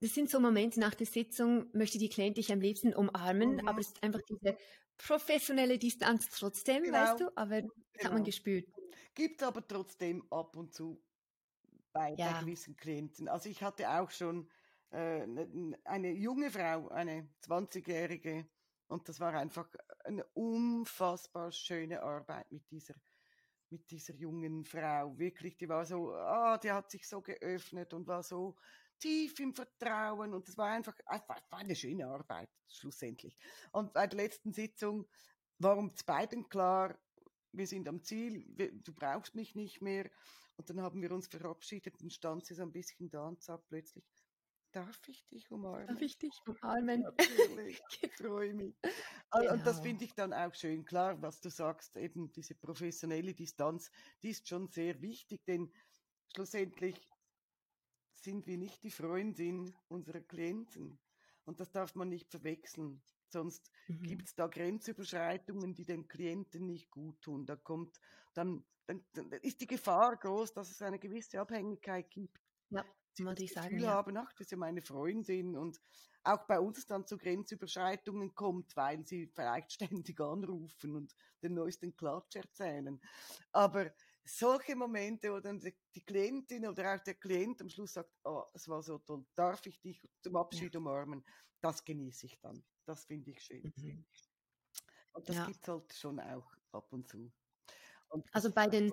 das 0.00 0.14
sind 0.14 0.30
so 0.30 0.40
Momente 0.40 0.80
nach 0.80 0.94
der 0.94 1.06
Sitzung, 1.06 1.66
möchte 1.72 1.98
die 1.98 2.08
Klientin 2.08 2.42
dich 2.42 2.52
am 2.52 2.60
liebsten 2.60 2.94
umarmen, 2.94 3.56
mhm. 3.56 3.68
aber 3.68 3.80
es 3.80 3.88
ist 3.88 4.02
einfach 4.02 4.20
diese 4.28 4.56
professionelle 4.96 5.78
Distanz 5.78 6.28
trotzdem, 6.30 6.84
genau. 6.84 6.98
weißt 6.98 7.20
du, 7.20 7.36
aber 7.36 7.62
das 7.62 7.70
genau. 7.70 8.04
hat 8.04 8.04
man 8.04 8.12
genau. 8.12 8.24
gespürt. 8.24 8.66
Gibt 9.14 9.42
aber 9.42 9.66
trotzdem 9.66 10.22
ab 10.30 10.56
und 10.56 10.72
zu 10.72 11.02
bei, 11.92 12.14
ja. 12.16 12.32
bei 12.32 12.40
gewissen 12.40 12.76
Klienten. 12.76 13.28
Also 13.28 13.48
ich 13.48 13.62
hatte 13.62 13.88
auch 13.90 14.10
schon 14.10 14.48
äh, 14.90 15.26
ne, 15.26 15.78
eine 15.84 16.12
junge 16.12 16.50
Frau, 16.50 16.88
eine 16.88 17.28
20-jährige, 17.46 18.46
und 18.88 19.08
das 19.08 19.20
war 19.20 19.32
einfach 19.34 19.68
eine 20.04 20.24
unfassbar 20.34 21.50
schöne 21.50 22.02
Arbeit 22.02 22.50
mit 22.52 22.70
dieser 22.70 22.94
mit 23.72 23.90
dieser 23.90 24.14
jungen 24.14 24.64
Frau. 24.64 25.18
Wirklich, 25.18 25.56
die 25.56 25.68
war 25.68 25.86
so, 25.86 26.12
ah, 26.12 26.58
die 26.58 26.70
hat 26.70 26.90
sich 26.90 27.08
so 27.08 27.22
geöffnet 27.22 27.94
und 27.94 28.06
war 28.06 28.22
so 28.22 28.54
tief 28.98 29.40
im 29.40 29.54
Vertrauen 29.54 30.32
und 30.32 30.46
das 30.46 30.56
war 30.56 30.70
einfach, 30.70 30.94
einfach 31.06 31.40
war 31.50 31.58
eine 31.58 31.74
schöne 31.74 32.06
Arbeit 32.06 32.50
schlussendlich. 32.68 33.36
Und 33.72 33.92
bei 33.92 34.06
der 34.06 34.18
letzten 34.18 34.52
Sitzung 34.52 35.08
war 35.58 35.76
uns 35.76 36.04
beiden 36.04 36.48
klar, 36.48 36.96
wir 37.52 37.66
sind 37.66 37.88
am 37.88 38.02
Ziel, 38.04 38.46
du 38.84 38.94
brauchst 38.94 39.34
mich 39.34 39.54
nicht 39.54 39.82
mehr. 39.82 40.08
Und 40.56 40.68
dann 40.68 40.80
haben 40.80 41.00
wir 41.00 41.12
uns 41.12 41.26
verabschiedet 41.26 42.00
und 42.00 42.12
stand 42.12 42.44
sie 42.44 42.54
so 42.54 42.62
ein 42.62 42.72
bisschen 42.72 43.08
da 43.10 43.26
und 43.28 43.42
sagt 43.42 43.68
plötzlich, 43.68 44.04
darf 44.72 45.00
ich 45.08 45.26
dich 45.26 45.50
umarmen? 45.50 45.86
Darf 45.86 46.00
ich 46.00 46.18
dich 46.18 46.40
umarmen? 46.46 47.02
Natürlich, 47.18 47.80
ich 48.02 48.12
freue 48.14 48.54
mich. 48.54 48.74
Genau. 48.82 49.52
Und 49.52 49.66
das 49.66 49.76
genau. 49.76 49.82
finde 49.82 50.04
ich 50.04 50.14
dann 50.14 50.32
auch 50.32 50.54
schön. 50.54 50.84
Klar, 50.84 51.20
was 51.22 51.40
du 51.40 51.50
sagst, 51.50 51.96
eben 51.96 52.32
diese 52.32 52.54
professionelle 52.54 53.34
Distanz, 53.34 53.90
die 54.22 54.30
ist 54.30 54.48
schon 54.48 54.68
sehr 54.68 55.00
wichtig, 55.00 55.44
denn 55.46 55.72
schlussendlich 56.34 57.08
sind 58.14 58.46
wir 58.46 58.56
nicht 58.56 58.82
die 58.82 58.90
Freundin 58.90 59.74
unserer 59.88 60.20
Klienten. 60.20 60.98
Und 61.44 61.60
das 61.60 61.70
darf 61.72 61.94
man 61.94 62.08
nicht 62.08 62.30
verwechseln. 62.30 63.02
Sonst 63.32 63.70
mhm. 63.88 64.02
gibt 64.02 64.28
es 64.28 64.34
da 64.34 64.46
Grenzüberschreitungen, 64.46 65.74
die 65.74 65.84
den 65.84 66.06
Klienten 66.06 66.66
nicht 66.66 66.90
gut 66.90 67.20
tun. 67.20 67.46
Da 67.46 67.56
kommt 67.56 67.98
dann, 68.34 68.64
dann, 68.86 69.04
dann 69.12 69.32
ist 69.42 69.60
die 69.60 69.66
Gefahr 69.66 70.16
groß, 70.16 70.52
dass 70.52 70.70
es 70.70 70.82
eine 70.82 70.98
gewisse 70.98 71.40
Abhängigkeit 71.40 72.10
gibt. 72.10 72.40
Ja, 72.70 72.84
Sie 73.14 73.24
muss 73.24 73.38
ich 73.40 73.52
sagen. 73.52 73.68
Gefühl 73.68 73.84
ja. 73.84 73.92
haben, 73.92 74.16
ach, 74.16 74.32
das 74.32 74.46
ist 74.46 74.52
ja 74.52 74.56
meine 74.56 74.82
Freundin 74.82 75.56
und 75.56 75.80
auch 76.24 76.46
bei 76.46 76.58
uns 76.58 76.86
dann 76.86 77.06
zu 77.06 77.18
Grenzüberschreitungen 77.18 78.34
kommt, 78.34 78.76
weil 78.76 79.04
sie 79.04 79.26
vielleicht 79.26 79.72
ständig 80.06 80.20
anrufen 80.20 80.96
und 80.96 81.14
den 81.42 81.54
neuesten 81.54 81.96
Klatsch 81.96 82.36
erzählen. 82.36 83.00
Aber 83.52 83.92
solche 84.24 84.76
Momente, 84.76 85.32
wo 85.32 85.40
dann 85.40 85.58
die, 85.58 86.04
Klientin 86.04 86.66
oder 86.66 86.94
auch 86.94 87.00
der 87.00 87.14
Klient 87.14 87.60
am 87.60 87.68
Schluss 87.68 87.94
sagt, 87.94 88.10
oh, 88.24 88.44
es 88.54 88.68
war 88.68 88.82
so 88.82 88.98
toll, 88.98 89.24
darf 89.34 89.66
ich 89.66 89.80
dich 89.80 90.00
zum 90.20 90.36
Abschied 90.36 90.74
umarmen, 90.76 91.24
das 91.60 91.84
genieße 91.84 92.26
ich 92.26 92.38
dann. 92.40 92.62
Das 92.84 93.04
finde 93.04 93.30
ich 93.30 93.40
schön. 93.40 93.72
Mhm. 93.76 94.04
Und 95.12 95.28
das 95.28 95.36
ja. 95.36 95.46
gibt 95.46 95.62
es 95.62 95.68
halt 95.68 95.92
schon 95.94 96.20
auch 96.20 96.50
ab 96.72 96.92
und 96.92 97.08
zu. 97.08 97.30
Und 98.08 98.26
also 98.32 98.50
bei 98.50 98.66
den 98.66 98.92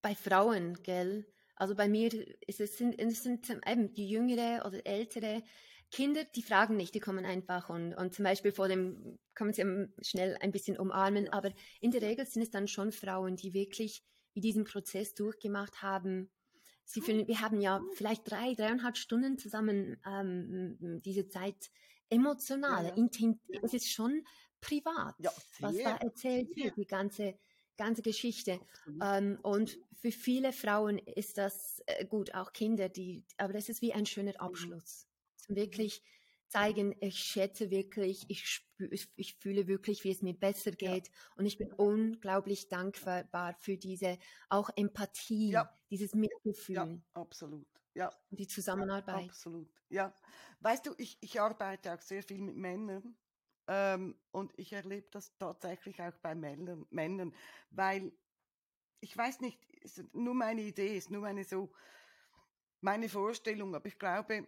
bei 0.00 0.14
Frauen, 0.14 0.74
gell? 0.82 1.26
Also 1.56 1.74
bei 1.74 1.88
mir 1.88 2.12
ist 2.46 2.60
es 2.60 2.78
sind, 2.78 2.98
es 2.98 3.22
sind 3.22 3.50
eben 3.66 3.92
die 3.92 4.08
jüngere 4.08 4.64
oder 4.64 4.86
ältere 4.86 5.42
Kinder, 5.90 6.24
die 6.24 6.42
fragen 6.42 6.76
nicht, 6.76 6.94
die 6.94 7.00
kommen 7.00 7.24
einfach 7.24 7.68
und, 7.68 7.94
und 7.94 8.14
zum 8.14 8.24
Beispiel 8.24 8.52
vor 8.52 8.68
dem 8.68 9.18
kann 9.34 9.48
man 9.48 9.54
sie 9.54 10.04
schnell 10.04 10.36
ein 10.40 10.52
bisschen 10.52 10.78
umarmen, 10.78 11.28
aber 11.32 11.52
in 11.80 11.90
der 11.90 12.02
Regel 12.02 12.26
sind 12.26 12.42
es 12.42 12.50
dann 12.50 12.68
schon 12.68 12.92
Frauen, 12.92 13.36
die 13.36 13.54
wirklich 13.54 14.04
wie 14.34 14.40
diesen 14.40 14.64
Prozess 14.64 15.14
durchgemacht 15.14 15.82
haben. 15.82 16.30
Sie 16.84 17.00
fühlen, 17.00 17.26
wir 17.26 17.40
haben 17.40 17.60
ja 17.60 17.82
vielleicht 17.94 18.30
drei, 18.30 18.54
dreieinhalb 18.54 18.96
Stunden 18.96 19.38
zusammen 19.38 20.00
ähm, 20.06 21.00
diese 21.04 21.28
Zeit 21.28 21.70
emotional, 22.10 22.86
ja, 22.86 22.94
intim, 22.94 23.40
es 23.62 23.74
ist 23.74 23.90
schon 23.90 24.24
privat, 24.60 25.14
ja, 25.18 25.32
was 25.60 25.76
da 25.76 25.96
erzählt 25.96 26.54
wird, 26.56 26.76
die 26.76 26.86
ganze, 26.86 27.38
ganze 27.76 28.02
Geschichte. 28.02 28.60
Ähm, 29.02 29.38
und 29.42 29.78
für 30.00 30.12
viele 30.12 30.52
Frauen 30.52 30.98
ist 30.98 31.38
das 31.38 31.82
äh, 31.86 32.04
gut, 32.06 32.34
auch 32.34 32.52
Kinder, 32.52 32.88
die, 32.88 33.24
aber 33.36 33.52
das 33.52 33.68
ist 33.68 33.82
wie 33.82 33.92
ein 33.92 34.06
schöner 34.06 34.32
mhm. 34.32 34.40
Abschluss. 34.40 35.06
Mhm. 35.48 35.56
Wirklich 35.56 36.02
zeigen, 36.48 36.96
ich 37.00 37.18
schätze 37.18 37.70
wirklich, 37.70 38.24
ich, 38.28 38.48
spür, 38.48 38.90
ich 39.16 39.34
fühle 39.36 39.66
wirklich, 39.66 40.04
wie 40.04 40.10
es 40.10 40.22
mir 40.22 40.34
besser 40.34 40.70
geht. 40.72 41.08
Ja. 41.08 41.14
Und 41.36 41.46
ich 41.46 41.58
bin 41.58 41.72
unglaublich 41.72 42.68
dankbar 42.68 43.54
für 43.60 43.76
diese 43.76 44.18
auch 44.48 44.70
Empathie, 44.76 45.50
ja. 45.50 45.78
dieses 45.90 46.14
Mitgefühl. 46.14 46.76
Ja, 46.76 46.88
absolut. 47.12 47.66
Ja. 47.98 48.12
Die 48.30 48.46
Zusammenarbeit. 48.46 49.28
Absolut. 49.28 49.68
Ja. 49.88 50.14
Weißt 50.60 50.86
du, 50.86 50.94
ich, 50.98 51.18
ich 51.20 51.40
arbeite 51.40 51.92
auch 51.92 52.00
sehr 52.00 52.22
viel 52.22 52.40
mit 52.40 52.54
Männern. 52.54 53.16
Ähm, 53.66 54.14
und 54.30 54.56
ich 54.56 54.72
erlebe 54.72 55.08
das 55.10 55.36
tatsächlich 55.36 56.00
auch 56.00 56.16
bei 56.22 56.36
Männern, 56.36 56.86
Männern, 56.90 57.34
weil 57.70 58.12
ich 59.00 59.16
weiß 59.16 59.40
nicht, 59.40 59.62
ist 59.82 60.02
nur 60.14 60.32
meine 60.32 60.62
Idee, 60.62 60.96
ist 60.96 61.10
nur 61.10 61.22
meine 61.22 61.44
so 61.44 61.70
meine 62.80 63.08
Vorstellung, 63.08 63.74
aber 63.74 63.86
ich 63.86 63.98
glaube, 63.98 64.46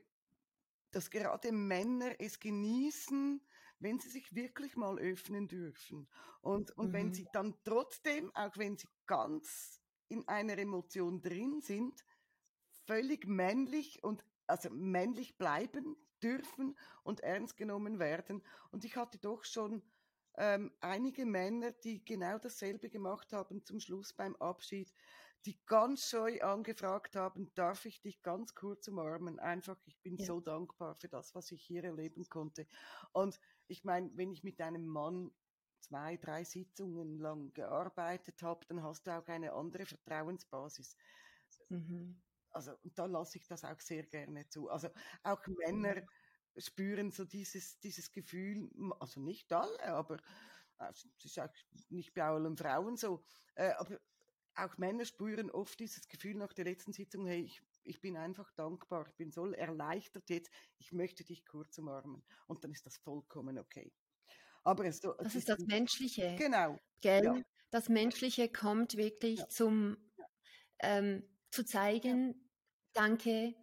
dass 0.92 1.10
gerade 1.10 1.52
Männer 1.52 2.14
es 2.18 2.38
genießen, 2.38 3.42
wenn 3.80 3.98
sie 3.98 4.08
sich 4.08 4.32
wirklich 4.34 4.76
mal 4.76 4.98
öffnen 4.98 5.48
dürfen. 5.48 6.08
Und, 6.40 6.70
und 6.78 6.88
mhm. 6.88 6.92
wenn 6.92 7.12
sie 7.12 7.26
dann 7.32 7.54
trotzdem, 7.64 8.34
auch 8.34 8.56
wenn 8.56 8.78
sie 8.78 8.88
ganz 9.06 9.82
in 10.08 10.26
einer 10.28 10.56
Emotion 10.56 11.20
drin 11.20 11.60
sind, 11.60 12.04
völlig 12.86 13.26
männlich 13.26 14.02
und 14.02 14.24
also 14.46 14.70
männlich 14.70 15.38
bleiben 15.38 15.96
dürfen 16.22 16.76
und 17.02 17.20
ernst 17.20 17.56
genommen 17.56 17.98
werden. 17.98 18.42
Und 18.70 18.84
ich 18.84 18.96
hatte 18.96 19.18
doch 19.18 19.44
schon 19.44 19.82
ähm, 20.36 20.72
einige 20.80 21.26
Männer, 21.26 21.72
die 21.72 22.04
genau 22.04 22.38
dasselbe 22.38 22.90
gemacht 22.90 23.32
haben 23.32 23.64
zum 23.64 23.80
Schluss 23.80 24.12
beim 24.12 24.36
Abschied, 24.36 24.92
die 25.46 25.58
ganz 25.66 26.08
scheu 26.08 26.40
angefragt 26.42 27.16
haben, 27.16 27.50
darf 27.54 27.86
ich 27.86 28.02
dich 28.02 28.22
ganz 28.22 28.54
kurz 28.54 28.88
umarmen? 28.88 29.38
Einfach, 29.38 29.78
ich 29.86 29.98
bin 30.02 30.16
ja. 30.16 30.26
so 30.26 30.40
dankbar 30.40 30.94
für 30.96 31.08
das, 31.08 31.34
was 31.34 31.50
ich 31.50 31.62
hier 31.62 31.84
erleben 31.84 32.28
konnte. 32.28 32.66
Und 33.12 33.40
ich 33.66 33.84
meine, 33.84 34.10
wenn 34.16 34.32
ich 34.32 34.44
mit 34.44 34.60
einem 34.60 34.86
Mann 34.86 35.30
zwei, 35.80 36.18
drei 36.18 36.44
Sitzungen 36.44 37.18
lang 37.18 37.52
gearbeitet 37.54 38.42
habe, 38.42 38.66
dann 38.66 38.82
hast 38.82 39.06
du 39.06 39.16
auch 39.16 39.26
eine 39.28 39.54
andere 39.54 39.86
Vertrauensbasis. 39.86 40.94
Mhm. 41.68 42.20
Also, 42.52 42.72
und 42.82 42.98
da 42.98 43.06
lasse 43.06 43.38
ich 43.38 43.46
das 43.46 43.64
auch 43.64 43.80
sehr 43.80 44.04
gerne 44.04 44.48
zu. 44.48 44.68
Also, 44.68 44.88
auch 45.22 45.46
Männer 45.46 45.96
mhm. 45.96 46.60
spüren 46.60 47.10
so 47.10 47.24
dieses, 47.24 47.78
dieses 47.80 48.12
Gefühl, 48.12 48.70
also 48.98 49.20
nicht 49.20 49.52
alle, 49.52 49.82
aber 49.84 50.16
äh, 50.78 50.90
es 50.90 51.06
ist 51.24 51.38
auch 51.38 51.48
nicht 51.88 52.14
bei 52.14 52.24
allen 52.24 52.56
Frauen 52.56 52.96
so, 52.96 53.22
äh, 53.54 53.70
aber 53.72 54.00
auch 54.56 54.76
Männer 54.78 55.04
spüren 55.04 55.50
oft 55.50 55.78
dieses 55.78 56.08
Gefühl 56.08 56.34
nach 56.34 56.52
der 56.52 56.64
letzten 56.64 56.92
Sitzung, 56.92 57.26
hey, 57.26 57.42
ich, 57.42 57.62
ich 57.84 58.00
bin 58.00 58.16
einfach 58.16 58.50
dankbar, 58.52 59.06
ich 59.08 59.14
bin 59.16 59.30
so 59.30 59.50
erleichtert 59.52 60.28
jetzt, 60.28 60.50
ich 60.78 60.92
möchte 60.92 61.24
dich 61.24 61.46
kurz 61.46 61.78
umarmen. 61.78 62.22
Und 62.46 62.64
dann 62.64 62.72
ist 62.72 62.84
das 62.86 62.96
vollkommen 62.98 63.58
okay. 63.58 63.92
Aber 64.62 64.84
es, 64.84 65.00
das 65.00 65.14
es 65.20 65.34
ist 65.34 65.48
das 65.48 65.60
Menschliche. 65.60 66.36
Genau. 66.38 66.78
Gell? 67.00 67.24
Ja. 67.24 67.40
Das 67.70 67.88
Menschliche 67.88 68.50
kommt 68.50 68.96
wirklich 68.96 69.38
ja. 69.38 69.48
zum 69.48 69.96
ähm, 70.80 71.22
zu 71.50 71.64
zeigen, 71.64 72.48
danke, 72.92 73.54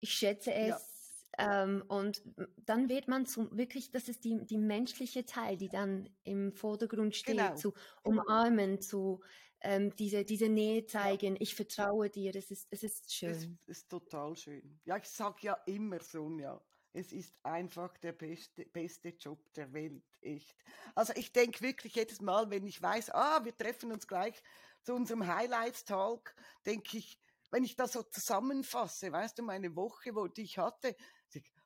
ich 0.00 0.12
schätze 0.12 0.52
es. 0.52 1.26
Ähm, 1.38 1.84
und 1.88 2.22
dann 2.66 2.88
wird 2.88 3.08
man 3.08 3.24
zum, 3.24 3.56
wirklich, 3.56 3.90
das 3.90 4.08
ist 4.08 4.24
die, 4.24 4.44
die 4.44 4.58
menschliche 4.58 5.24
Teil, 5.24 5.56
die 5.56 5.68
dann 5.68 6.08
im 6.24 6.52
Vordergrund 6.52 7.14
steht, 7.14 7.38
genau. 7.38 7.54
zu 7.54 7.72
umarmen, 8.02 8.80
zu 8.80 9.22
ähm, 9.62 9.94
diese, 9.96 10.24
diese 10.24 10.48
Nähe 10.48 10.86
zeigen, 10.86 11.36
ich 11.38 11.54
vertraue 11.54 12.10
dir, 12.10 12.34
es 12.34 12.50
ist, 12.50 12.66
es 12.70 12.82
ist 12.82 13.12
schön. 13.12 13.30
Es 13.30 13.78
ist 13.78 13.88
total 13.88 14.36
schön. 14.36 14.80
Ja, 14.84 14.96
ich 14.96 15.08
sage 15.08 15.38
ja 15.42 15.54
immer, 15.66 16.00
Sonja, 16.00 16.60
es 16.92 17.12
ist 17.12 17.34
einfach 17.42 17.96
der 17.98 18.12
beste, 18.12 18.64
beste 18.66 19.10
Job 19.10 19.52
der 19.54 19.72
Welt, 19.72 20.04
echt. 20.22 20.56
Also 20.94 21.12
ich 21.14 21.32
denke 21.32 21.60
wirklich 21.62 21.94
jedes 21.94 22.20
Mal, 22.20 22.50
wenn 22.50 22.66
ich 22.66 22.82
weiß, 22.82 23.10
ah, 23.10 23.44
wir 23.44 23.56
treffen 23.56 23.92
uns 23.92 24.06
gleich 24.06 24.42
zu 24.82 24.94
unserem 24.94 25.26
Highlights-Talk, 25.26 26.34
denke 26.64 26.98
ich, 26.98 27.18
wenn 27.50 27.64
ich 27.64 27.76
das 27.76 27.92
so 27.92 28.02
zusammenfasse, 28.02 29.10
weißt 29.12 29.38
du, 29.38 29.42
meine 29.42 29.74
Woche, 29.74 30.14
wo 30.14 30.28
die 30.28 30.42
ich 30.42 30.58
hatte, 30.58 30.96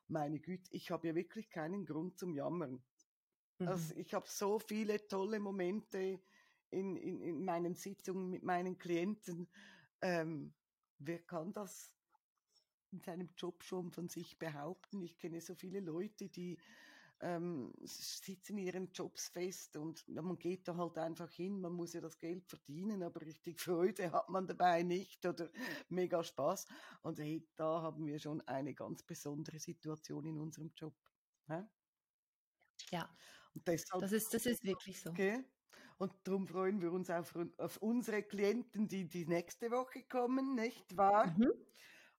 meine 0.07 0.39
Güte, 0.39 0.69
ich 0.71 0.91
habe 0.91 1.07
ja 1.07 1.15
wirklich 1.15 1.49
keinen 1.49 1.85
Grund 1.85 2.17
zum 2.17 2.33
Jammern. 2.33 2.83
Also 3.59 3.63
mhm. 3.63 3.67
Also 3.67 3.95
ich 3.95 4.13
habe 4.13 4.27
so 4.29 4.59
viele 4.59 5.07
tolle 5.07 5.39
Momente 5.39 6.21
in, 6.69 6.95
in, 6.95 7.21
in 7.21 7.45
meinen 7.45 7.75
Sitzungen 7.75 8.29
mit 8.29 8.43
meinen 8.43 8.77
Klienten. 8.77 9.47
Ähm, 10.01 10.53
wer 10.99 11.19
kann 11.19 11.53
das 11.53 11.95
in 12.91 12.99
seinem 12.99 13.29
Job 13.37 13.63
schon 13.63 13.91
von 13.91 14.09
sich 14.09 14.37
behaupten? 14.37 15.01
Ich 15.01 15.17
kenne 15.17 15.41
so 15.41 15.55
viele 15.55 15.79
Leute, 15.79 16.29
die 16.29 16.57
ähm, 17.25 17.73
sitzen 17.81 18.59
in 18.59 18.65
ihren 18.65 18.91
Jobs 18.91 19.29
fest 19.29 19.75
und 19.77 20.07
man 20.07 20.37
geht 20.37 20.67
da 20.67 20.77
halt 20.77 20.97
einfach 20.99 21.31
hin, 21.31 21.59
man 21.59 21.73
muss 21.73 21.93
ja 21.93 22.01
das 22.01 22.19
Geld 22.19 22.45
verdienen, 22.47 23.01
aber 23.01 23.21
richtig 23.21 23.59
Freude 23.59 24.11
hat 24.13 24.29
man 24.29 24.45
dabei 24.45 24.83
nicht 24.83 25.25
oder 25.25 25.49
mega 25.89 26.23
Spaß. 26.23 26.67
Und 27.01 27.19
hey, 27.19 27.47
da 27.55 27.81
haben 27.81 28.05
wir 28.05 28.19
schon 28.19 28.41
eine 28.41 28.75
ganz 28.75 29.01
besondere 29.01 29.59
Situation 29.59 30.25
in 30.25 30.37
unserem 30.37 30.71
Job. 30.75 30.95
Hä? 31.47 31.63
Ja, 32.91 33.09
und 33.55 33.67
deshalb, 33.67 34.01
das, 34.01 34.11
ist, 34.11 34.31
das 34.31 34.45
ist 34.45 34.63
wirklich 34.63 35.01
so. 35.01 35.09
Okay. 35.09 35.43
Und 35.97 36.13
darum 36.25 36.47
freuen 36.47 36.79
wir 36.81 36.91
uns 36.91 37.09
auf, 37.09 37.35
auf 37.57 37.77
unsere 37.77 38.21
Klienten, 38.21 38.87
die 38.87 39.07
die 39.07 39.25
nächste 39.25 39.71
Woche 39.71 40.03
kommen, 40.03 40.53
nicht 40.53 40.95
wahr? 40.95 41.27
Mhm. 41.37 41.51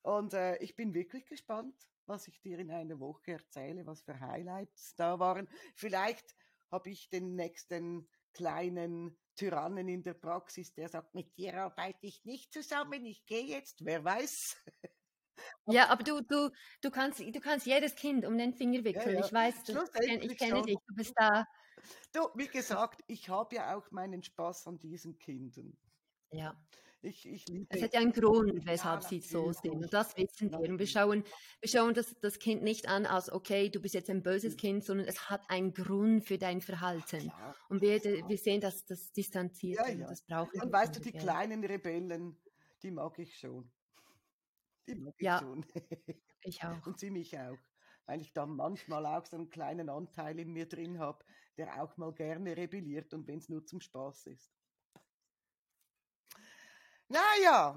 Und 0.02 0.34
äh, 0.34 0.56
ich 0.56 0.74
bin 0.74 0.94
wirklich 0.94 1.26
gespannt, 1.26 1.74
was 2.08 2.28
ich 2.28 2.40
dir 2.40 2.58
in 2.58 2.70
einer 2.70 2.98
Woche 3.00 3.32
erzähle, 3.32 3.86
was 3.86 4.02
für 4.02 4.18
Highlights 4.18 4.94
da 4.96 5.18
waren. 5.18 5.48
Vielleicht 5.74 6.36
habe 6.70 6.90
ich 6.90 7.08
den 7.08 7.34
nächsten 7.36 8.08
kleinen 8.32 9.18
Tyrannen 9.34 9.88
in 9.88 10.02
der 10.02 10.14
Praxis, 10.14 10.72
der 10.74 10.88
sagt, 10.88 11.14
mit 11.14 11.36
dir 11.36 11.54
arbeite 11.62 12.06
ich 12.06 12.24
nicht 12.24 12.52
zusammen, 12.52 13.04
ich 13.04 13.24
gehe 13.26 13.44
jetzt, 13.44 13.84
wer 13.84 14.04
weiß. 14.04 14.56
Ja, 15.66 15.90
aber 15.90 16.02
du, 16.02 16.22
du, 16.22 16.50
du, 16.80 16.90
kannst, 16.90 17.20
du 17.20 17.40
kannst 17.40 17.66
jedes 17.66 17.94
Kind 17.94 18.24
um 18.24 18.38
den 18.38 18.54
Finger 18.54 18.84
wickeln. 18.84 19.16
Ja, 19.16 19.20
ja. 19.20 19.26
Ich 19.26 19.32
weiß, 19.32 19.64
du, 19.64 19.84
ich 20.22 20.38
kenne 20.38 20.62
dich, 20.62 20.78
du 20.86 20.94
bist 20.94 21.12
da. 21.14 21.44
Du, 22.12 22.28
wie 22.36 22.48
gesagt, 22.48 23.02
ich 23.06 23.28
habe 23.28 23.56
ja 23.56 23.76
auch 23.76 23.90
meinen 23.90 24.22
Spaß 24.22 24.66
an 24.66 24.78
diesen 24.78 25.18
Kindern. 25.18 25.76
Ja. 26.32 26.56
Ich, 27.06 27.24
ich 27.24 27.46
liebe 27.46 27.66
es 27.70 27.82
hat 27.82 27.94
ja 27.94 28.00
einen 28.00 28.12
Grund, 28.12 28.66
weshalb 28.66 29.02
ja, 29.02 29.08
sie 29.08 29.20
so 29.20 29.52
sind. 29.52 29.74
Und 29.74 29.92
das 29.92 30.16
wissen 30.16 30.50
wir. 30.50 30.68
Und 30.68 30.78
wir 30.78 30.86
schauen, 30.88 31.22
wir 31.60 31.68
schauen 31.68 31.94
das, 31.94 32.16
das 32.20 32.40
Kind 32.40 32.64
nicht 32.64 32.88
an 32.88 33.06
als, 33.06 33.30
okay, 33.30 33.68
du 33.68 33.80
bist 33.80 33.94
jetzt 33.94 34.10
ein 34.10 34.24
böses 34.24 34.52
hm. 34.52 34.58
Kind, 34.58 34.84
sondern 34.84 35.06
es 35.06 35.30
hat 35.30 35.48
einen 35.48 35.72
Grund 35.72 36.24
für 36.24 36.36
dein 36.36 36.60
Verhalten. 36.60 37.26
Ja, 37.26 37.54
und 37.68 37.80
wir, 37.80 38.02
wir 38.02 38.38
sehen, 38.38 38.60
dass 38.60 38.84
das 38.84 39.12
distanziert 39.12 39.78
ja, 39.86 39.94
ja. 39.94 40.08
das 40.08 40.22
brauchen 40.22 40.60
Und 40.60 40.72
weißt 40.72 40.96
du, 40.96 41.00
die 41.00 41.12
kleinen 41.12 41.64
Rebellen, 41.64 42.36
die 42.82 42.90
mag 42.90 43.16
ich 43.20 43.38
schon. 43.38 43.70
Die 44.88 44.96
mag 44.96 45.14
ich 45.16 45.30
schon. 45.30 45.64
ich 46.42 46.62
auch. 46.64 46.86
Und 46.86 46.98
sie 46.98 47.10
mich 47.10 47.38
auch. 47.38 47.58
Weil 48.06 48.20
ich 48.20 48.32
da 48.32 48.46
manchmal 48.46 49.06
auch 49.06 49.26
so 49.26 49.36
einen 49.36 49.50
kleinen 49.50 49.88
Anteil 49.88 50.38
in 50.40 50.52
mir 50.52 50.66
drin 50.66 50.98
habe, 50.98 51.24
der 51.56 51.82
auch 51.82 51.96
mal 51.96 52.12
gerne 52.12 52.56
rebelliert 52.56 53.14
und 53.14 53.28
wenn 53.28 53.38
es 53.38 53.48
nur 53.48 53.64
zum 53.64 53.80
Spaß 53.80 54.26
ist. 54.26 54.55
Naja, 57.08 57.76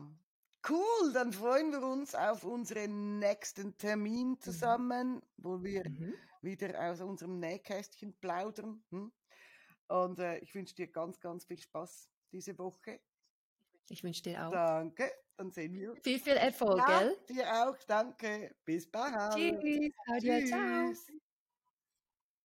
cool, 0.69 1.13
dann 1.13 1.31
freuen 1.31 1.71
wir 1.71 1.83
uns 1.83 2.15
auf 2.15 2.43
unseren 2.43 3.19
nächsten 3.19 3.77
Termin 3.77 4.31
mhm. 4.31 4.39
zusammen, 4.39 5.21
wo 5.37 5.61
wir 5.63 5.87
mhm. 5.87 6.13
wieder 6.41 6.79
aus 6.89 7.01
unserem 7.01 7.39
Nähkästchen 7.39 8.13
plaudern. 8.19 8.83
Hm? 8.89 9.11
Und 9.87 10.19
äh, 10.19 10.37
ich 10.39 10.53
wünsche 10.53 10.75
dir 10.75 10.87
ganz, 10.87 11.19
ganz 11.19 11.45
viel 11.45 11.59
Spaß 11.59 12.09
diese 12.31 12.57
Woche. 12.57 12.99
Ich 13.89 14.03
wünsche 14.03 14.21
dir 14.23 14.47
auch. 14.47 14.51
Danke, 14.51 15.11
dann 15.35 15.51
sehen 15.51 15.73
wir 15.73 15.91
uns. 15.91 16.01
Viel, 16.03 16.19
viel 16.19 16.37
Erfolg, 16.37 16.77
ja, 16.77 16.99
gell? 16.99 17.17
Dir 17.29 17.67
auch, 17.67 17.77
danke. 17.87 18.55
Bis 18.63 18.89
bald. 18.89 19.33
Tschüss. 19.33 19.93
Tschüss. 20.21 20.49
Ciao. 20.49 21.19